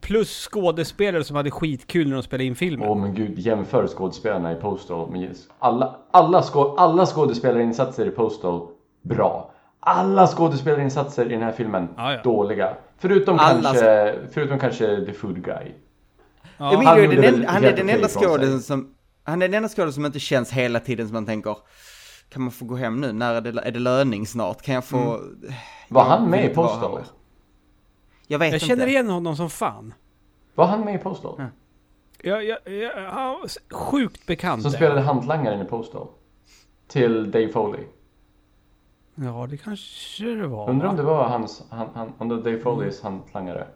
Plus 0.00 0.48
skådespelare 0.48 1.24
som 1.24 1.36
hade 1.36 1.50
skitkul 1.50 2.08
när 2.08 2.16
de 2.16 2.22
spelade 2.22 2.44
in 2.44 2.54
filmen. 2.54 2.88
Åh 2.88 2.96
men 2.96 3.14
gud, 3.14 3.38
jämför 3.38 3.86
skådespelarna 3.86 4.52
i 4.52 4.54
Postal 4.54 5.10
med 5.10 5.22
yes. 5.22 5.48
alla, 5.58 5.96
alla, 6.10 6.42
skå, 6.42 6.76
alla 6.76 7.06
skådespelarinsatser 7.06 8.06
i 8.06 8.10
Postal, 8.10 8.68
bra. 9.02 9.53
Alla 9.86 10.26
skådespelarinsatser 10.26 11.26
i 11.26 11.28
den 11.28 11.42
här 11.42 11.52
filmen, 11.52 11.88
Ja, 11.96 12.12
ja. 12.12 12.22
dåliga. 12.22 12.76
Förutom 12.98 13.38
Alla 13.38 13.62
kanske, 13.62 14.14
förutom 14.32 14.58
kanske 14.58 15.04
The 15.06 15.12
Food 15.12 15.44
Guy. 15.44 15.72
Ja. 16.56 16.82
Han 16.84 16.98
är 16.98 17.22
den, 17.22 17.44
han 17.48 17.64
är 17.64 17.76
den 17.76 17.88
enda 17.88 18.08
skådisen 18.08 18.60
som, 18.60 18.94
han 19.24 19.42
är 19.42 19.48
den 19.48 19.54
enda 19.54 19.68
skådisen 19.68 19.92
som 19.92 20.06
inte 20.06 20.20
känns 20.20 20.52
hela 20.52 20.80
tiden 20.80 21.06
som 21.06 21.14
man 21.14 21.26
tänker, 21.26 21.56
kan 22.28 22.42
man 22.42 22.50
få 22.50 22.64
gå 22.64 22.76
hem 22.76 23.00
nu? 23.00 23.12
När 23.12 23.34
är 23.34 23.40
det, 23.40 23.60
är 23.62 23.70
det 23.72 23.78
löning 23.78 24.26
snart? 24.26 24.62
Kan 24.62 24.74
jag 24.74 24.84
få... 24.84 25.20
Var 25.88 26.02
Jag 26.02 26.04
han 26.04 26.30
med 26.30 26.44
i 26.50 26.54
Postal? 26.54 27.00
Jag 28.26 28.38
vet 28.38 28.46
Jag 28.52 28.56
inte. 28.56 28.66
känner 28.66 28.86
igen 28.86 29.10
honom 29.10 29.36
som 29.36 29.50
fan. 29.50 29.94
Var 30.54 30.66
han 30.66 30.80
med 30.84 30.94
i 30.94 30.98
Postal? 30.98 31.34
Ja. 31.38 31.44
Jag, 32.22 32.44
jag, 32.44 32.58
jag, 32.64 32.92
ja, 33.02 33.40
sjukt 33.70 34.26
bekant. 34.26 34.62
Som 34.62 34.70
spelade 34.70 35.00
hantlangaren 35.00 35.60
i 35.60 35.64
Postal? 35.64 36.06
Till 36.88 37.30
Dave 37.30 37.48
Foley. 37.48 37.80
Ja, 39.14 39.46
det 39.50 39.56
kanske 39.56 40.24
det 40.24 40.46
var. 40.46 40.70
Undrar 40.70 40.88
om 40.88 40.96
det 40.96 41.02
var 41.02 41.28
hans, 41.28 41.62
han, 41.70 41.88
han, 41.94 42.12
om 42.18 42.28
det 42.28 42.34
var 42.36 42.42
Dave 42.42 42.58
Foleys 42.60 43.02
hantlangare. 43.02 43.66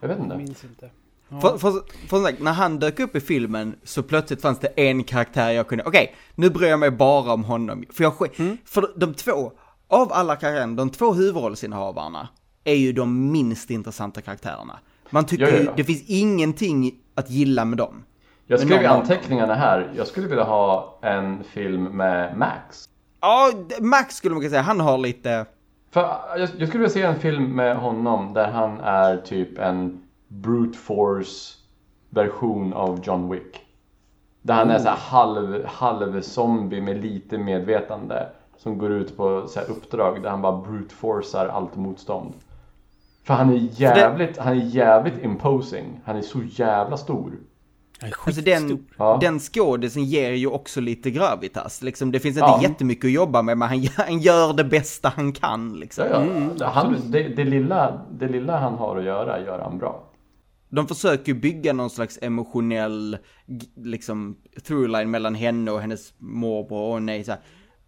Jag 0.00 0.08
vet 0.08 0.18
Jag 0.18 0.24
inte. 0.26 0.36
minns 0.36 0.64
inte. 0.64 0.90
Ja. 1.28 1.40
För, 1.40 1.58
för, 1.58 1.72
för 2.08 2.42
när 2.44 2.52
han 2.52 2.78
dök 2.78 3.00
upp 3.00 3.16
i 3.16 3.20
filmen 3.20 3.76
så 3.84 4.02
plötsligt 4.02 4.42
fanns 4.42 4.58
det 4.58 4.66
en 4.68 5.04
karaktär 5.04 5.50
jag 5.50 5.68
kunde, 5.68 5.84
okej, 5.84 6.14
nu 6.34 6.50
bryr 6.50 6.68
jag 6.68 6.80
mig 6.80 6.90
bara 6.90 7.32
om 7.32 7.44
honom. 7.44 7.84
För 7.92 8.04
jag, 8.04 8.38
Mm. 8.40 8.56
för 8.64 8.92
de 8.96 9.14
två, 9.14 9.52
av 9.88 10.12
alla 10.12 10.36
karaktärer, 10.36 10.66
de 10.76 10.90
två 10.90 11.12
huvudrollsinnehavarna 11.12 12.28
är 12.64 12.74
ju 12.74 12.92
de 12.92 13.32
minst 13.32 13.70
intressanta 13.70 14.20
karaktärerna. 14.20 14.78
Man 15.10 15.26
tycker 15.26 15.46
ju, 15.60 15.68
det 15.76 15.84
finns 15.84 16.04
ingenting 16.06 16.94
att 17.14 17.30
gilla 17.30 17.64
med 17.64 17.78
dem. 17.78 18.04
Jag 18.46 18.60
skrev 18.60 18.82
i 18.82 18.86
anteckningarna 18.86 19.54
här, 19.54 19.92
jag 19.96 20.06
skulle 20.06 20.26
vilja 20.28 20.44
ha 20.44 20.98
en 21.02 21.44
film 21.44 21.84
med 21.84 22.38
Max. 22.38 22.88
Ja, 23.24 23.52
Max 23.80 24.16
skulle 24.16 24.34
man 24.34 24.40
kunna 24.40 24.50
säga, 24.50 24.62
han 24.62 24.80
har 24.80 24.98
lite, 24.98 25.46
För 25.90 26.00
jag, 26.36 26.40
jag 26.58 26.68
skulle 26.68 26.70
vilja 26.70 26.88
se 26.88 27.02
en 27.02 27.20
film 27.20 27.56
med 27.56 27.76
honom 27.76 28.34
där 28.34 28.50
han 28.50 28.80
är 28.80 29.16
typ 29.16 29.58
en 29.58 30.02
brute 30.28 30.78
force 30.78 31.58
version 32.10 32.72
av 32.72 33.00
John 33.04 33.30
Wick. 33.30 33.60
Där 34.42 34.54
han 34.54 34.70
är 34.70 34.78
så 34.78 34.88
här 34.88 34.96
halv, 34.96 35.66
halv 35.66 36.20
zombie 36.20 36.80
med 36.80 36.96
lite 36.96 37.38
medvetande. 37.38 38.28
Som 38.56 38.78
går 38.78 38.92
ut 38.92 39.16
på 39.16 39.46
så 39.48 39.60
uppdrag 39.60 40.22
där 40.22 40.30
han 40.30 40.42
bara 40.42 40.56
brute 40.56 40.94
forcear 40.94 41.46
allt 41.48 41.76
motstånd. 41.76 42.34
För 43.24 43.34
han 43.34 43.50
är 43.50 43.80
jävligt, 43.80 44.38
han 44.38 44.52
är 44.52 44.64
jävligt 44.64 45.24
imposing. 45.24 46.00
Han 46.04 46.16
är 46.16 46.22
så 46.22 46.42
jävla 46.42 46.96
stor. 46.96 47.32
Alltså 48.26 48.40
den, 48.40 48.86
Ja. 48.98 49.18
den 49.20 49.40
skådisen 49.40 50.04
ger 50.04 50.30
ju 50.32 50.46
också 50.46 50.80
lite 50.80 51.10
gravitas. 51.10 51.82
Liksom, 51.82 52.12
det 52.12 52.20
finns 52.20 52.36
inte 52.36 52.46
Ja. 52.46 52.60
jättemycket 52.62 53.04
att 53.04 53.12
jobba 53.12 53.42
med, 53.42 53.58
men 53.58 53.68
han, 53.68 53.80
gör- 53.80 54.04
han 54.04 54.18
gör 54.18 54.52
det 54.52 54.64
bästa 54.64 55.12
han 55.16 55.32
kan 55.32 55.72
liksom. 55.80 56.04
Ja, 56.10 56.24
ja. 56.58 56.66
han, 56.68 56.96
det, 57.10 57.28
det, 57.28 57.44
lilla, 57.44 58.06
det 58.18 58.28
lilla 58.28 58.58
han 58.58 58.74
har 58.74 58.96
att 58.96 59.04
göra 59.04 59.40
gör 59.40 59.58
han 59.58 59.78
bra. 59.78 60.10
De 60.68 60.86
försöker 60.88 61.32
ju 61.32 61.40
bygga 61.40 61.72
någon 61.72 61.90
slags 61.90 62.18
emotionell, 62.22 63.18
liksom, 63.76 64.36
throughline 64.66 65.10
mellan 65.10 65.34
henne 65.34 65.70
och 65.70 65.80
hennes 65.80 66.14
morbror 66.18 66.94
och 66.94 67.02
nej 67.02 67.24
så 67.24 67.30
här. 67.30 67.40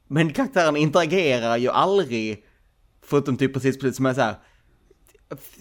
Men 0.09 0.33
karaktären 0.33 0.77
interagerar 0.77 1.57
ju 1.57 1.69
aldrig, 1.69 2.45
förutom 3.03 3.37
typ 3.37 3.55
precis 3.55 3.79
precis 3.79 3.97
som 3.97 4.07
är 4.07 4.15
så 4.15 4.21
här. 4.21 4.35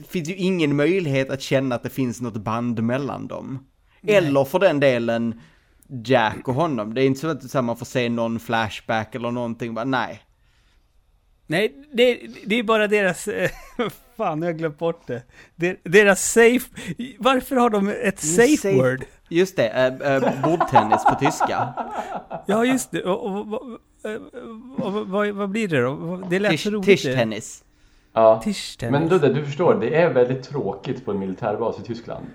finns 0.07 0.29
ju 0.29 0.35
ingen 0.35 0.75
möjlighet 0.75 1.29
att 1.29 1.41
känna 1.41 1.75
att 1.75 1.83
det 1.83 1.89
finns 1.89 2.21
något 2.21 2.37
band 2.37 2.83
mellan 2.83 3.27
dem. 3.27 3.65
Eller 4.07 4.45
för 4.45 4.59
den 4.59 4.79
delen 4.79 5.41
Jack 6.05 6.47
och 6.47 6.53
honom. 6.53 6.93
Det 6.93 7.01
är 7.01 7.05
inte 7.05 7.19
så 7.19 7.27
att 7.27 7.43
så 7.49 7.57
här, 7.57 7.63
man 7.63 7.77
får 7.77 7.85
se 7.85 8.09
någon 8.09 8.39
flashback 8.39 9.15
eller 9.15 9.31
någonting, 9.31 9.73
bara 9.73 9.85
nej. 9.85 10.21
Nej, 11.47 11.75
det, 11.93 12.19
det 12.45 12.55
är 12.59 12.63
bara 12.63 12.87
deras... 12.87 13.27
eh, 13.27 13.49
Fan, 14.17 14.41
jag 14.41 14.47
har 14.49 14.53
glömt 14.53 14.77
bort 14.79 15.07
det. 15.07 15.21
Der- 15.55 15.77
Deras 15.83 16.31
safe... 16.31 16.69
Varför 17.19 17.55
har 17.55 17.69
de 17.69 17.87
ett 17.89 18.19
safe, 18.19 18.47
Safe- 18.67 18.75
word? 18.75 19.03
Just 19.29 19.55
det, 19.55 19.67
äh, 19.67 20.13
äh, 20.15 20.41
bordtennis 20.43 21.03
på 21.05 21.15
tyska. 21.19 21.73
Ja, 22.47 22.65
just 22.65 22.91
det. 22.91 23.03
Och, 23.03 23.25
och, 23.25 23.53
och, 23.53 23.61
och, 24.79 24.85
och, 24.95 25.07
vad, 25.07 25.27
vad 25.29 25.49
blir 25.49 25.67
det 25.67 25.81
då? 25.81 26.23
Det 26.29 26.39
lät 26.39 26.59
så 26.59 26.69
Tisch- 26.69 26.73
roligt. 26.73 26.85
det. 26.85 26.95
Tischtennis. 26.95 27.63
Ja. 28.13 28.41
Tischtennis. 28.43 28.91
Men 28.99 29.09
Ludde, 29.09 29.33
du 29.33 29.45
förstår, 29.45 29.75
det 29.75 29.95
är 29.95 30.13
väldigt 30.13 30.43
tråkigt 30.43 31.05
på 31.05 31.11
en 31.11 31.19
militärbas 31.19 31.79
i 31.79 31.83
Tyskland. 31.83 32.25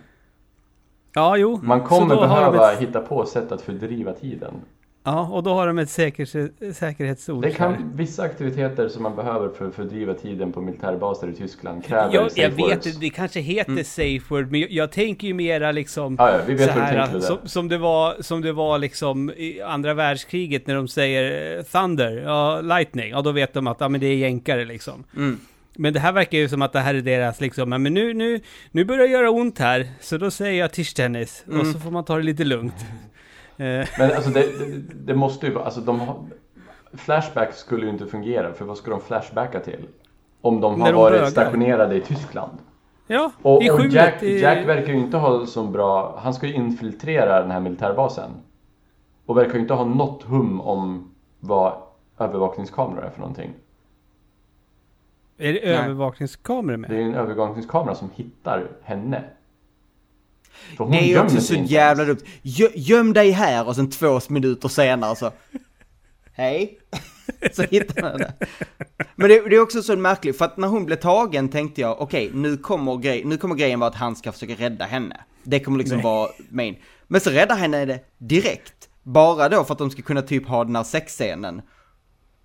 Ja, 1.15 1.37
jo. 1.37 1.61
Man 1.63 1.81
Så 1.81 1.87
kommer 1.87 2.15
då 2.15 2.21
har 2.21 2.43
de 2.43 2.53
behöva 2.53 2.73
ett, 2.73 2.81
hitta 2.81 3.01
på 3.01 3.27
sätt 3.27 3.53
att 3.53 3.63
fördriva 3.63 4.13
tiden. 4.13 4.55
Ja, 5.05 5.29
och 5.33 5.43
då 5.43 5.55
har 5.55 5.67
de 5.67 5.79
ett 5.79 5.91
säker, 5.91 6.25
säkerhetsord. 6.73 7.43
Det 7.43 7.51
kan, 7.51 7.93
vissa 7.95 8.23
aktiviteter 8.23 8.89
som 8.89 9.03
man 9.03 9.17
behöver 9.17 9.49
för 9.49 9.69
att 9.69 9.75
fördriva 9.75 10.15
tiden 10.15 10.53
på 10.53 10.61
militärbaser 10.61 11.29
i 11.29 11.33
Tyskland 11.35 11.85
kräver 11.85 12.15
Jag, 12.15 12.31
safe 12.31 12.43
jag 12.43 12.51
vet 12.51 12.87
words. 12.87 12.99
det 12.99 13.11
kanske 13.11 13.41
heter 13.41 13.83
safe 13.85 14.21
word, 14.29 14.51
men 14.51 14.61
jag, 14.61 14.71
jag 14.71 14.93
tänker 14.93 15.27
ju 15.27 15.35
mera 15.35 15.73
liksom... 15.73 16.17
Ja, 16.19 16.31
ja, 16.31 16.39
vi 16.47 16.55
vet 16.55 16.65
så 16.65 16.71
här, 16.71 17.07
Ludde. 17.13 17.23
som, 17.27 17.39
som, 17.45 17.69
det 17.69 17.79
var, 17.79 18.15
som 18.23 18.41
det 18.43 18.53
var 18.53 18.79
liksom 18.79 19.31
i 19.31 19.61
andra 19.61 19.95
världskriget 19.95 20.67
när 20.67 20.75
de 20.75 20.89
säger 20.89 21.57
eh, 21.59 21.63
Thunder, 21.63 22.23
ja, 22.25 22.61
Lightning, 22.61 23.11
ja 23.11 23.23
då 23.23 23.33
vet 23.33 23.55
de 23.55 23.67
att 23.67 23.81
ja, 23.81 23.89
men 23.89 24.01
det 24.01 24.07
är 24.07 24.17
jänkare 24.17 24.65
liksom. 24.65 25.05
Mm. 25.17 25.41
Men 25.77 25.93
det 25.93 26.01
här 26.01 26.13
verkar 26.13 26.39
ju 26.39 26.49
som 26.49 26.63
att 26.63 26.73
det 26.73 26.81
här 26.81 26.95
är 26.95 27.01
deras 27.01 27.41
liksom, 27.41 27.69
men 27.71 27.83
nu, 27.83 28.15
nu, 28.15 28.41
nu 28.71 28.85
börjar 28.85 29.01
det 29.03 29.09
göra 29.13 29.31
ont 29.31 29.59
här, 29.59 29.89
så 30.01 30.17
då 30.19 30.31
säger 30.31 30.61
jag 30.61 30.73
tischtennis, 30.73 31.45
och 31.47 31.55
Mm. 31.55 31.73
så 31.73 31.79
får 31.79 31.91
man 31.91 32.05
ta 32.05 32.17
det 32.17 32.23
lite 32.23 32.45
lugnt. 32.45 32.75
Men 33.57 33.87
alltså 33.99 34.31
det, 34.31 34.41
det, 34.59 34.83
det 34.95 35.15
måste 35.15 35.47
ju 35.47 35.53
vara, 35.53 35.65
alltså 35.65 35.81
de 35.81 36.01
har, 36.01 36.17
Flashback 36.95 37.55
skulle 37.55 37.87
ju 37.87 37.93
inte 37.93 38.07
fungera, 38.07 38.53
för 38.53 38.65
vad 38.65 38.77
ska 38.77 38.91
de 38.91 39.01
flashbacka 39.01 39.61
till? 39.61 39.87
Om 40.41 40.61
de 40.61 40.81
har 40.81 40.93
de 40.93 40.99
varit 40.99 41.13
bögar. 41.19 41.31
stationerade 41.31 41.97
i 41.97 42.01
Tyskland. 42.01 42.53
ja, 43.07 43.33
Och, 43.43 43.63
i 43.63 43.71
och 43.71 43.77
skjulet. 43.77 43.93
Jack, 43.95 44.23
i- 44.23 44.41
Jack 44.41 44.67
verkar 44.69 44.93
ju 44.93 44.99
inte 44.99 45.17
ha 45.17 45.47
så 45.47 45.63
bra, 45.67 46.19
han 46.23 46.35
ska 46.35 46.47
ju 46.47 46.53
infiltrera 46.55 47.41
den 47.43 47.51
här 47.51 47.61
militärbasen. 47.61 48.31
Och 49.27 49.37
verkar 49.37 49.55
ju 49.55 49.61
inte 49.61 49.75
ha 49.75 49.85
något 49.85 50.23
hum 50.23 50.61
om 50.61 51.11
vad 51.41 51.73
övervakningskameror 52.19 53.05
är 53.05 53.11
för 53.11 53.21
någonting. 53.21 53.51
Är 55.41 55.53
det 55.53 55.61
övervakningskameror 55.61 56.77
med? 56.77 56.91
Det 56.91 56.97
är 56.97 57.01
en 57.01 57.15
övervakningskamera 57.15 57.95
som 57.95 58.11
hittar 58.15 58.69
henne. 58.83 59.25
Det 60.91 60.99
är 60.99 61.07
ju 61.07 61.21
också 61.21 61.41
så 61.41 61.55
jävla 61.55 62.05
dumt. 62.05 62.21
Gö- 62.43 62.73
Göm 62.75 63.13
dig 63.13 63.31
här 63.31 63.69
och 63.69 63.77
sen 63.77 63.91
två 63.91 64.21
minuter 64.29 64.69
senare 64.69 65.17
så... 65.17 65.33
Hej. 66.33 66.79
så 67.53 67.63
hittar 67.63 68.03
man 68.03 68.19
det. 68.19 68.33
Men 69.15 69.29
det, 69.29 69.49
det 69.49 69.57
är 69.57 69.61
också 69.61 69.83
så 69.83 69.97
märkligt, 69.97 70.39
för 70.39 70.45
att 70.45 70.57
när 70.57 70.69
hon 70.69 70.85
blev 70.87 70.97
tagen 70.97 71.49
tänkte 71.49 71.81
jag, 71.81 72.01
okej, 72.01 72.31
nu, 72.35 72.57
kommer 72.57 72.97
grej, 72.97 73.25
nu 73.25 73.37
kommer 73.37 73.55
grejen 73.55 73.81
vara 73.81 73.91
att 73.91 73.97
han 73.97 74.17
ska 74.17 74.33
försöka 74.33 74.55
rädda 74.55 74.85
henne. 74.85 75.21
Det 75.43 75.61
kommer 75.61 75.79
liksom 75.79 75.97
Nej. 75.97 76.05
vara 76.05 76.31
main. 76.49 76.77
Men 77.07 77.21
så 77.21 77.31
räddar 77.31 77.57
henne 77.57 77.85
det 77.85 78.01
direkt. 78.19 78.89
Bara 79.03 79.49
då 79.49 79.65
för 79.65 79.73
att 79.73 79.79
de 79.79 79.91
ska 79.91 80.03
kunna 80.03 80.23
typ 80.23 80.49
ha 80.49 80.65
den 80.65 80.77
här 80.77 80.83
sexscenen. 80.83 81.63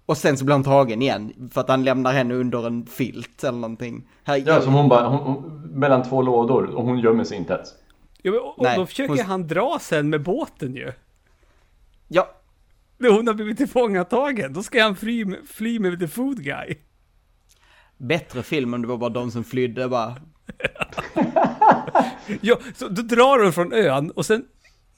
Och 0.05 0.17
sen 0.17 0.37
så 0.37 0.45
blir 0.45 0.53
han 0.55 0.63
tagen 0.63 1.01
igen, 1.01 1.49
för 1.53 1.61
att 1.61 1.69
han 1.69 1.83
lämnar 1.83 2.13
henne 2.13 2.33
under 2.33 2.67
en 2.67 2.85
filt 2.85 3.43
eller 3.43 3.57
någonting. 3.59 4.07
Här, 4.23 4.43
Ja, 4.45 4.61
som 4.61 4.73
hon 4.73 4.89
bara, 4.89 5.07
hon, 5.07 5.19
hon, 5.19 5.61
mellan 5.79 6.03
två 6.03 6.21
lådor 6.21 6.65
och 6.65 6.83
hon 6.85 6.99
gömmer 6.99 7.23
sig 7.23 7.37
inte 7.37 7.53
ens. 7.53 7.69
Ja, 8.21 8.31
men, 8.31 8.39
och, 8.39 8.59
och 8.59 8.67
då 8.75 8.85
försöker 8.85 9.09
hon- 9.15 9.25
han 9.25 9.47
dra 9.47 9.77
sen 9.81 10.09
med 10.09 10.23
båten 10.23 10.75
ju. 10.75 10.91
ja, 12.07 12.29
När 12.97 13.09
hon 13.09 13.27
har 13.27 13.33
blivit 13.33 13.57
tillfångatagen. 13.57 14.53
Då 14.53 14.63
ska 14.63 14.83
han 14.83 14.95
fly, 14.95 15.25
med- 15.25 15.39
fly 15.47 15.79
med 15.79 15.99
the 15.99 16.07
food 16.07 16.43
guy. 16.43 16.75
bättre 17.97 18.43
film 18.43 18.73
om 18.73 18.81
det 18.81 18.87
var 18.87 18.97
bara 18.97 19.09
de 19.09 19.31
som 19.31 19.43
flydde 19.43 19.87
bara. 19.89 20.15
Ja, 22.41 22.57
så 22.75 22.87
då 22.87 23.01
drar 23.01 23.43
de 23.43 23.53
från 23.53 23.73
ön 23.73 24.11
och 24.11 24.25
sen 24.25 24.45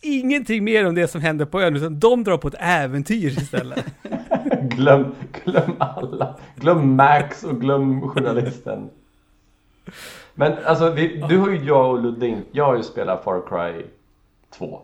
ingenting 0.02 0.64
mer 0.64 0.88
om 0.88 0.96
det 0.96 1.08
som 1.08 1.22
händer 1.22 1.46
på 1.46 1.62
ön, 1.62 1.76
utan 1.76 2.00
de 2.00 2.24
drar 2.24 2.38
på 2.38 2.48
ett 2.48 2.56
äventyr 2.60 3.28
istället. 3.42 3.86
Glöm, 4.70 5.16
glöm 5.44 5.76
alla. 5.80 6.36
Glöm 6.56 6.96
Max 6.96 7.44
och 7.44 7.62
glöm 7.62 8.10
journalisten. 8.10 8.90
Men 10.36 10.54
alltså, 10.66 10.90
vi, 10.92 11.18
du 11.30 11.38
har 11.38 11.50
ju 11.50 11.64
jag 11.66 11.90
och 11.92 12.02
Ludde, 12.04 12.28
in- 12.28 12.46
jag 12.52 12.66
har 12.66 12.78
ju 12.78 12.84
spelat 12.84 13.24
Far 13.24 13.42
Cry 13.50 13.86
2. 14.50 14.82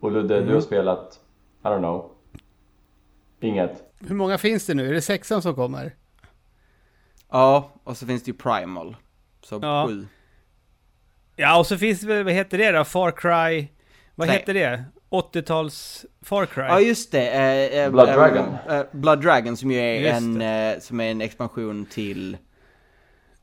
Och 0.00 0.12
Ludde, 0.12 0.40
du 0.40 0.54
har 0.54 0.60
spelat, 0.60 1.20
I 1.62 1.66
don't 1.66 1.78
know. 1.78 2.10
Inget. 3.40 3.82
Hur 3.98 4.14
många 4.14 4.38
finns 4.38 4.66
det 4.66 4.74
nu? 4.74 4.88
Är 4.88 4.92
det 4.92 5.02
sexan 5.02 5.42
som 5.42 5.54
kommer? 5.54 5.94
Ja, 7.30 7.70
och 7.84 7.96
så 7.96 8.06
finns 8.06 8.22
det 8.22 8.30
ju 8.30 8.36
Primal. 8.36 8.96
Så 9.42 9.58
Ja. 9.62 9.86
sju. 9.88 10.06
Ja, 11.36 11.58
och 11.58 11.66
så 11.66 11.78
finns 11.78 12.00
det 12.00 12.22
vad 12.22 12.32
heter 12.32 12.58
det 12.58 12.72
då? 12.72 12.84
Far 12.84 13.10
Cry... 13.10 13.68
Vad 14.14 14.28
Tre. 14.28 14.36
heter 14.38 14.54
det? 14.54 14.84
80-tals 15.12 16.06
Far 16.22 16.46
Cry? 16.46 16.62
Ja 16.62 16.80
just 16.80 17.12
det. 17.12 17.28
eh, 17.28 17.84
eh, 17.84 17.90
Blood 17.90 18.08
eh, 18.08 18.14
Dragon. 18.14 18.44
eh, 18.70 18.82
Blood 18.92 19.20
Dragon 19.22 19.56
som 19.56 19.70
ju 19.70 19.78
är 19.78 19.94
Just 20.00 20.12
en, 20.16 20.40
eh, 20.42 20.78
som 20.80 21.00
är 21.00 21.10
en 21.10 21.20
expansion 21.20 21.86
till, 21.86 22.36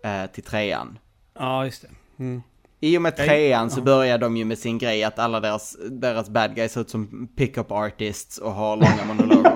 eh, 0.03 0.31
till 0.33 0.43
trean. 0.43 0.99
Ja, 1.39 1.65
just 1.65 1.81
det. 1.81 1.89
Mm. 2.23 2.41
I 2.79 2.97
och 2.97 3.01
med 3.01 3.15
trean 3.15 3.69
så 3.69 3.79
ja. 3.79 3.83
börjar 3.83 4.17
de 4.17 4.37
ju 4.37 4.45
med 4.45 4.57
sin 4.57 4.77
grej 4.77 5.03
att 5.03 5.19
alla 5.19 5.39
deras, 5.39 5.77
deras 5.89 6.29
bad 6.29 6.55
guys 6.55 6.71
ser 6.71 6.81
ut 6.81 6.89
som 6.89 7.27
pick-up 7.35 7.71
artists 7.71 8.37
och 8.37 8.51
har 8.51 8.75
långa 8.77 9.13
monologer. 9.13 9.51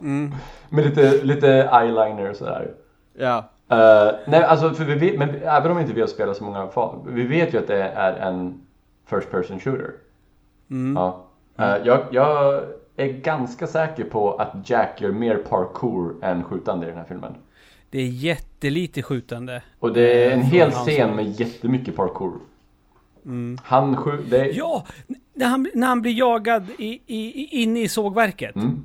Med 0.70 0.84
lite, 0.84 1.22
lite 1.24 1.48
eyeliner 1.72 2.30
och 2.30 2.36
sådär. 2.36 2.70
ja. 3.18 3.50
Eh, 3.70 4.14
nej, 4.26 4.44
alltså 4.44 4.74
för 4.74 4.84
vi 4.84 4.94
vet, 4.94 5.18
men 5.18 5.28
även 5.42 5.72
om 5.72 5.78
inte 5.78 5.92
vi 5.92 6.00
har 6.00 6.08
spelat 6.08 6.36
så 6.36 6.44
många 6.44 6.70
vi 7.06 7.26
vet 7.26 7.54
ju 7.54 7.58
att 7.58 7.66
det 7.66 7.82
är 7.82 8.12
en 8.12 8.60
first 9.10 9.30
person 9.30 9.60
shooter. 9.60 9.90
Ja. 10.94 11.23
Eh, 11.58 11.76
jag, 11.84 12.00
jag 12.10 12.62
är 12.96 13.06
ganska 13.06 13.66
säker 13.66 14.04
på 14.04 14.32
att 14.34 14.70
Jack 14.70 15.00
gör 15.00 15.12
mer 15.12 15.36
parkour 15.36 16.14
än 16.22 16.44
skjutande 16.44 16.86
i 16.86 16.88
den 16.88 16.98
här 16.98 17.04
filmen. 17.08 17.34
Det 17.90 17.98
är 17.98 18.06
jättelite 18.06 19.02
skjutande. 19.02 19.62
Och 19.78 19.92
det 19.92 20.24
är 20.24 20.30
en 20.30 20.40
Från 20.40 20.50
hel 20.50 20.70
scen 20.70 21.16
med 21.16 21.40
jättemycket 21.40 21.96
parkour. 21.96 22.32
Han 23.62 23.96
skjuter, 23.96 24.38
är, 24.44 24.52
Ja! 24.54 24.86
När 25.34 25.46
han, 25.46 25.66
när 25.74 25.86
han 25.86 26.02
blir 26.02 26.18
jagad 26.18 26.66
i, 26.78 27.00
i- 27.06 27.62
inne 27.62 27.80
i 27.82 27.88
sågverket. 27.88 28.56
Mm. 28.56 28.82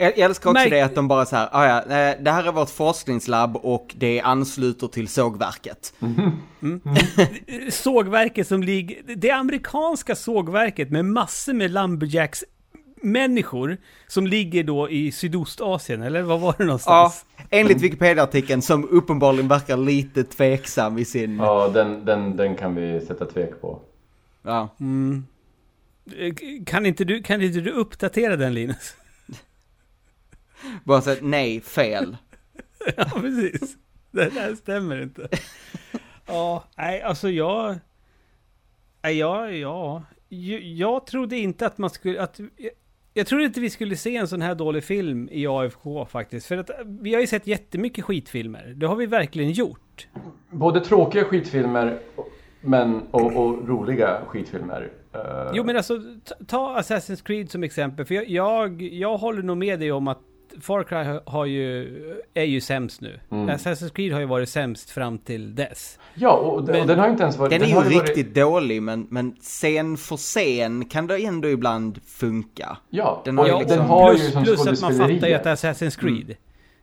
Jag 0.00 0.18
älskar 0.18 0.50
också 0.50 0.62
Märk- 0.62 0.70
det 0.70 0.80
att 0.80 0.94
de 0.94 1.08
bara 1.08 1.26
så 1.26 1.36
här, 1.36 1.48
ah, 1.52 1.66
ja, 1.66 1.78
eh, 1.82 2.22
det 2.22 2.30
här 2.30 2.44
är 2.44 2.52
vårt 2.52 2.70
forskningslabb 2.70 3.56
och 3.56 3.94
det 3.98 4.20
ansluter 4.20 4.86
till 4.86 5.08
sågverket. 5.08 5.92
Sågverket 7.70 8.46
som 8.48 8.62
ligger... 8.62 8.96
Det 9.16 9.30
amerikanska 9.30 10.14
sågverket 10.14 10.90
med 10.90 11.04
massor 11.04 11.52
med 11.52 11.70
lumberjacks 11.70 12.44
människor 13.02 13.76
som 14.08 14.26
ligger 14.26 14.64
då 14.64 14.90
i 14.90 15.12
Sydostasien, 15.12 16.02
eller 16.02 16.22
vad 16.22 16.40
var 16.40 16.52
det 16.52 16.56
Ja, 16.58 16.64
någonstans? 16.64 17.24
enligt 17.50 17.80
Wikipedia-artikeln 17.82 18.62
som 18.62 18.88
uppenbarligen 18.88 19.48
verkar 19.48 19.76
lite 19.76 20.24
tveksam 20.24 20.98
i 20.98 21.04
sin... 21.04 21.36
ja 21.36 21.68
den, 21.68 22.04
den, 22.04 22.36
den 22.36 22.56
kan 22.56 22.74
vi 22.74 23.00
sätta 23.00 23.26
tvek 23.26 23.60
på. 23.60 23.78
Ja. 24.42 24.68
Eh, 26.18 26.34
Kan 26.66 26.86
inte 26.86 27.04
du, 27.04 27.22
kan 27.22 27.42
inte 27.42 27.60
du 27.60 27.70
uppdatera 27.70 28.36
den 28.36 28.54
Linus? 28.54 28.94
Bara 30.84 31.00
så 31.00 31.10
att, 31.10 31.22
nej, 31.22 31.60
fel. 31.60 32.16
ja, 32.96 33.04
precis. 33.14 33.76
Det 34.10 34.34
där 34.34 34.54
stämmer 34.54 35.02
inte. 35.02 35.28
Ja, 36.26 36.64
nej, 36.76 37.02
alltså 37.02 37.30
jag... 37.30 37.78
Nej, 39.02 39.18
ja, 39.18 39.50
ja. 39.50 40.02
Jag, 40.62 41.06
trodde 41.06 41.36
inte 41.36 41.66
att 41.66 41.78
man 41.78 41.90
skulle... 41.90 42.22
Att, 42.22 42.40
jag, 42.56 42.70
jag 43.14 43.26
trodde 43.26 43.44
inte 43.44 43.60
vi 43.60 43.70
skulle 43.70 43.96
se 43.96 44.16
en 44.16 44.28
sån 44.28 44.42
här 44.42 44.54
dålig 44.54 44.84
film 44.84 45.28
i 45.32 45.46
AFK 45.46 46.06
faktiskt. 46.06 46.46
För 46.46 46.56
att 46.56 46.70
vi 46.86 47.14
har 47.14 47.20
ju 47.20 47.26
sett 47.26 47.46
jättemycket 47.46 48.04
skitfilmer. 48.04 48.72
Det 48.76 48.86
har 48.86 48.96
vi 48.96 49.06
verkligen 49.06 49.50
gjort. 49.52 50.08
Både 50.50 50.80
tråkiga 50.80 51.24
skitfilmer 51.24 51.98
men, 52.60 53.02
och, 53.10 53.36
och 53.36 53.68
roliga 53.68 54.20
skitfilmer. 54.26 54.90
Eh, 55.12 55.50
Jo 55.54 55.64
men 55.64 55.76
alltså, 55.76 55.98
ta, 56.24 56.34
ta 56.46 56.78
Assassin's 56.80 57.24
Creed 57.24 57.50
som 57.50 57.62
exempel. 57.62 58.04
För 58.04 58.14
jag, 58.14 58.28
jag, 58.28 58.82
jag 58.82 59.18
håller 59.18 59.42
nog 59.42 59.56
med 59.56 59.78
dig 59.78 59.92
om 59.92 60.08
att 60.08 60.20
Far 60.60 60.82
Cry 60.84 61.18
har- 61.26 61.46
ju, 61.46 61.88
är 62.34 62.44
ju 62.44 62.60
sämst 62.60 63.00
nu. 63.00 63.20
Mm. 63.30 63.48
Assassin's 63.48 63.90
Creed 63.94 64.12
har 64.12 64.20
ju 64.20 64.26
varit 64.26 64.48
sämst 64.48 64.90
fram 64.90 65.18
till 65.18 65.54
dess. 65.54 65.98
Ja, 66.14 66.30
och, 66.30 66.64
den- 66.64 66.72
Men- 66.72 66.80
och 66.80 66.86
den 66.86 66.98
har 66.98 67.06
ju 67.06 67.10
inte 67.12 67.22
ens 67.22 67.36
varit... 67.36 67.50
Den 67.50 67.62
är 67.62 67.66
ju 67.66 67.74
varit- 67.74 67.92
riktigt 67.92 68.34
dålig, 68.34 68.82
men, 68.82 69.06
men 69.10 69.32
scen 69.40 69.96
för 69.96 70.16
scen 70.16 70.84
kan 70.84 71.06
det 71.06 71.24
ändå 71.24 71.48
ibland 71.48 72.00
funka. 72.06 72.76
Ja, 72.90 73.22
Den 73.24 73.38
har 73.38 73.46
ju 73.46 73.50
den 73.52 73.60
liksom- 73.60 73.86
har 73.86 74.10
plus, 74.10 74.26
ju 74.28 74.30
som 74.32 74.44
plus 74.44 74.60
att 74.66 74.80
man 74.80 74.92
fattar 74.94 75.08
ju 75.28 75.34
att 75.34 75.44
det 75.44 75.50
är 75.50 75.56
skådespeleriet. 75.56 75.76
Assassin's 75.96 76.00
Creed. 76.00 76.36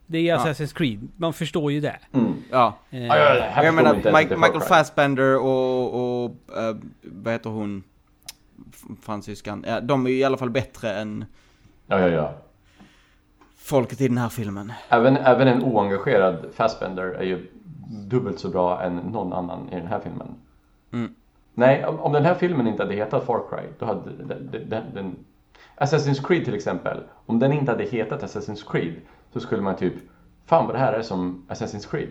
Det 0.09 0.17
är 0.17 0.21
Ja. 0.23 0.37
Assassin's 0.37 0.73
Creed. 0.75 1.07
Man 1.17 1.33
förstår 1.33 1.71
ju 1.71 1.79
det. 1.81 1.99
Mm. 2.13 2.33
Ja. 2.51 2.77
Eh, 2.89 3.05
Ja, 3.05 3.17
ja, 3.17 3.35
ja, 3.55 3.63
Jag 3.63 3.73
menar, 3.75 3.95
Michael 3.95 4.51
Cry. 4.51 4.61
Fassbender 4.67 5.37
och, 5.37 6.23
och 6.23 6.25
eh, 6.57 6.75
vad 7.03 7.33
heter 7.33 7.49
hon? 7.49 7.83
Fransyskan. 9.01 9.63
Ja, 9.67 9.79
de 9.81 10.05
är 10.05 10.09
ju 10.09 10.17
i 10.17 10.23
alla 10.23 10.37
fall 10.37 10.49
bättre 10.49 10.93
än 10.93 11.25
Ja, 11.87 11.99
ja, 11.99 12.07
ja. 12.07 12.33
Folket 13.67 14.01
i 14.01 14.07
den 14.07 14.17
här 14.17 14.29
filmen. 14.29 14.73
Även, 14.89 15.17
även 15.17 15.47
en 15.47 15.63
oengagerad 15.63 16.45
Fassbender 16.53 17.03
är 17.03 17.23
ju 17.23 17.47
dubbelt 17.89 18.39
så 18.39 18.49
bra 18.49 18.81
än 18.81 18.95
någon 18.95 19.33
annan 19.33 19.69
i 19.69 19.75
den 19.75 19.87
här 19.87 19.99
filmen. 19.99 20.27
Mm. 20.93 21.13
Nej, 21.53 21.85
om, 21.85 21.99
om 21.99 22.13
den 22.13 22.25
här 22.25 22.35
filmen 22.35 22.67
inte 22.67 22.83
hade 22.83 22.95
hetat 22.95 23.25
Far 23.25 23.41
Cry, 23.49 23.67
då 23.79 23.85
hade 23.85 24.09
den, 24.23 24.69
den, 24.69 24.83
den. 24.93 25.15
Assassin's 25.75 26.27
Creed 26.27 26.45
till 26.45 26.55
exempel, 26.55 27.03
om 27.25 27.39
den 27.39 27.53
inte 27.53 27.71
hade 27.71 27.83
hetat 27.83 28.23
Assassin's 28.23 28.71
Creed 28.71 28.95
så 29.33 29.39
skulle 29.39 29.61
man 29.61 29.75
typ 29.75 29.93
Fan 30.45 30.65
vad 30.65 30.75
det 30.75 30.79
här 30.79 30.93
är 30.93 31.01
som 31.01 31.45
Assassin's 31.49 31.89
Creed. 31.89 32.09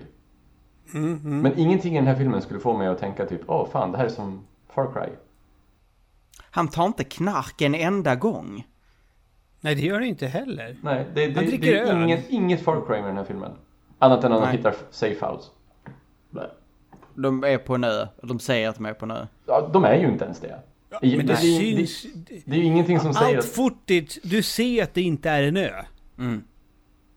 Men 1.23 1.59
ingenting 1.59 1.95
i 1.95 1.97
den 1.97 2.07
här 2.07 2.15
filmen 2.15 2.43
skulle 2.43 2.61
få 2.61 2.79
mig 2.79 2.89
att 2.89 2.99
tänka 2.99 3.27
typ 3.27 3.41
Åh 3.47 3.69
fan, 3.73 3.93
det 3.93 3.99
här 3.99 4.05
är 4.05 4.09
som 4.09 4.47
Far 4.69 4.93
Cry. 4.93 5.13
Han 6.51 6.69
tar 6.69 6.87
inte 6.87 7.05
knark 7.05 7.61
en 7.61 7.75
enda 7.75 8.15
gång. 8.15 8.67
Nej, 9.67 9.75
det 9.75 9.83
gör 9.83 10.01
det 10.01 10.07
inte 10.07 10.27
heller. 10.27 10.77
Nej, 10.83 11.05
det, 11.15 11.27
det, 11.27 11.35
Han 11.35 11.45
det, 11.45 11.51
dricker 11.51 11.73
är 11.75 11.85
öl. 11.85 12.03
inget, 12.03 12.31
inget 12.31 12.63
Far 12.63 12.87
Cry 12.87 12.97
med 13.01 13.05
den 13.11 13.17
här 13.17 13.25
filmen. 13.25 13.53
Annat 13.99 14.25
än 14.25 14.33
att 14.33 14.43
de 14.43 14.51
hittar 14.57 14.75
safe 14.91 15.27
house. 15.27 15.51
Nej. 16.31 16.47
De 17.15 17.45
är 17.45 17.59
på 17.59 17.75
en 17.75 17.85
ö. 17.85 18.07
De 18.23 18.39
säger 18.39 18.69
att 18.69 18.75
de 18.77 18.87
är 18.87 18.93
på 18.95 19.05
en 19.05 19.11
ö. 19.11 19.27
Ja, 19.47 19.71
de 19.73 19.85
är 19.85 19.95
ju 19.95 20.07
inte 20.09 20.25
ens 20.25 20.41
det. 20.41 20.61
I- 21.03 21.17
Men 21.17 21.27
det, 21.27 21.33
det, 21.33 21.37
syns... 21.37 22.03
det, 22.15 22.43
det 22.45 22.53
är 22.53 22.59
ju 22.59 22.65
ingenting 22.65 23.01
som 23.01 23.15
säger 23.15 23.37
Allt 23.37 23.47
footage, 23.47 24.19
du 24.23 24.43
ser 24.43 24.83
att 24.83 24.95
det 24.95 25.03
inte 25.03 25.31
är 25.31 25.43
en 25.43 25.57
ö. 25.57 25.71
Mm. 26.19 26.45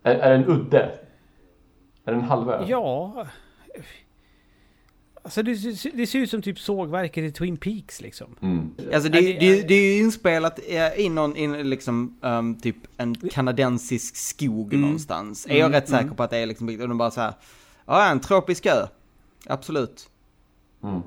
Är, 0.03 0.15
är 0.15 0.29
det 0.29 0.35
en 0.35 0.45
udde? 0.45 0.79
Är 2.05 2.11
det 2.11 2.17
en 2.17 2.21
halvö? 2.23 2.65
Ja... 2.67 3.25
Alltså 5.23 5.43
det, 5.43 5.53
det 5.93 6.07
ser 6.07 6.19
ut 6.19 6.29
som 6.29 6.41
typ 6.41 6.59
sågverket 6.59 7.23
i 7.23 7.31
Twin 7.31 7.57
Peaks 7.57 8.01
liksom. 8.01 8.35
Mm. 8.41 8.75
Alltså 8.93 9.09
det, 9.09 9.19
det 9.21 9.61
det, 9.67 9.73
är- 9.73 9.93
ju 9.93 9.97
inspelat 9.99 10.59
eh, 10.67 10.93
i 10.99 11.09
någon, 11.09 11.35
in, 11.35 11.69
liksom, 11.69 12.17
um, 12.21 12.55
typ 12.59 12.75
en 12.97 13.15
kanadensisk 13.15 14.15
skog 14.15 14.73
Mm. 14.73 14.81
någonstans. 14.81 15.47
Är 15.49 15.57
jag 15.57 15.73
rätt 15.73 15.89
säker 15.89 16.09
på 16.09 16.23
att 16.23 16.29
det 16.29 16.37
är 16.37 16.45
liksom, 16.45 16.67
och 16.67 16.89
de 16.89 16.97
bara 16.97 17.11
så 17.11 17.21
här, 17.21 17.33
ja 17.85 18.11
en 18.11 18.19
tropisk 18.19 18.65
ö. 18.65 18.87
Absolut. 19.45 20.09
Mm. 20.83 21.01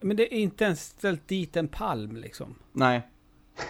Men 0.00 0.16
det 0.16 0.34
är 0.34 0.38
inte 0.38 0.64
ens 0.64 0.84
ställt 0.84 1.28
dit 1.28 1.56
en 1.56 1.68
palm 1.68 2.16
liksom. 2.16 2.54
Nej. 2.72 3.02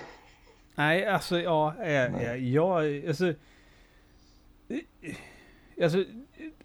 Nej, 0.75 1.07
alltså 1.07 1.39
ja, 1.41 1.75
ja, 1.79 1.87
ja, 2.23 2.35
ja 2.37 2.81
alltså, 3.09 3.35
alltså 5.83 6.05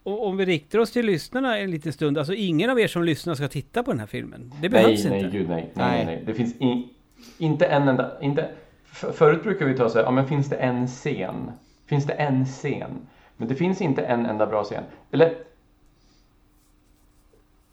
om 0.04 0.38
vi 0.38 0.46
riktar 0.46 0.80
oss 0.80 0.92
till 0.92 1.06
lyssnarna 1.06 1.58
en 1.58 1.72
liten 1.72 1.94
stund, 1.94 2.18
alltså 2.18 2.34
ingen 2.34 2.70
av 2.70 2.80
er 2.80 2.88
som 2.88 3.04
lyssnar 3.04 3.36
ska 3.36 3.48
titta 3.48 3.84
på 3.84 3.92
den 3.92 4.00
här 4.00 4.08
filmen. 4.08 4.54
Det 4.62 4.70
behövs 4.70 5.04
Nej, 5.04 5.12
nej, 5.12 5.20
inte. 5.20 5.38
gud 5.38 5.50
nej. 5.50 5.72
Nej, 5.74 5.90
nej. 5.90 6.06
Nej. 6.06 6.16
nej. 6.16 6.24
Det 6.26 6.34
finns 6.34 6.56
i, 6.56 6.90
inte 7.38 7.66
en 7.66 7.88
enda... 7.88 8.22
Inte, 8.22 8.50
för, 8.86 9.12
förut 9.12 9.44
brukar 9.44 9.66
vi 9.66 9.78
ta 9.78 9.90
så 9.90 9.98
här, 9.98 10.06
ja 10.06 10.12
men 10.12 10.28
finns 10.28 10.50
det 10.50 10.56
en 10.56 10.88
scen? 10.88 11.52
Finns 11.86 12.06
det 12.06 12.14
en 12.14 12.46
scen? 12.46 13.08
Men 13.38 13.48
det 13.48 13.56
finns 13.56 13.82
inte 13.82 14.02
en 14.02 14.26
enda 14.26 14.46
bra 14.46 14.64
scen. 14.64 14.84
Eller... 15.12 15.38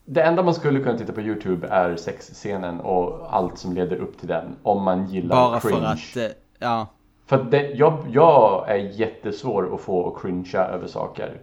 Det 0.05 0.23
enda 0.23 0.43
man 0.43 0.55
skulle 0.55 0.81
kunna 0.81 0.99
titta 0.99 1.13
på 1.13 1.21
YouTube 1.21 1.69
är 1.69 1.97
sexscenen 1.97 2.81
och 2.81 3.37
allt 3.37 3.59
som 3.59 3.73
leder 3.73 3.97
upp 3.97 4.19
till 4.19 4.29
den. 4.29 4.57
Om 4.63 4.83
man 4.83 5.07
gillar 5.07 5.37
Bara 5.37 5.61
cringe. 5.61 5.81
för 5.81 5.87
att, 5.87 6.31
eh, 6.31 6.37
ja. 6.59 6.87
För 7.27 7.37
att 7.37 7.51
det, 7.51 7.71
jag, 7.71 8.05
jag 8.11 8.69
är 8.69 8.77
jättesvår 8.77 9.75
att 9.75 9.81
få 9.81 10.09
att 10.09 10.23
cringea 10.23 10.65
över 10.65 10.87
saker. 10.87 11.41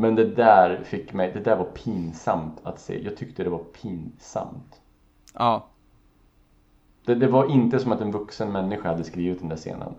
Men 0.00 0.14
det 0.14 0.24
där 0.34 0.84
fick 0.84 1.12
mig, 1.12 1.30
det 1.34 1.40
där 1.40 1.56
var 1.56 1.64
pinsamt 1.64 2.60
att 2.62 2.80
se. 2.80 3.02
Jag 3.04 3.16
tyckte 3.16 3.44
det 3.44 3.50
var 3.50 3.64
pinsamt. 3.82 4.80
Ja. 5.34 5.68
Det, 7.06 7.14
det 7.14 7.28
var 7.28 7.50
inte 7.50 7.78
som 7.78 7.92
att 7.92 8.00
en 8.00 8.10
vuxen 8.12 8.52
människa 8.52 8.88
hade 8.88 9.04
skrivit 9.04 9.38
den 9.40 9.48
där 9.48 9.56
scenen. 9.56 9.94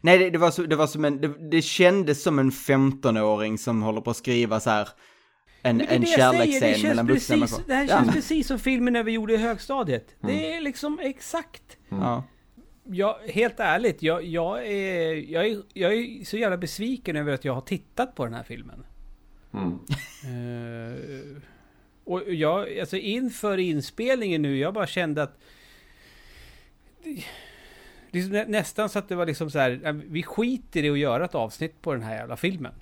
Nej, 0.00 0.18
det, 0.18 0.30
det, 0.30 0.38
var, 0.38 0.50
så, 0.50 0.62
det 0.62 0.76
var 0.76 0.86
som 0.86 1.04
en, 1.04 1.20
det, 1.20 1.50
det 1.50 1.62
kändes 1.62 2.22
som 2.22 2.38
en 2.38 2.50
15-åring 2.50 3.58
som 3.58 3.82
håller 3.82 4.00
på 4.00 4.10
att 4.10 4.16
skriva 4.16 4.60
så 4.60 4.70
här 4.70 4.88
en, 5.62 5.80
en 5.80 6.06
kärleksscen 6.06 6.68
känns 6.74 6.82
mellan 6.82 7.06
vuxna 7.06 7.36
precis, 7.36 7.58
människor. 7.58 7.68
Det 7.68 7.74
här 7.74 7.82
Ja, 7.82 7.88
känns 7.88 8.06
men- 8.06 8.14
precis 8.14 8.46
som 8.46 8.58
filmen 8.58 8.92
när 8.92 9.02
vi 9.02 9.12
gjorde 9.12 9.32
i 9.34 9.36
högstadiet. 9.36 10.14
Det 10.20 10.54
är 10.54 10.60
liksom 10.60 10.98
exakt. 11.02 11.76
Ja. 11.88 12.24
Jag, 12.84 13.14
helt 13.28 13.60
ärligt, 13.60 14.02
jag, 14.02 14.24
jag, 14.24 14.66
är, 14.66 15.12
jag, 15.32 15.46
är, 15.46 15.62
jag 15.74 15.92
är 15.94 16.24
så 16.24 16.36
jävla 16.36 16.56
besviken 16.56 17.16
över 17.16 17.32
att 17.32 17.44
jag 17.44 17.54
har 17.54 17.60
tittat 17.60 18.14
på 18.14 18.24
den 18.24 18.34
här 18.34 18.42
filmen. 18.42 18.84
Mm. 19.54 19.78
Eh, 20.24 21.42
och 22.04 22.22
jag, 22.34 22.78
alltså 22.78 22.96
inför 22.96 23.58
inspelningen 23.58 24.42
nu, 24.42 24.58
jag 24.58 24.74
bara 24.74 24.86
kände 24.86 25.22
att... 25.22 25.38
det- 27.04 27.24
Liksom 28.12 28.32
nä, 28.32 28.44
nästan 28.48 28.88
så 28.88 28.98
att 28.98 29.08
det 29.08 29.14
var 29.14 29.26
liksom 29.26 29.50
så 29.50 29.58
här, 29.58 29.80
"Ja, 29.84 29.92
vi 29.92 30.22
skiter 30.22 30.84
i 30.84 30.90
att 30.90 30.98
göra 30.98 31.24
ett 31.24 31.34
avsnitt 31.34 31.82
på 31.82 31.92
den 31.92 32.02
här 32.02 32.14
jävla 32.16 32.36
filmen. 32.36 32.72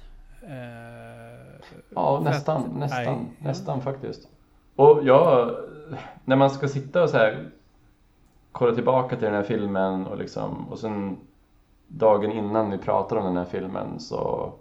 Eh, 0.42 1.60
Ja, 1.94 2.20
nästan, 2.24 2.62
att- 2.64 2.78
nästan, 2.78 3.04
nej. 3.04 3.48
nästan 3.48 3.82
faktiskt. 3.82 4.28
Och 4.76 5.00
jag, 5.04 5.56
när 6.24 6.36
man 6.36 6.50
ska 6.50 6.68
sitta 6.68 7.02
och 7.02 7.10
så 7.10 7.16
här 7.16 7.50
kolla 8.58 8.74
tillbaka 8.74 9.16
till 9.16 9.24
den 9.24 9.34
här 9.34 9.42
filmen 9.42 10.06
och 10.06 10.18
liksom, 10.18 10.68
och 10.70 10.78
sen 10.78 11.18
dagen 11.88 12.32
innan 12.32 12.70
vi 12.70 12.78
pratar 12.78 13.16
om 13.16 13.24
den 13.24 13.36
här 13.36 13.44
filmen 13.44 14.00
så 14.00 14.52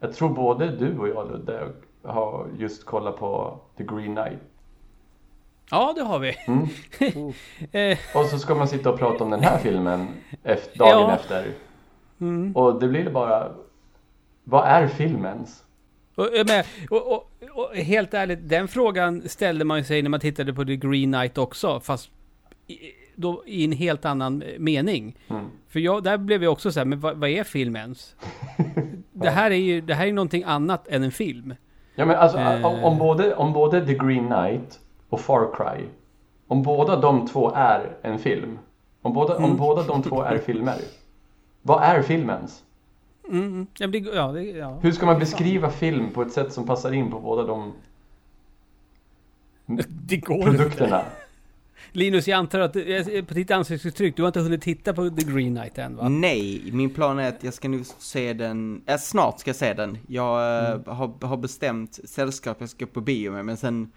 jag 0.00 0.12
tror 0.14 0.28
både 0.28 0.68
du 0.76 0.98
och 0.98 1.08
jag 1.08 1.30
Ludde 1.30 1.68
har 2.02 2.46
just 2.58 2.84
kollat 2.86 3.16
på 3.18 3.58
The 3.76 3.84
Green 3.84 4.16
Knight. 4.16 4.38
Ja, 5.70 5.92
det 5.96 6.02
har 6.02 6.18
vi. 6.18 6.34
Mm. 6.46 6.68
Eh, 7.72 7.98
Och 8.14 8.26
så 8.26 8.38
ska 8.38 8.54
man 8.54 8.68
sitta 8.68 8.90
och 8.90 8.98
prata 8.98 9.24
om 9.24 9.30
den 9.30 9.40
här 9.40 9.58
filmen 9.58 10.06
efter, 10.42 10.78
dagen 10.78 10.90
Ja. 11.00 11.14
efter. 11.14 11.52
mm. 12.20 12.56
Och 12.56 12.80
det 12.80 12.88
blir 12.88 13.10
bara, 13.10 13.52
vad 14.44 14.64
är 14.64 14.86
filmens? 14.88 15.64
Och, 16.14 16.28
och, 16.90 17.02
och, 17.12 17.30
och 17.54 17.76
helt 17.76 18.14
ärligt, 18.14 18.48
den 18.48 18.68
frågan 18.68 19.28
ställde 19.28 19.64
man 19.64 19.84
sig 19.84 20.02
när 20.02 20.10
man 20.10 20.20
tittade 20.20 20.54
på 20.54 20.64
The 20.64 20.76
Green 20.76 21.12
Knight 21.12 21.38
också, 21.38 21.80
fast 21.80 22.10
då, 23.22 23.42
i 23.46 23.64
en 23.64 23.72
helt 23.72 24.04
annan 24.04 24.42
eh, 24.42 24.58
mening. 24.58 25.16
Mm. 25.28 25.44
För 25.68 25.80
jag, 25.80 26.02
där 26.02 26.18
blev 26.18 26.42
jag 26.42 26.52
också 26.52 26.72
så 26.72 26.80
här, 26.80 26.84
men 26.84 27.00
vad, 27.00 27.16
vad 27.16 27.30
är 27.30 27.44
film 27.44 27.76
ens? 27.76 28.16
det 29.12 29.30
här 29.30 29.50
är 29.50 29.54
ju 29.56 29.80
det 29.80 29.94
här 29.94 30.06
är 30.06 30.12
någonting 30.12 30.42
annat 30.46 30.88
än 30.88 31.02
en 31.02 31.10
film. 31.12 31.54
Ja 31.94 32.04
men 32.04 32.16
alltså 32.16 32.38
Eh. 32.38 32.66
om, 32.66 32.84
om, 32.84 32.98
både, 32.98 33.34
om 33.34 33.52
både 33.52 33.86
The 33.86 33.94
Green 33.94 34.26
Knight 34.26 34.80
och 35.08 35.20
Far 35.20 35.48
Cry 35.56 35.84
Om 36.48 36.62
båda 36.62 36.96
de 36.96 37.26
två 37.28 37.52
är 37.54 37.96
en 38.02 38.18
film 38.18 38.58
Om 39.02 39.12
båda, 39.12 39.36
Mm. 39.36 39.50
om 39.50 39.56
båda 39.56 39.82
de 39.82 40.02
två 40.02 40.22
är 40.22 40.38
filmer 40.38 40.76
Vad 41.62 41.82
är 41.82 42.02
filmens? 42.02 42.62
Mm, 43.28 43.46
mm. 43.46 43.66
Ja, 43.78 43.86
det, 43.86 43.98
ja, 43.98 44.32
det, 44.32 44.42
ja. 44.42 44.78
Hur 44.82 44.92
ska 44.92 45.06
man 45.06 45.18
beskriva 45.18 45.70
film 45.70 46.10
på 46.14 46.22
ett 46.22 46.32
sätt 46.32 46.52
som 46.52 46.66
passar 46.66 46.92
in 46.92 47.10
på 47.10 47.20
båda 47.20 47.42
de 47.42 47.72
det 49.88 50.16
går 50.16 50.42
produkterna? 50.42 51.02
Linus, 51.94 52.28
jag 52.28 52.38
antar 52.38 52.60
att 52.60 52.72
på 53.28 53.34
ditt 53.34 53.50
ansiktsuttryck, 53.50 54.16
du 54.16 54.22
har 54.22 54.26
inte 54.26 54.40
hunnit 54.40 54.62
titta 54.62 54.92
på 54.94 55.10
The 55.10 55.24
Green 55.32 55.56
Knight 55.56 55.78
än 55.78 55.96
va? 55.96 56.08
Nej, 56.08 56.62
min 56.72 56.90
plan 56.90 57.18
är 57.18 57.28
att 57.28 57.44
jag 57.44 57.54
ska 57.54 57.68
nu 57.68 57.82
se 57.98 58.32
den, 58.32 58.82
äh, 58.86 58.96
snart 58.96 59.40
ska 59.40 59.48
jag 59.48 59.56
se 59.56 59.74
den. 59.74 59.98
Jag 60.08 60.58
eh, 60.64 60.70
Mm. 60.72 60.82
har, 60.86 61.26
har 61.26 61.36
bestämt 61.36 61.98
sällskap 62.04 62.56
jag 62.60 62.68
ska 62.68 62.86
på 62.86 63.00
bio 63.00 63.32
med, 63.32 63.44
men 63.44 63.56
sen 63.56 63.92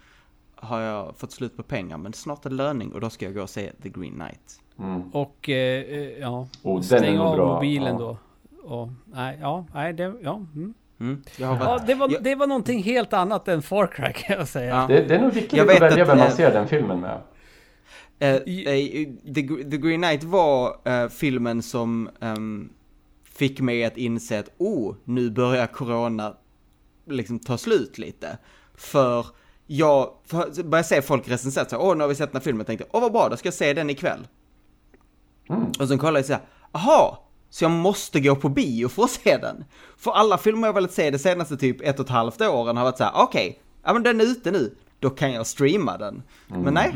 har 0.54 0.80
jag 0.80 1.16
fått 1.18 1.32
slut 1.32 1.56
på 1.56 1.62
pengar. 1.62 1.98
Men 1.98 2.12
snart 2.12 2.46
är 2.46 2.50
det 2.50 2.56
löning 2.56 2.92
och 2.92 3.00
då 3.00 3.10
ska 3.10 3.24
jag 3.24 3.34
gå 3.34 3.42
och 3.42 3.50
se 3.50 3.70
The 3.82 3.88
Green 3.88 4.12
Knight. 4.14 4.60
Mm. 4.78 5.02
Och, 5.12 5.48
eh, 5.48 5.82
eh, 5.82 6.18
ja, 6.20 6.46
Oh, 6.62 6.80
stäng 6.80 7.18
av 7.18 7.36
bra, 7.36 7.54
mobilen 7.54 7.96
ja. 7.98 7.98
då. 7.98 8.18
Och, 8.74 8.88
nej, 9.04 9.38
ja, 9.40 9.66
nej, 9.74 9.92
det, 9.92 10.12
ja. 10.22 10.34
Mm. 10.54 10.74
Mm. 11.00 11.22
Ja, 11.38 11.80
det 11.86 11.94
var, 11.94 12.12
jag, 12.12 12.22
det 12.22 12.34
var 12.34 12.46
någonting 12.46 12.82
helt 12.82 13.12
annat 13.12 13.48
än 13.48 13.62
Far 13.62 13.86
Cry 13.86 14.12
kan 14.12 14.36
jag 14.36 14.48
säga. 14.48 14.74
Ja. 14.74 14.86
det, 14.94 15.02
det 15.02 15.14
är 15.14 15.22
nog 15.22 15.32
viktigt 15.32 15.58
Jag 15.58 15.70
att 15.70 15.80
välja 15.82 16.04
vem 16.04 16.18
man 16.18 16.26
eh, 16.26 16.32
ser 16.32 16.52
den 16.52 16.68
filmen 16.68 17.00
med 17.00 17.18
eh, 18.18 18.34
eh, 18.34 19.08
The, 19.34 19.42
The 19.70 19.76
Green 19.76 20.02
Knight 20.02 20.24
var 20.24 20.76
eh, 20.84 21.08
filmen 21.08 21.62
som 21.62 22.10
ehm, 22.20 22.68
fick 23.24 23.60
mig 23.60 23.84
att 23.84 23.96
inse 23.96 24.38
att, 24.38 24.50
oh, 24.58 24.94
nu 25.04 25.30
börjar 25.30 25.66
corona 25.66 26.36
liksom 27.06 27.38
ta 27.38 27.58
slut 27.58 27.98
lite. 27.98 28.38
För 28.74 29.26
jag 29.66 30.10
för, 30.24 30.62
började 30.62 30.88
se 30.88 31.02
folk 31.02 31.28
recensera 31.28 31.68
så, 31.68 31.76
åh, 31.76 31.96
nu 31.96 32.00
har 32.00 32.08
vi 32.08 32.14
sett 32.14 32.32
den 32.32 32.40
här 32.40 32.44
filmen, 32.44 32.66
tänkte, 32.66 32.86
åh 32.92 33.00
vad 33.00 33.12
bra, 33.12 33.28
då 33.28 33.36
ska 33.36 33.46
jag 33.46 33.54
se 33.54 33.72
den 33.72 33.90
ikväll. 33.90 34.28
Mm. 35.48 35.66
Och 35.80 35.88
sen 35.88 35.98
kollade 35.98 36.18
jag 36.18 36.26
så 36.26 36.32
här, 36.32 36.42
aha, 36.72 37.22
så 37.50 37.64
jag 37.64 37.70
måste 37.70 38.20
gå 38.20 38.36
på 38.36 38.48
bio 38.48 38.88
för 38.88 39.02
att 39.02 39.10
se 39.10 39.36
den. 39.36 39.64
För 39.96 40.10
alla 40.10 40.38
filmer 40.38 40.68
jag 40.68 40.74
velat 40.74 40.92
se 40.92 41.10
det 41.10 41.18
senaste 41.18 41.56
typ 41.56 41.80
ett 41.80 42.00
och 42.00 42.06
ett 42.06 42.10
halvt 42.10 42.40
åren 42.40 42.76
har 42.76 42.84
varit 42.84 42.98
så 42.98 43.04
här, 43.04 43.12
okej, 43.14 43.60
ja 43.84 43.92
men 43.92 44.02
den 44.02 44.20
är 44.20 44.24
ute 44.24 44.50
nu, 44.50 44.74
då 45.00 45.10
kan 45.10 45.32
jag 45.32 45.46
streama 45.46 45.98
den. 45.98 46.22
Men 46.46 46.74
nej. 46.74 46.92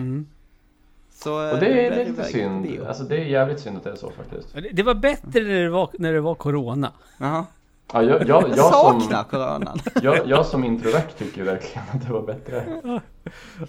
Så. 1.22 1.34
Och 1.34 1.42
eh, 1.44 1.58
det 1.60 1.66
är, 1.66 1.90
blev 1.90 1.90
det 1.90 2.00
är 2.00 2.04
lite 2.04 2.24
synd, 2.24 2.62
bio. 2.62 2.84
alltså 2.86 3.04
det 3.04 3.16
är 3.16 3.24
jävligt 3.24 3.60
synd 3.60 3.76
att 3.76 3.84
det 3.84 3.90
är 3.90 3.96
så 3.96 4.10
faktiskt 4.10 4.54
Det, 4.54 4.60
det 4.72 4.82
var 4.82 4.94
bättre 4.94 5.40
när 5.42 5.62
det 5.62 5.70
var, 5.70 5.90
när 5.98 6.12
det 6.12 6.20
var 6.20 6.34
Corona. 6.34 6.92
Jaha. 7.18 7.46
ja, 7.92 8.02
jag, 8.02 8.20
jag, 8.28 8.28
Jag 8.28 8.48
jag, 8.56 8.56
saknar 8.72 9.16
som, 9.16 9.24
coronan. 9.30 9.78
jag, 10.02 10.28
jag 10.28 10.46
som 10.46 10.64
introvert 10.64 11.08
tycker 11.18 11.42
verkligen 11.44 11.82
att 11.92 12.06
det 12.06 12.12
var 12.12 12.22
bättre 12.22 12.64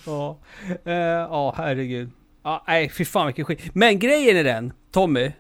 Ja, 0.05 0.37
Eh, 0.83 0.93
ja 0.93 1.53
herregud. 1.57 2.09
Ja, 2.43 2.63
nej, 2.67 2.89
fy 2.89 3.05
fan 3.05 3.25
vilken 3.25 3.45
skit. 3.45 3.61
Men 3.75 3.99
grejen 3.99 4.37
är 4.37 4.43
den, 4.43 4.73
Tommy. 4.91 5.25
eh, 5.25 5.31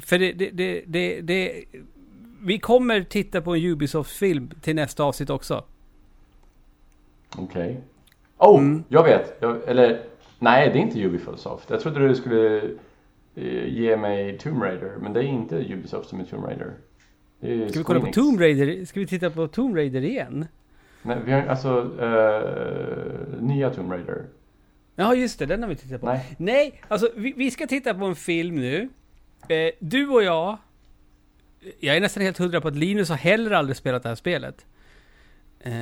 för 0.00 0.18
det, 0.18 0.32
det, 0.32 0.50
det, 0.50 0.82
det, 0.86 1.20
det... 1.20 1.64
Vi 2.44 2.58
kommer 2.58 3.02
titta 3.02 3.40
på 3.40 3.54
en 3.56 3.62
Ubisoft-film 3.64 4.50
till 4.62 4.76
nästa 4.76 5.04
avsnitt 5.04 5.30
också. 5.30 5.64
Okej. 7.36 7.80
Oh, 8.38 8.58
Mm. 8.60 8.84
jag 8.88 9.02
vet. 9.02 9.36
Jag, 9.40 9.58
eller, 9.66 10.02
nej 10.42 10.70
det 10.72 10.78
är 10.78 10.82
inte 10.82 11.04
Ubisoft. 11.04 11.70
Jag 11.70 11.80
trodde 11.80 12.08
du 12.08 12.14
skulle 12.14 12.56
eh, 13.34 13.66
ge 13.68 13.96
mig 13.96 14.38
Tomb 14.38 14.62
Raider, 14.62 14.96
men 15.00 15.12
det 15.12 15.20
är 15.20 15.24
inte 15.24 15.56
Ubisoft 15.56 16.08
som 16.08 16.20
är 16.20 16.24
Tomb 16.24 16.44
Raider. 16.44 16.72
Är 17.40 17.68
Ska 17.68 17.78
vi 17.78 17.84
kolla 17.84 18.00
på. 18.00 18.12
Tomb 18.12 18.40
Raider? 18.40 18.84
Ska 18.84 19.00
vi 19.00 19.06
titta 19.06 19.30
på 19.30 19.48
Tomb 19.48 19.76
Raider 19.76 20.04
igen? 20.04 20.46
Nej, 21.02 21.18
vi 21.24 21.32
har 21.32 21.42
alltså 21.42 21.90
eh, 22.00 23.42
nya 23.42 23.70
Tomb 23.70 23.92
Raider. 23.92 24.24
Ja, 24.96 25.14
just 25.14 25.38
det, 25.38 25.46
den 25.46 25.62
har 25.62 25.68
vi 25.68 25.76
tittat 25.76 26.00
på. 26.00 26.06
Nej. 26.06 26.36
Nej, 26.38 26.82
alltså 26.88 27.10
vi, 27.16 27.32
vi 27.36 27.50
ska 27.50 27.66
titta 27.66 27.94
på 27.94 28.04
en 28.04 28.16
film 28.16 28.56
nu. 28.56 28.88
Eh, 29.48 29.70
du 29.78 30.08
och 30.08 30.22
jag, 30.22 30.56
jag 31.80 31.96
är 31.96 32.00
nästan 32.00 32.22
helt 32.22 32.38
hundra 32.38 32.60
på 32.60 32.68
att 32.68 32.76
Linus 32.76 33.08
har 33.08 33.16
heller 33.16 33.50
aldrig 33.50 33.76
spelat 33.76 34.02
det 34.02 34.08
här 34.08 34.16
spelet. 34.16 34.66
Eh, 35.60 35.72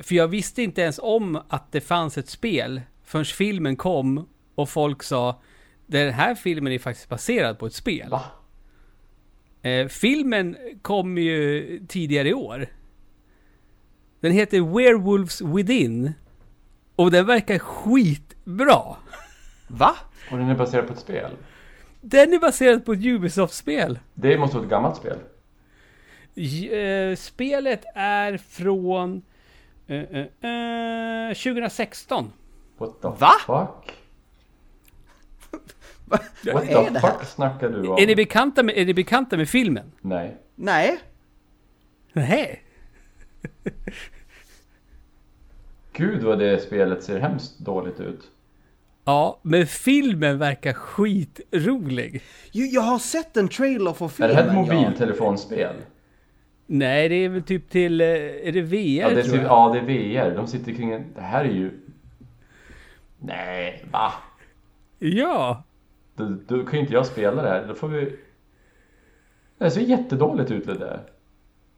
för 0.00 0.14
jag 0.14 0.28
visste 0.28 0.62
inte 0.62 0.82
ens 0.82 1.00
om 1.02 1.40
att 1.48 1.72
det 1.72 1.80
fanns 1.80 2.18
ett 2.18 2.28
spel 2.28 2.80
förrän 3.04 3.24
filmen 3.24 3.76
kom 3.76 4.28
och 4.54 4.68
folk 4.68 5.02
sa 5.02 5.40
den 5.86 6.12
här 6.12 6.34
filmen 6.34 6.72
är 6.72 6.78
faktiskt 6.78 7.08
baserad 7.08 7.58
på 7.58 7.66
ett 7.66 7.74
spel. 7.74 8.08
Va? 8.10 8.22
Eh, 9.62 9.88
filmen 9.88 10.56
kom 10.82 11.18
ju 11.18 11.80
tidigare 11.88 12.28
i 12.28 12.34
år. 12.34 12.66
Den 14.20 14.32
heter 14.32 14.60
Werewolves 14.60 15.40
Within. 15.40 16.12
Och 16.96 17.10
den 17.10 17.26
verkar 17.26 17.58
skitbra. 17.58 18.96
Va? 19.68 19.96
Och 20.30 20.38
den 20.38 20.48
är 20.48 20.54
baserad 20.54 20.86
på 20.86 20.92
ett 20.92 20.98
spel? 20.98 21.30
Den 22.00 22.32
är 22.32 22.38
baserad 22.38 22.84
på 22.84 22.92
ett 22.92 23.04
Ubisoft-spel. 23.04 23.98
Det 24.14 24.38
måste 24.38 24.56
vara 24.56 24.64
ett 24.66 24.70
gammalt 24.70 24.96
spel. 24.96 25.18
J- 26.34 26.74
eh, 27.10 27.16
spelet 27.16 27.82
är 27.94 28.36
från 28.36 29.22
eh, 29.86 29.96
eh, 29.96 31.28
eh, 31.28 31.34
2016. 31.34 32.32
What 32.82 33.00
the 33.02 33.08
Va? 33.08 33.32
fuck? 33.46 33.94
What 36.06 36.22
Vad 36.54 36.62
är 36.62 36.84
the 36.84 36.90
det 36.92 36.98
här? 36.98 37.10
fuck 37.12 37.24
snackar 37.28 37.68
du 37.68 37.88
om? 37.88 37.98
Är 37.98 38.06
ni, 38.06 38.16
bekanta 38.16 38.62
med, 38.62 38.78
är 38.78 38.86
ni 38.86 38.94
bekanta 38.94 39.36
med 39.36 39.48
filmen? 39.48 39.92
Nej. 40.00 40.36
Nej. 40.54 40.98
Nej. 42.12 42.62
Gud 45.92 46.22
vad 46.22 46.38
det 46.38 46.62
spelet 46.62 47.02
ser 47.02 47.20
hemskt 47.20 47.58
dåligt 47.58 48.00
ut. 48.00 48.20
Ja, 49.04 49.38
men 49.42 49.66
filmen 49.66 50.38
verkar 50.38 50.72
skitrolig. 50.72 52.22
Jo, 52.52 52.66
jag 52.66 52.82
har 52.82 52.98
sett 52.98 53.36
en 53.36 53.48
trailer 53.48 53.92
för 53.92 54.04
Är 54.04 54.08
filmen. 54.08 54.36
det 54.36 54.42
här 54.42 54.48
ett 54.48 54.54
mobiltelefonspel? 54.54 55.74
Nej, 56.66 57.08
det 57.08 57.14
är 57.14 57.28
väl 57.28 57.42
typ 57.42 57.70
till... 57.70 58.00
eh, 58.00 58.06
Är 58.08 58.52
det 58.52 58.62
VR 58.62 58.76
Ja 59.00 59.10
det, 59.10 59.20
är 59.20 59.24
typ, 59.24 59.42
ja, 59.42 59.70
det 59.74 59.78
är 59.78 59.82
VR. 60.30 60.36
De 60.36 60.46
sitter 60.46 60.72
kring 60.72 60.90
en... 60.92 61.04
Det 61.14 61.20
här 61.20 61.44
är 61.44 61.48
ju... 61.52 61.70
Nej, 63.24 63.84
va? 63.90 64.12
Ja. 64.98 65.62
då, 66.16 66.24
då 66.48 66.64
kan 66.64 66.72
ju 66.74 66.80
inte 66.80 66.92
jag 66.92 67.06
spela 67.06 67.42
det 67.42 67.48
här. 67.48 67.64
Då 67.68 67.74
får 67.74 67.88
vi... 67.88 68.18
Det 69.58 69.70
ser 69.70 69.80
jättedåligt 69.80 70.50
ut 70.50 70.66
det 70.66 70.78
där. 70.78 71.00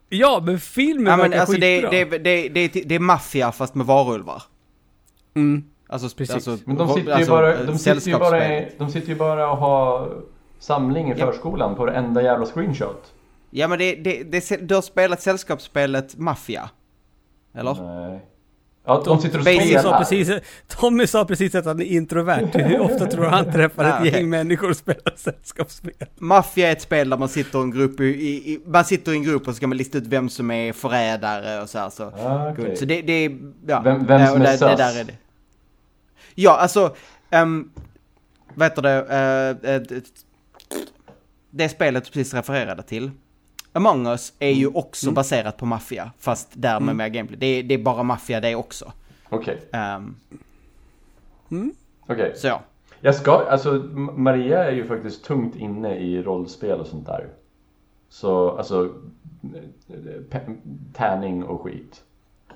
Ja, 0.09 0.43
men 0.47 0.59
filmen 0.61 1.07
Ja, 1.07 1.17
men 1.17 1.31
verkar 1.31 1.41
alltså 1.41 1.57
det, 1.61 1.83
skitbra. 1.83 1.91
det, 1.91 2.05
det, 2.05 2.49
det, 2.49 2.69
det, 2.69 2.83
det 2.89 2.95
är 2.95 2.99
maffia 3.01 3.53
fast 3.53 3.75
med 3.75 3.87
varulvar. 3.87 4.43
Mm. 5.35 5.65
Alltså, 5.87 6.17
Precis. 6.17 6.35
alltså, 6.35 6.59
Men 6.67 6.77
de 6.77 6.89
sitter 6.89 7.07
ju 7.07 7.13
alltså, 7.13 7.31
bara, 7.33 7.55
eh, 7.55 7.67
de 7.67 7.79
sitter 7.79 8.11
ju 8.11 8.19
bara, 8.19 8.59
i- 8.59 8.73
de 8.79 8.91
sitter 8.91 9.09
ju 9.09 9.15
bara 9.15 9.51
och 9.51 9.57
har 9.57 10.13
samling 10.59 11.09
i 11.13 11.15
Ja. 11.19 11.27
förskolan 11.27 11.75
på 11.75 11.85
varenda 11.85 12.23
jävla 12.23 12.47
screenshot. 12.47 13.15
Ja 13.51 13.69
men 13.69 13.79
det, 13.79 13.95
det, 13.95 14.23
det, 14.23 14.69
du 14.69 14.75
har 14.75 14.83
spelat 14.83 15.23
sällskapsspelet 15.23 16.17
Mafia? 16.19 16.71
Eller? 17.55 17.75
Nej. 17.75 18.21
Ja, 18.87 19.03
de 19.05 19.21
sitter 19.21 19.39
och 19.39 19.45
Tommy 19.45 19.73
sa, 19.83 19.99
precis, 19.99 20.31
Tommy 20.69 21.07
sa 21.07 21.25
precis 21.25 21.55
att 21.55 21.65
han 21.65 21.81
är 21.81 21.85
introvert. 21.85 22.49
Hur 22.53 22.81
ofta 22.81 23.07
tror 23.07 23.23
du 23.25 23.29
han 23.31 23.53
träffar 23.53 23.85
ett 24.07 24.13
gäng 24.13 24.29
människor 24.31 24.71
och 24.71 24.77
spelar 24.77 25.13
sällskapsspel? 25.17 25.93
Maffia 26.19 26.69
är 26.69 26.73
ett 26.73 26.83
spel 26.83 27.11
där 27.11 27.17
man 27.17 27.29
sitter 27.29 27.59
i 27.59 27.63
en 27.63 27.71
grupp, 27.71 28.01
i, 28.01 28.05
i, 28.05 28.61
man 28.67 28.85
sitter 28.85 29.13
i 29.13 29.17
en 29.17 29.23
grupp 29.23 29.43
och 29.49 29.55
så 29.55 29.57
ska 29.57 29.67
man 29.67 29.79
lista 29.79 29.99
ut 29.99 30.07
vem 30.07 30.29
som 30.29 30.51
är 30.51 30.73
förrädare 30.73 31.63
och 31.63 31.69
så 31.71 31.79
här 31.79 31.91
så. 31.91 32.05
Ah, 32.05 32.51
okej. 32.53 32.77
Så 32.77 32.85
det, 32.85 33.03
det 33.03 33.13
är, 33.13 33.39
ja. 33.67 33.81
Vem- 33.85 34.07
vem 34.07 34.27
som 34.27 34.43
är 34.43 34.47
det, 34.47 34.57
det 34.67 34.77
där 34.77 35.01
är 35.01 35.05
det. 35.05 35.15
Ja, 36.35 36.57
alltså, 36.57 36.95
um, 37.33 37.71
vad 38.55 38.69
heter 38.69 38.83
det, 38.83 38.99
eh, 39.65 39.81
det- 39.81 40.05
det 41.51 41.69
spelet 41.69 42.05
du 42.05 42.11
precis 42.11 42.35
refererade 42.35 42.83
till. 42.83 43.11
Among 43.77 44.07
us 44.07 44.33
är 44.39 44.51
ju 44.51 44.65
Mm. 44.67 44.77
också 44.77 45.11
baserat 45.13 45.57
på 45.57 45.67
Mafia, 45.67 46.11
fast 46.19 46.49
där 46.53 46.81
med 46.81 46.97
mer 46.97 47.09
gameplay. 47.09 47.39
Det 47.41 47.47
är, 47.47 47.63
det 47.63 47.75
är 47.75 47.79
bara 47.79 48.03
Mafia 48.03 48.41
det 48.41 48.55
också. 48.55 48.93
Okej, 49.29 49.61
Ehm, 49.73 50.15
okej. 52.07 52.33
så 52.37 52.47
ja. 52.47 52.61
Jag 53.01 53.15
ska, 53.15 53.33
alltså 53.33 53.73
Maria 54.17 54.65
är 54.65 54.73
ju 54.73 54.85
faktiskt 54.87 55.25
tungt 55.25 55.57
inne 55.57 55.97
i 55.99 56.23
rollspel 56.23 56.81
och 56.81 56.87
sånt 56.87 57.07
där. 57.07 57.29
Så, 58.09 58.51
alltså 58.51 58.91
eh, 59.89 60.41
tärning 60.93 61.45
och 61.45 61.61
skit. 61.63 62.03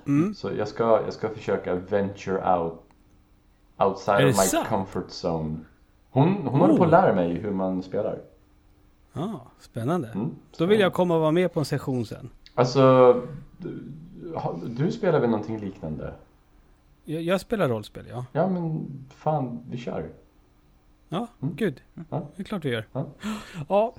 Mm. 0.07 0.33
Så 0.35 0.51
jag 0.57 0.67
ska, 0.67 0.83
jag 1.05 1.13
ska 1.13 1.29
försöka 1.29 1.75
venture 1.75 2.57
out 2.57 2.81
outside 3.77 4.29
of 4.29 4.53
my 4.53 4.63
comfort 4.69 5.07
zone. 5.25 5.57
Hon, 6.11 6.27
hon 6.45 6.59
håller 6.59 6.77
på 6.77 6.83
att 6.83 6.87
Oh. 6.93 7.01
lära 7.01 7.15
mig 7.15 7.33
hur 7.33 7.51
man 7.51 7.83
spelar. 7.83 8.19
Ja, 9.13 9.41
spännande. 9.59 10.07
Mm, 10.07 10.35
Då 10.57 10.65
vill 10.65 10.79
jag 10.79 10.93
komma 10.93 11.15
och 11.15 11.21
vara 11.21 11.31
med 11.31 11.53
på 11.53 11.59
en 11.59 11.65
session 11.65 12.05
sen. 12.05 12.29
Alltså, 12.55 13.13
du, 13.57 13.83
du 14.67 14.91
spelar 14.91 15.19
väl 15.19 15.29
någonting 15.29 15.59
liknande? 15.59 16.13
Jag, 17.05 17.21
jag 17.21 17.41
spelar 17.41 17.69
rollspel, 17.69 18.05
ja. 18.09 18.25
Ja 18.31 18.47
men 18.49 18.87
fan, 19.15 19.59
vi 19.71 19.77
kör. 19.77 20.09
Ja, 21.09 21.27
Mm. 21.41 21.55
gud. 21.55 21.81
Ja. 22.09 22.27
Det 22.35 22.41
är 22.41 22.43
klart 22.43 22.65
vi 22.65 22.69
gör. 22.69 22.85
Ja. 22.91 23.05
Ja, 23.69 23.95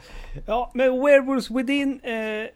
ja 0.46 0.70
men 0.74 0.90
Werewolves 1.04 1.50
Within 1.50 2.00
eh, 2.02 2.14
eh, 2.14 2.48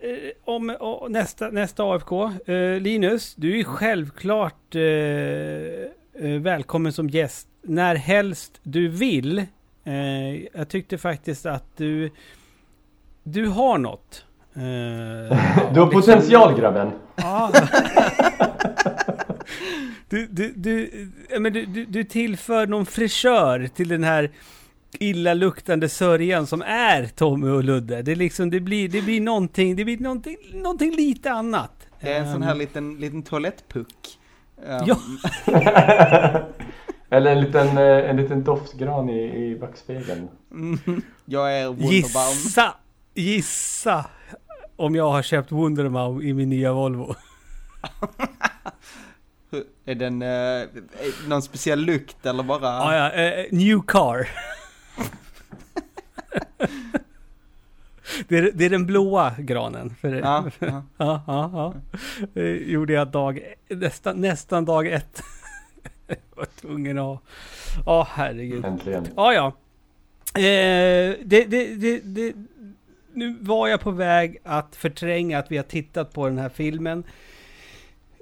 om, 0.44 0.70
och 0.80 1.10
nästa, 1.10 1.48
nästa 1.50 1.84
AFK. 1.84 2.24
Eh, 2.46 2.80
Linus, 2.80 3.34
du 3.34 3.60
är 3.60 3.64
självklart 3.64 4.74
eh, 4.74 4.82
eh, 6.26 6.40
välkommen 6.40 6.92
som 6.92 7.08
gäst 7.08 7.48
när 7.62 7.94
helst 7.94 8.60
du 8.62 8.88
vill. 8.88 9.38
Eh, 9.84 10.42
jag 10.56 10.68
tyckte 10.68 10.98
faktiskt 10.98 11.46
att 11.46 11.76
du, 11.76 12.10
du 13.24 13.46
har 13.48 13.78
något. 13.78 14.24
Eh, 14.54 15.72
Du 15.74 15.80
har 15.80 15.86
potential 15.86 16.58
grabben. 16.60 16.90
Ja. 17.16 17.52
Du, 20.08 20.26
du, 20.26 20.52
du, 20.56 20.90
ja, 21.30 21.40
men 21.40 21.52
du, 21.52 21.66
du, 21.66 21.84
du 21.84 22.04
tillför 22.04 22.66
någon 22.66 22.86
fräschör 22.86 23.68
till 23.74 23.88
den 23.88 24.04
här 24.04 24.30
illaluktande 24.98 25.88
sörjan 25.88 26.46
som 26.46 26.62
är 26.62 27.06
Tommy 27.06 27.48
och 27.48 27.64
Ludde. 27.64 28.02
Det, 28.02 28.12
är 28.12 28.16
liksom, 28.16 28.50
det, 28.50 28.60
blir, 28.60 28.88
det 28.88 29.02
blir 29.02 29.20
någonting, 29.20 29.76
det 29.76 29.84
blir 29.84 29.98
någonting, 29.98 30.36
någonting 30.52 30.96
lite 30.96 31.32
annat. 31.32 31.72
Det 32.00 32.12
är 32.12 32.20
en 32.20 32.32
sån 32.32 32.42
här 32.42 32.52
Ehm, 32.52 32.58
liten, 32.58 32.94
liten 32.96 33.22
toalettpuck. 33.22 34.18
Ehm, 34.66 34.80
Ja. 34.86 34.96
Eller 37.10 37.32
en 37.32 37.40
liten, 37.40 37.68
eh, 37.78 38.10
en 38.10 38.16
liten 38.16 38.44
doftgran 38.44 39.08
i, 39.10 39.20
i 39.50 39.58
backspegeln. 39.60 40.28
mm, 40.52 40.78
Jag 41.24 41.58
är 41.58 41.66
Wunderbaum. 41.66 41.90
Gissa, 41.92 42.74
gissa 43.14 44.06
om 44.76 44.94
jag 44.94 45.10
har 45.10 45.22
köpt 45.22 45.52
Wunderbaum 45.52 46.22
i 46.22 46.32
min 46.32 46.50
nya 46.50 46.72
Volvo. 46.72 47.14
Är 49.84 49.94
den 49.94 50.22
eh, 50.22 50.68
någon 51.28 51.42
speciell 51.42 51.80
lukt 51.80 52.26
eller 52.26 52.42
bara? 52.42 52.62
Ja, 52.62 52.96
ja, 52.96 53.10
eh, 53.10 53.46
new 53.50 53.80
car. 53.86 54.28
det, 58.28 58.38
är, 58.38 58.50
det 58.54 58.64
är 58.64 58.70
den 58.70 58.86
blåa 58.86 59.34
granen. 59.38 59.94
För 60.00 60.10
det. 60.10 60.18
Ja, 60.18 60.44
ja. 60.58 60.82
Ja, 60.96 61.22
ja, 61.26 61.50
ja. 61.52 61.74
Det 62.34 62.56
gjorde 62.56 62.92
jag 62.92 63.08
dag, 63.08 63.54
nästan, 63.68 64.20
nästan 64.20 64.64
dag 64.64 64.86
ett. 64.86 65.22
jag 66.06 66.16
var 66.34 66.46
tvungen 66.60 66.98
att 66.98 67.04
ha. 67.04 67.20
Ja, 67.86 68.08
herregud. 68.10 68.64
Äntligen. 68.64 69.06
Ja, 69.16 69.34
ja. 69.34 69.46
Eh, 70.40 71.14
det, 71.24 71.44
det, 71.44 71.74
det, 71.74 72.00
det, 72.00 72.32
nu 73.14 73.36
var 73.40 73.68
jag 73.68 73.80
på 73.80 73.90
väg 73.90 74.38
att 74.42 74.76
förtränga 74.76 75.38
att 75.38 75.52
vi 75.52 75.56
har 75.56 75.64
tittat 75.64 76.12
på 76.12 76.26
den 76.26 76.38
här 76.38 76.48
filmen. 76.48 77.04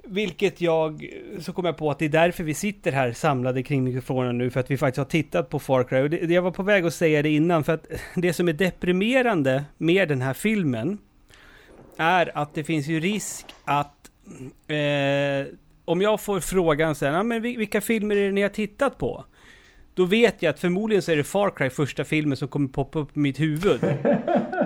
Vilket 0.03 0.61
jag, 0.61 1.09
så 1.39 1.53
kom 1.53 1.65
jag 1.65 1.77
på 1.77 1.91
att 1.91 1.99
det 1.99 2.05
är 2.05 2.09
därför 2.09 2.43
vi 2.43 2.53
sitter 2.53 2.91
här 2.91 3.11
samlade 3.11 3.63
kring 3.63 3.83
mikrofonen 3.83 4.37
nu, 4.37 4.49
för 4.49 4.59
att 4.59 4.71
vi 4.71 4.77
faktiskt 4.77 4.97
har 4.97 5.05
tittat 5.05 5.49
på 5.49 5.59
Far 5.59 5.83
Cry. 5.83 6.01
Och 6.01 6.09
det, 6.09 6.31
jag 6.31 6.41
var 6.41 6.51
på 6.51 6.63
väg 6.63 6.85
att 6.85 6.93
säga 6.93 7.21
det 7.21 7.29
innan, 7.29 7.63
för 7.63 7.73
att 7.73 7.85
det 8.15 8.33
som 8.33 8.49
är 8.49 8.53
deprimerande 8.53 9.63
med 9.77 10.07
den 10.07 10.21
här 10.21 10.33
filmen 10.33 10.97
är 11.97 12.37
att 12.37 12.53
det 12.53 12.63
finns 12.63 12.87
ju 12.87 12.99
risk 12.99 13.45
att 13.63 14.11
eh, 14.67 15.53
om 15.85 16.01
jag 16.01 16.21
får 16.21 16.39
frågan 16.39 16.95
sen, 16.95 17.13
ja, 17.13 17.23
men 17.23 17.41
vilka 17.41 17.81
filmer 17.81 18.15
är 18.15 18.25
det 18.25 18.31
ni 18.31 18.41
har 18.41 18.49
tittat 18.49 18.97
på? 18.97 19.25
Då 19.93 20.05
vet 20.05 20.41
jag 20.41 20.49
att 20.49 20.59
förmodligen 20.59 21.01
så 21.01 21.11
är 21.11 21.15
det 21.15 21.23
Far 21.23 21.49
Cry 21.49 21.69
första 21.69 22.03
filmen 22.03 22.37
som 22.37 22.47
kommer 22.47 22.67
poppa 22.67 22.99
upp 22.99 23.17
i 23.17 23.19
mitt 23.19 23.39
huvud. 23.39 23.81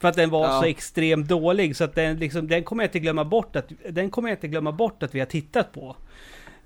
För 0.00 0.08
att 0.08 0.16
den 0.16 0.30
var 0.30 0.44
Ja. 0.44 0.60
så 0.60 0.64
extremt 0.66 1.28
dålig 1.28 1.76
så 1.76 1.84
att 1.84 1.94
den 1.94 2.16
liksom, 2.16 2.48
den 2.48 2.64
kommer 2.64 2.82
jag 2.82 2.88
inte 2.88 2.98
glömma 2.98 3.24
bort 3.24 3.56
att, 3.56 3.72
den 3.90 4.10
kommer 4.10 4.28
jag 4.28 4.36
inte 4.36 4.48
glömma 4.48 4.72
bort 4.72 5.02
att 5.02 5.14
vi 5.14 5.18
har 5.18 5.26
tittat 5.26 5.72
på. 5.72 5.96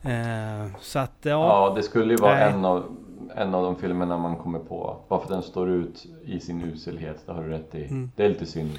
Eh, 0.02 0.66
så 0.80 0.98
att 0.98 1.16
ja. 1.22 1.30
Ja, 1.30 1.72
det 1.76 1.82
skulle 1.82 2.12
ju 2.12 2.16
vara 2.16 2.34
Nej. 2.34 2.52
en 2.52 2.64
av, 2.64 2.96
en 3.36 3.54
av 3.54 3.64
de 3.64 3.76
filmerna 3.76 4.18
man 4.18 4.36
kommer 4.36 4.58
på. 4.58 4.96
Bara 5.08 5.20
för 5.20 5.24
att 5.26 5.30
den 5.32 5.42
står 5.42 5.70
ut 5.70 6.06
i 6.24 6.40
sin 6.40 6.62
uselhet, 6.62 7.22
det 7.26 7.32
har 7.32 7.42
du 7.42 7.48
rätt 7.50 7.74
i. 7.74 7.84
Mm. 7.84 8.10
Det 8.16 8.24
är 8.24 8.28
lite 8.28 8.46
synd. 8.46 8.78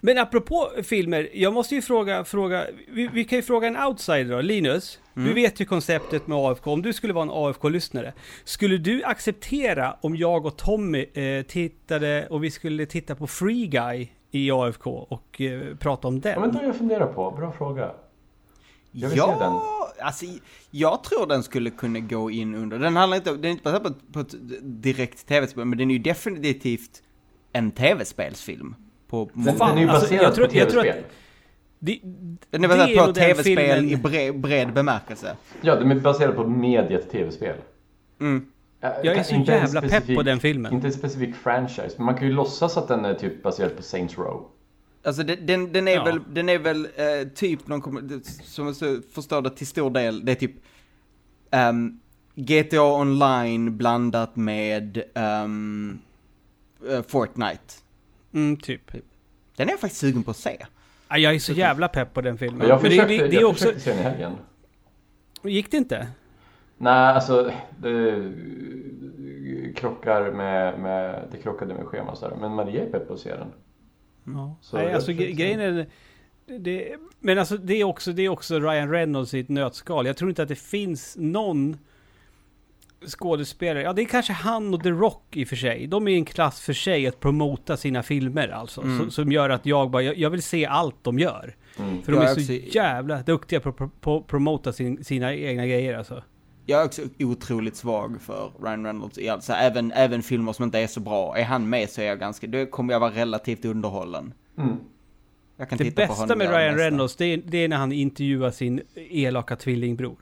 Men 0.00 0.18
apropå 0.18 0.70
filmer, 0.82 1.28
jag 1.32 1.52
måste 1.52 1.74
ju 1.74 1.82
fråga, 1.82 2.24
fråga 2.24 2.66
vi, 2.88 3.08
vi 3.12 3.24
kan 3.24 3.38
ju 3.38 3.42
fråga 3.42 3.68
en 3.68 3.76
outsider 3.76 4.30
då, 4.30 4.40
Linus. 4.40 4.98
Du 5.14 5.32
vet 5.32 5.60
ju 5.60 5.64
konceptet 5.64 6.26
med 6.26 6.38
AFK, 6.38 6.70
om 6.70 6.82
du 6.82 6.92
skulle 6.92 7.12
vara 7.12 7.22
en 7.22 7.30
AFK-lyssnare. 7.30 8.12
Skulle 8.44 8.78
du 8.78 9.04
acceptera 9.04 9.96
om 10.00 10.16
jag 10.16 10.46
och 10.46 10.56
Tommy 10.56 11.06
eh, 11.14 11.42
tittade 11.42 12.26
och 12.30 12.44
vi 12.44 12.50
skulle 12.50 12.86
titta 12.86 13.14
på 13.14 13.26
Free 13.26 13.66
Guy 13.66 14.08
i 14.30 14.50
AFK 14.50 14.90
och 14.90 15.40
eh, 15.40 15.76
prata 15.76 16.08
om 16.08 16.20
den? 16.20 16.32
Ja 16.32 16.40
men 16.40 16.52
då 16.52 16.58
har 16.58 16.64
jag 16.64 16.76
funderat 16.76 17.14
på, 17.14 17.30
bra 17.30 17.52
fråga. 17.52 17.90
Jag 18.90 19.08
vill 19.08 19.18
se 19.18 19.26
den. 19.26 19.38
Ja, 19.38 19.92
alltså 20.00 20.26
jag 20.70 21.04
tror 21.04 21.26
den 21.26 21.42
skulle 21.42 21.70
kunna 21.70 22.00
gå 22.00 22.30
in 22.30 22.54
under, 22.54 22.78
den 22.78 22.96
handlar 22.96 23.16
inte, 23.16 23.32
den 23.32 23.44
är 23.44 23.48
inte 23.48 23.62
baserad 23.62 23.82
på, 23.82 24.12
på 24.12 24.20
ett 24.20 24.34
direkt 24.62 25.26
tv-spel, 25.26 25.64
men 25.64 25.78
den 25.78 25.90
är 25.90 25.94
ju 25.94 26.00
definitivt 26.00 27.02
en 27.52 27.70
tv-spelsfilm. 27.70 28.74
På, 29.08 29.30
Den, 29.34 29.56
Fan, 29.56 29.68
den 29.68 29.78
är 29.78 29.82
ju 29.82 29.88
alltså, 29.88 30.04
baserad 30.04 30.24
jag 30.24 30.34
tror- 30.34 30.46
på 30.46 30.56
jag 30.56 30.70
tror 30.70 30.82
tv-spel. 30.82 31.04
Det, 31.78 32.00
den 32.50 32.64
är 32.64 32.68
baserad 32.68 33.06
på 33.06 33.12
tv-spel 33.12 33.84
i 33.92 33.96
bred, 33.96 34.40
bred 34.40 34.72
bemärkelse. 34.72 35.36
Ja, 35.60 35.74
den 35.76 35.90
är 35.90 35.94
baserad 35.94 36.36
på 36.36 36.44
mediet 36.46 37.10
tv-spel. 37.10 37.56
Mm. 38.20 38.46
Jag 38.80 39.06
är 39.06 39.22
så 39.22 39.34
Inte 39.34 39.52
jävla 39.52 39.80
pepp 39.80 39.90
specifik- 39.92 40.16
på 40.16 40.22
den 40.22 40.40
filmen. 40.40 40.72
Inte 40.72 40.86
en 40.86 40.92
specifik 40.92 41.34
franchise, 41.36 41.94
men 41.96 42.04
man 42.06 42.14
kan 42.14 42.26
ju 42.26 42.32
låtsas 42.32 42.76
att 42.76 42.88
den 42.88 43.04
är 43.04 43.14
typ 43.14 43.42
baserad 43.42 43.76
på 43.76 43.82
Saints 43.82 44.18
Row. 44.18 44.46
Alltså 45.04 45.22
den, 45.22 45.46
den, 45.46 45.72
den 45.72 45.88
är 45.88 45.92
Ja. 45.92 46.04
väl, 46.04 46.20
den 46.32 46.48
är 46.48 46.58
väl 46.58 46.84
eh, 46.96 47.28
typ 47.34 47.68
någon, 47.68 48.20
som 48.44 48.66
jag 48.66 48.76
förstår 49.14 49.42
det 49.42 49.50
till 49.50 49.66
stor 49.66 49.90
del, 49.90 50.24
det 50.24 50.32
är 50.32 50.36
typ 50.36 50.52
ehm, 51.50 52.00
GTA 52.34 52.82
online 52.82 53.76
blandat 53.76 54.36
med 54.36 54.96
eh, 55.14 55.48
Fortnite. 57.08 57.74
Mm, 58.36 58.56
typ. 58.56 58.92
Den 59.56 59.68
är 59.68 59.72
jag 59.72 59.80
faktiskt 59.80 60.00
sugen 60.00 60.22
på 60.22 60.30
att 60.30 60.36
se. 60.36 60.66
Ja, 61.08 61.18
Jag 61.18 61.34
är 61.34 61.38
så 61.38 61.52
jävla 61.52 61.88
pepp 61.88 62.14
på 62.14 62.20
den 62.20 62.38
filmen. 62.38 62.58
Men 62.58 62.68
jag 62.68 62.82
det, 62.82 62.90
försökte, 62.90 63.16
det, 63.16 63.28
det 63.28 63.36
är 63.36 63.40
jag 63.40 63.50
också... 63.50 63.64
försökte 63.64 63.80
se 63.80 63.90
den 63.90 64.00
i 64.00 64.02
helgen. 64.02 64.32
Gick 65.42 65.70
det 65.70 65.76
inte? 65.76 66.08
Nej, 66.78 67.12
alltså 67.14 67.52
det 67.78 68.32
krockar 69.76 70.30
med, 70.32 70.80
med, 70.80 71.28
det 71.32 71.38
krockade 71.38 71.74
med 71.74 71.86
schemat 71.86 72.20
där. 72.20 72.36
Men 72.40 72.52
Maria 72.52 72.82
är 72.82 72.90
pepp 72.90 73.08
på 73.08 73.14
att 73.14 73.20
se 73.20 73.30
den. 73.30 73.48
Ja. 74.24 74.56
Så 74.60 74.76
Nej, 74.76 74.94
alltså 74.94 75.12
grejen 75.12 75.60
är... 75.60 75.86
Det, 76.58 76.96
men 77.20 77.38
alltså 77.38 77.56
det 77.56 77.74
är, 77.74 77.84
också, 77.84 78.12
det 78.12 78.22
är 78.22 78.28
också 78.28 78.60
Ryan 78.60 78.90
Reynolds 78.90 79.34
i 79.34 79.40
ett 79.40 79.48
nötskal. 79.48 80.06
Jag 80.06 80.16
tror 80.16 80.30
inte 80.30 80.42
att 80.42 80.48
det 80.48 80.58
finns 80.58 81.16
någon 81.18 81.78
skådespelare. 83.06 83.82
Ja, 83.82 83.92
det 83.92 84.02
är 84.02 84.06
kanske 84.06 84.32
han 84.32 84.74
och 84.74 84.82
The 84.82 84.90
Rock 84.90 85.36
i 85.36 85.44
och 85.44 85.48
för 85.48 85.56
sig. 85.56 85.86
De 85.86 86.08
är 86.08 86.12
i 86.12 86.14
en 86.14 86.24
klass 86.24 86.60
för 86.60 86.72
sig 86.72 87.06
att 87.06 87.20
promota 87.20 87.76
sina 87.76 88.02
filmer 88.02 88.48
alltså. 88.48 88.82
Mm. 88.82 89.04
Så, 89.04 89.10
som 89.10 89.32
gör 89.32 89.50
att 89.50 89.66
jag 89.66 89.90
bara, 89.90 90.02
jag, 90.02 90.16
jag 90.18 90.30
vill 90.30 90.42
se 90.42 90.66
allt 90.66 90.96
de 91.02 91.18
gör. 91.18 91.56
Mm. 91.78 92.02
För 92.02 92.12
de 92.12 92.18
Jag 92.22 92.30
är 92.30 92.34
så 92.34 92.40
också- 92.40 92.76
jävla 92.78 93.22
duktiga 93.22 93.60
på 93.60 93.68
att 93.68 94.00
pro- 94.00 94.22
promota 94.22 94.72
sin, 94.72 95.04
sina 95.04 95.34
egna 95.34 95.66
grejer 95.66 95.98
alltså. 95.98 96.22
Jag 96.68 96.80
är 96.80 96.84
också 96.84 97.02
otroligt 97.18 97.76
svag 97.76 98.20
för 98.20 98.50
Ryan 98.62 98.84
Reynolds 98.84 99.18
i 99.18 99.28
alltså, 99.28 99.52
även, 99.52 99.92
även 99.92 100.22
filmer 100.22 100.52
som 100.52 100.64
inte 100.64 100.78
är 100.78 100.86
så 100.86 101.00
bra. 101.00 101.36
Är 101.36 101.44
han 101.44 101.68
med 101.68 101.90
så 101.90 102.00
är 102.00 102.06
jag 102.06 102.18
ganska, 102.20 102.46
då 102.46 102.66
kommer 102.66 102.92
jag 102.92 103.00
vara 103.00 103.10
relativt 103.10 103.64
underhållen. 103.64 104.32
Mm. 104.58 104.76
Jag 105.56 105.68
kan 105.68 105.78
Det 105.78 105.84
titta 105.84 106.02
på 106.06 106.12
bästa 106.12 106.22
honom 106.22 106.38
med 106.38 106.50
Ryan. 106.50 106.76
Reynolds, 106.76 107.16
det 107.16 107.24
är, 107.24 107.42
det 107.46 107.58
är 107.58 107.68
när 107.68 107.76
han 107.76 107.92
intervjuar 107.92 108.50
sin 108.50 108.80
elaka 108.94 109.56
tvillingbror. 109.56 110.16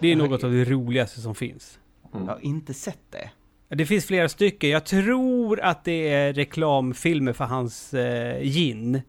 Det 0.00 0.12
är 0.12 0.16
något 0.16 0.44
av 0.44 0.52
det 0.52 0.64
roligaste 0.64 1.20
som 1.20 1.34
finns. 1.34 1.78
Jag 2.12 2.20
har 2.20 2.38
inte 2.42 2.74
sett 2.74 3.10
det. 3.10 3.30
Det 3.68 3.86
finns 3.86 4.06
flera 4.06 4.28
stycken. 4.28 4.70
Jag 4.70 4.84
tror 4.84 5.60
att 5.60 5.84
det 5.84 6.08
är 6.08 6.32
reklamfilmer 6.32 7.32
för 7.32 7.44
hans 7.44 7.94
eh, 7.94 8.42
gin. 8.42 9.02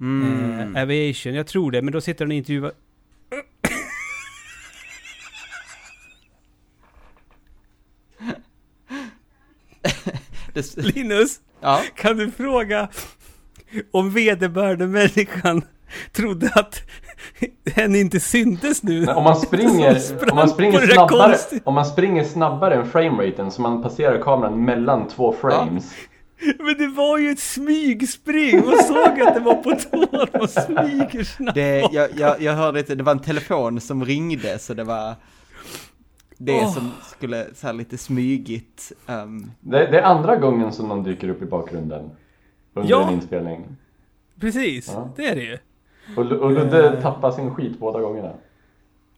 Mm. 0.00 0.76
Eh, 0.76 0.82
Aviation. 0.82 1.34
Jag 1.34 1.46
tror 1.46 1.70
det, 1.70 1.82
men 1.82 1.92
då 1.92 2.00
sitter 2.00 2.24
han 2.24 2.30
och 2.30 2.36
intervjuar... 2.36 2.72
Linus, 10.94 11.40
ja, 11.60 11.82
kan 11.96 12.16
du 12.16 12.30
fråga 12.30 12.88
om 13.90 14.10
vederbörande 14.10 14.86
människan 14.86 15.62
trodde 16.12 16.50
att 16.54 16.80
hen 17.74 17.94
inte 17.96 18.20
syntes 18.20 18.82
nu? 18.82 19.00
Men 19.00 19.16
om 19.16 19.24
man 19.24 19.36
springer, 19.36 20.00
om 20.30 20.36
man 20.36 20.48
springer 20.48 20.78
snabbare, 20.86 21.36
om 21.64 21.74
man 21.74 21.86
springer 21.86 22.24
snabbare 22.24 22.74
än 22.74 22.86
frameraten 22.90 23.50
så 23.50 23.62
man 23.62 23.82
passerar 23.82 24.22
kameran 24.22 24.64
mellan 24.64 25.08
två 25.08 25.32
frames. 25.32 25.94
Men 26.58 26.78
det 26.78 26.86
var 26.88 27.18
ju 27.18 27.30
ett 27.30 27.38
smygspring! 27.38 28.56
Man 28.66 28.78
såg 28.84 29.20
att 29.20 29.34
det 29.34 29.40
var 29.40 29.54
på 29.54 29.70
tå 29.70 30.16
att 30.22 30.34
man 30.34 30.48
smyger 30.48 31.24
snabbt. 31.24 31.54
det, 31.54 31.88
jag, 31.92 32.08
jag, 32.16 32.42
jag 32.42 32.52
hörde 32.52 32.78
inte, 32.78 32.94
det 32.94 33.02
var 33.02 33.12
en 33.12 33.18
telefon 33.18 33.80
som 33.80 34.04
ringde 34.04 34.58
så 34.58 34.74
det 34.74 34.84
var 34.84 35.14
det 36.38 36.52
Åh. 36.62 36.72
som 36.74 36.90
skulle 37.16 37.46
så 37.54 37.66
här 37.66 37.74
lite 37.74 37.98
smygigt. 37.98 38.92
ehm, 39.06 39.50
Det, 39.60 39.78
det 39.90 39.98
är 39.98 40.02
andra 40.02 40.36
gången 40.36 40.72
som 40.72 40.88
någon 40.88 41.02
dyker 41.02 41.28
upp 41.28 41.42
i 41.42 41.46
bakgrunden. 41.46 42.10
Under 42.74 42.90
Ja. 42.90 43.08
en 43.08 43.14
inspelning. 43.14 43.76
Precis, 44.40 44.90
Ja. 44.94 45.10
det 45.16 45.26
är 45.26 45.34
det 45.34 45.42
ju. 45.42 45.58
Och, 46.16 46.32
och 46.32 46.52
Ludde 46.52 47.02
tappar 47.02 47.30
sin 47.30 47.54
skit 47.54 47.78
båda 47.78 48.00
gångerna. 48.00 48.32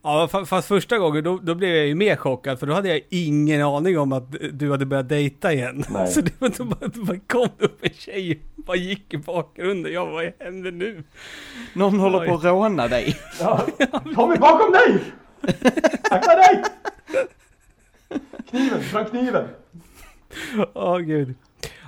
Ja, 0.03 0.28
fa- 0.32 0.45
fast 0.45 0.68
första 0.68 0.99
gången 0.99 1.24
då, 1.24 1.39
då 1.43 1.55
blev 1.55 1.70
jag 1.76 1.87
ju 1.87 1.95
mer 1.95 2.16
chockad 2.16 2.59
för 2.59 2.66
då 2.66 2.74
hade 2.74 2.89
jag 2.89 3.01
ingen 3.11 3.62
aning 3.62 3.99
om 3.99 4.12
att 4.12 4.35
du 4.53 4.70
hade 4.70 4.87
börjat 4.87 5.09
dejta 5.09 5.53
igen. 5.53 5.85
Nej. 5.89 6.07
Så 6.07 6.20
det 6.20 6.41
var 6.41 6.49
då 6.59 6.64
bara, 6.64 6.89
då 6.89 7.05
bara 7.05 7.18
kom 7.26 7.49
det 7.59 7.64
upp 7.64 7.78
en 7.85 7.91
tjej 7.91 8.41
och 8.57 8.64
bara 8.64 8.76
gick 8.76 9.14
i 9.14 9.18
bakgrunden. 9.18 9.93
Jag 9.93 10.07
vad 10.07 10.32
händer 10.41 10.70
nu? 10.72 11.05
någon 11.74 12.01
håller 12.01 12.20
Oj. 12.20 12.28
på 12.28 12.35
att 12.35 12.45
råna 12.45 12.89
dig. 12.89 13.16
Ja, 13.41 13.61
Tommy 14.14 14.37
bakom 14.37 14.72
dig! 14.72 15.01
Akta 16.11 16.37
dig! 16.37 16.62
Kniven, 18.51 18.80
fram 18.82 19.05
kniven! 19.05 19.49
Åh 20.74 20.99
gud. 20.99 21.35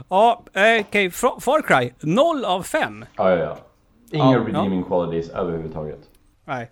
Ja, 0.09 0.43
eh, 0.53 0.81
okej. 0.81 1.09
Fra- 1.11 1.41
Far 1.41 1.63
Cry, 1.63 1.93
0 2.01 2.45
av 2.45 2.63
5. 2.63 3.05
Ja, 3.17 3.31
ja, 3.31 3.37
ja. 3.37 3.59
Inga 4.11 4.33
Ja. 4.33 4.45
redeeming 4.47 4.83
qualities 4.85 5.31
överhuvudtaget. 5.31 6.01
Nej, 6.45 6.71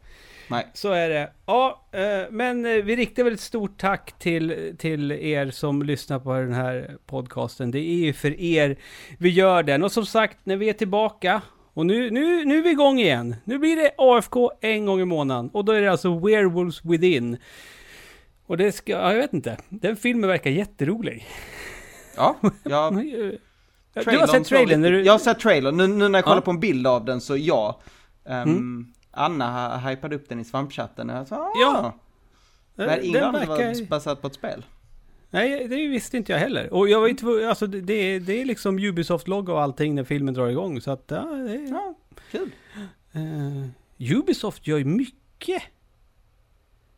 Nej. 0.51 0.67
så 0.75 0.93
är 0.93 1.09
det. 1.09 1.31
Ja, 1.47 1.85
eh, 1.93 2.31
men 2.31 2.67
eh, 2.67 2.73
vi 2.85 2.97
riktar 2.97 3.25
väl 3.25 3.33
ett 3.33 3.41
stort 3.41 3.79
tack 3.81 4.19
till, 4.19 4.75
till 4.79 5.13
er 5.13 5.51
som 5.51 5.83
lyssnar 5.83 6.19
på 6.19 6.33
den 6.35 6.53
här 6.53 6.97
podcasten. 7.07 7.71
Det 7.71 7.79
är 7.79 7.95
ju 7.97 8.13
för 8.13 8.41
er 8.41 8.77
vi 9.19 9.29
gör 9.29 9.63
den. 9.63 9.83
Och 9.83 9.93
som 9.93 10.07
sagt, 10.07 10.39
när 10.45 10.57
vi 10.57 10.69
är 10.69 10.73
tillbaka 10.73 11.43
och 11.75 11.87
nu, 11.87 12.11
nu, 12.11 12.45
nu 12.45 12.59
är 12.59 12.63
vi 12.63 12.71
igång 12.71 12.99
igen. 13.01 13.37
Nu 13.45 13.59
blir 13.59 13.77
det 13.77 13.91
AFK 13.99 14.51
en 14.61 14.87
gång 14.87 15.01
i 15.01 15.05
månaden. 15.05 15.51
Och 15.53 15.65
då 15.65 15.73
är 15.73 15.81
det 15.83 15.91
alltså 15.91 16.19
Werewolves 16.19 16.85
Within. 16.85 17.37
Och 18.47 18.57
det 18.57 18.73
ska, 18.73 18.93
ja, 18.93 19.13
jag 19.13 19.19
vet 19.21 19.33
inte. 19.33 19.57
Den 19.69 19.97
filmen 19.97 20.29
verkar 20.31 20.51
jätterolig. 20.51 21.27
Ja, 22.17 22.37
jag, 22.65 23.05
Du 23.95 24.01
har 24.01 24.05
trailern 24.05 24.29
sett 24.29 24.45
trailern? 24.45 24.83
Du... 24.83 25.03
Jag 25.05 25.13
har 25.13 25.19
sett 25.19 25.39
trailern, 25.41 25.77
nu, 25.77 25.87
nu 25.87 26.09
när 26.09 26.19
jag 26.19 26.25
kollar 26.25 26.37
Ja. 26.37 26.41
på 26.41 26.51
en 26.51 26.61
bild 26.61 26.87
av 26.87 27.05
den 27.05 27.21
så 27.21 27.37
ja. 27.37 27.81
Um, 28.25 28.33
Mm. 28.35 28.93
Anna 29.11 29.79
hypade 29.79 30.17
upp 30.17 30.29
den 30.29 30.41
i 30.41 30.45
svampchatten 30.45 31.11
och 31.11 31.17
jag 31.17 31.29
sa, 31.29 31.37
ah. 31.37 31.53
Ja. 31.61 31.93
Men 32.75 33.03
ingen 33.05 33.13
den 33.13 33.25
aning 33.35 33.49
verkar... 33.49 33.87
baserat 33.87 34.21
på 34.21 34.27
ett 34.27 34.35
spel. 34.35 34.65
Nej, 35.31 35.69
det 35.69 35.77
visste 35.89 36.17
inte 36.17 36.33
jag 36.33 36.39
heller. 36.39 36.73
Och 36.75 36.89
jag 36.89 37.01
var 37.01 37.09
inte 37.09 37.21
tvungen- 37.21 37.49
alltså 37.49 37.67
det, 37.67 37.81
det, 37.81 37.95
är- 37.95 38.21
det 38.21 38.41
är 38.41 38.45
liksom 38.45 38.79
Ubisoft-logga 38.79 39.53
och 39.53 39.63
allting 39.63 39.95
när 39.95 40.05
filmen 40.05 40.35
drar 40.35 40.49
igång. 40.49 40.81
Så 40.81 40.91
att, 40.91 41.05
ja, 41.07 41.23
det 41.25 41.55
är, 41.55 41.69
Ja, 41.71 41.95
kul. 42.31 42.51
Eh, 43.13 44.17
Ubisoft 44.19 44.67
gör 44.67 44.79
ju 44.79 44.85
mycket. 44.85 45.63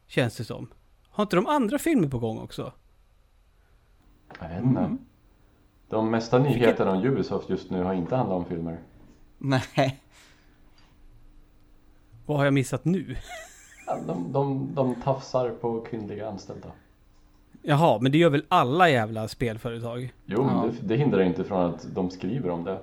Känns 0.07 0.37
det 0.37 0.45
som. 0.45 0.69
Har 1.11 1.23
inte 1.25 1.37
de 1.37 1.47
andra 1.47 1.79
filmer 1.79 2.09
på 2.09 2.19
gång 2.19 2.39
också? 2.39 2.73
Jag 4.41 4.49
vet 4.49 4.63
inte. 4.65 4.81
Mm. 4.81 4.99
De 5.89 6.11
mesta 6.11 6.39
nyheterna 6.39 6.91
om 6.91 7.05
Ubisoft 7.05 7.51
just 7.51 7.71
nu 7.71 7.83
har 7.83 7.95
inte 7.95 8.17
handlat 8.17 8.37
om 8.37 8.45
filmer. 8.45 8.79
Nej. 9.39 10.01
Vad 12.27 12.37
har 12.39 12.45
jag 12.45 12.55
missat 12.55 12.85
nu? 12.85 13.17
Ja, 13.87 13.99
De, 14.07 14.33
de, 14.33 14.75
de 14.75 14.95
tafsar 15.03 15.51
på 15.51 15.81
kvinnliga 15.81 16.29
anställda. 16.29 16.69
Jaha, 17.63 17.99
men 18.01 18.13
det 18.13 18.19
gör 18.19 18.31
väl 18.31 18.45
alla 18.49 18.89
jävla 18.89 19.29
spelföretag? 19.29 20.13
Jo, 20.25 20.37
Ja. 20.51 20.63
men 20.63 20.71
det, 20.71 20.77
det 20.83 20.97
hindrar 20.97 21.23
inte 21.23 21.45
från 21.45 21.75
att 21.75 21.87
de 21.95 22.11
skriver 22.11 22.51
om 22.51 22.65
det. 22.65 22.81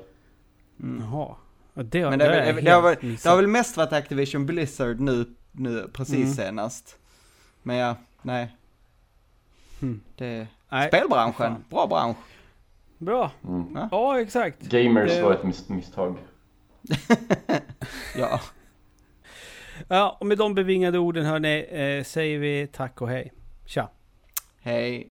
Jaha. 0.78 1.36
Ja, 1.74 1.84
Det, 1.84 2.02
har- 2.02 2.10
Men 2.10 2.20
det, 2.20 2.26
det, 2.28 2.46
jag 2.48 2.64
det, 2.64 2.72
har, 2.72 2.82
väl- 2.82 3.18
det 3.24 3.30
har 3.30 3.36
väl 3.36 3.48
mest 3.48 3.78
varit 3.78 3.94
Activision 3.94 4.46
Blizzard 4.46 5.00
nu, 5.00 5.26
nu 5.52 5.88
precis 5.94 6.16
Mm. 6.16 6.34
senast. 6.34 6.98
Men 7.64 7.76
ja, 7.76 7.96
nej. 8.22 8.56
Hmm. 9.80 10.02
Det, 10.16 10.48
Nej, 10.70 10.88
spelbranschen, 10.88 11.56
bra 11.70 11.88
bransch. 11.88 12.18
Bra. 13.06 13.32
Mm. 13.48 13.66
Ja. 13.76 13.88
Ja, 13.92 14.22
exakt. 14.22 14.62
Gamers 14.62 15.22
var 15.22 15.34
ett 15.34 15.42
mis- 15.44 15.72
misstag. 15.72 16.18
Ja, 18.18 18.40
Ja, 19.88 20.18
och 20.20 20.26
med 20.26 20.38
de 20.38 20.56
bevingade 20.56 21.00
orden 21.00 21.26
hörni, 21.26 21.66
eh, 21.72 22.04
säger 22.04 22.40
vi 22.40 22.68
tack 22.68 23.02
och 23.02 23.10
hej. 23.10 23.34
Tja. 23.66 23.90
hej. 24.62 24.96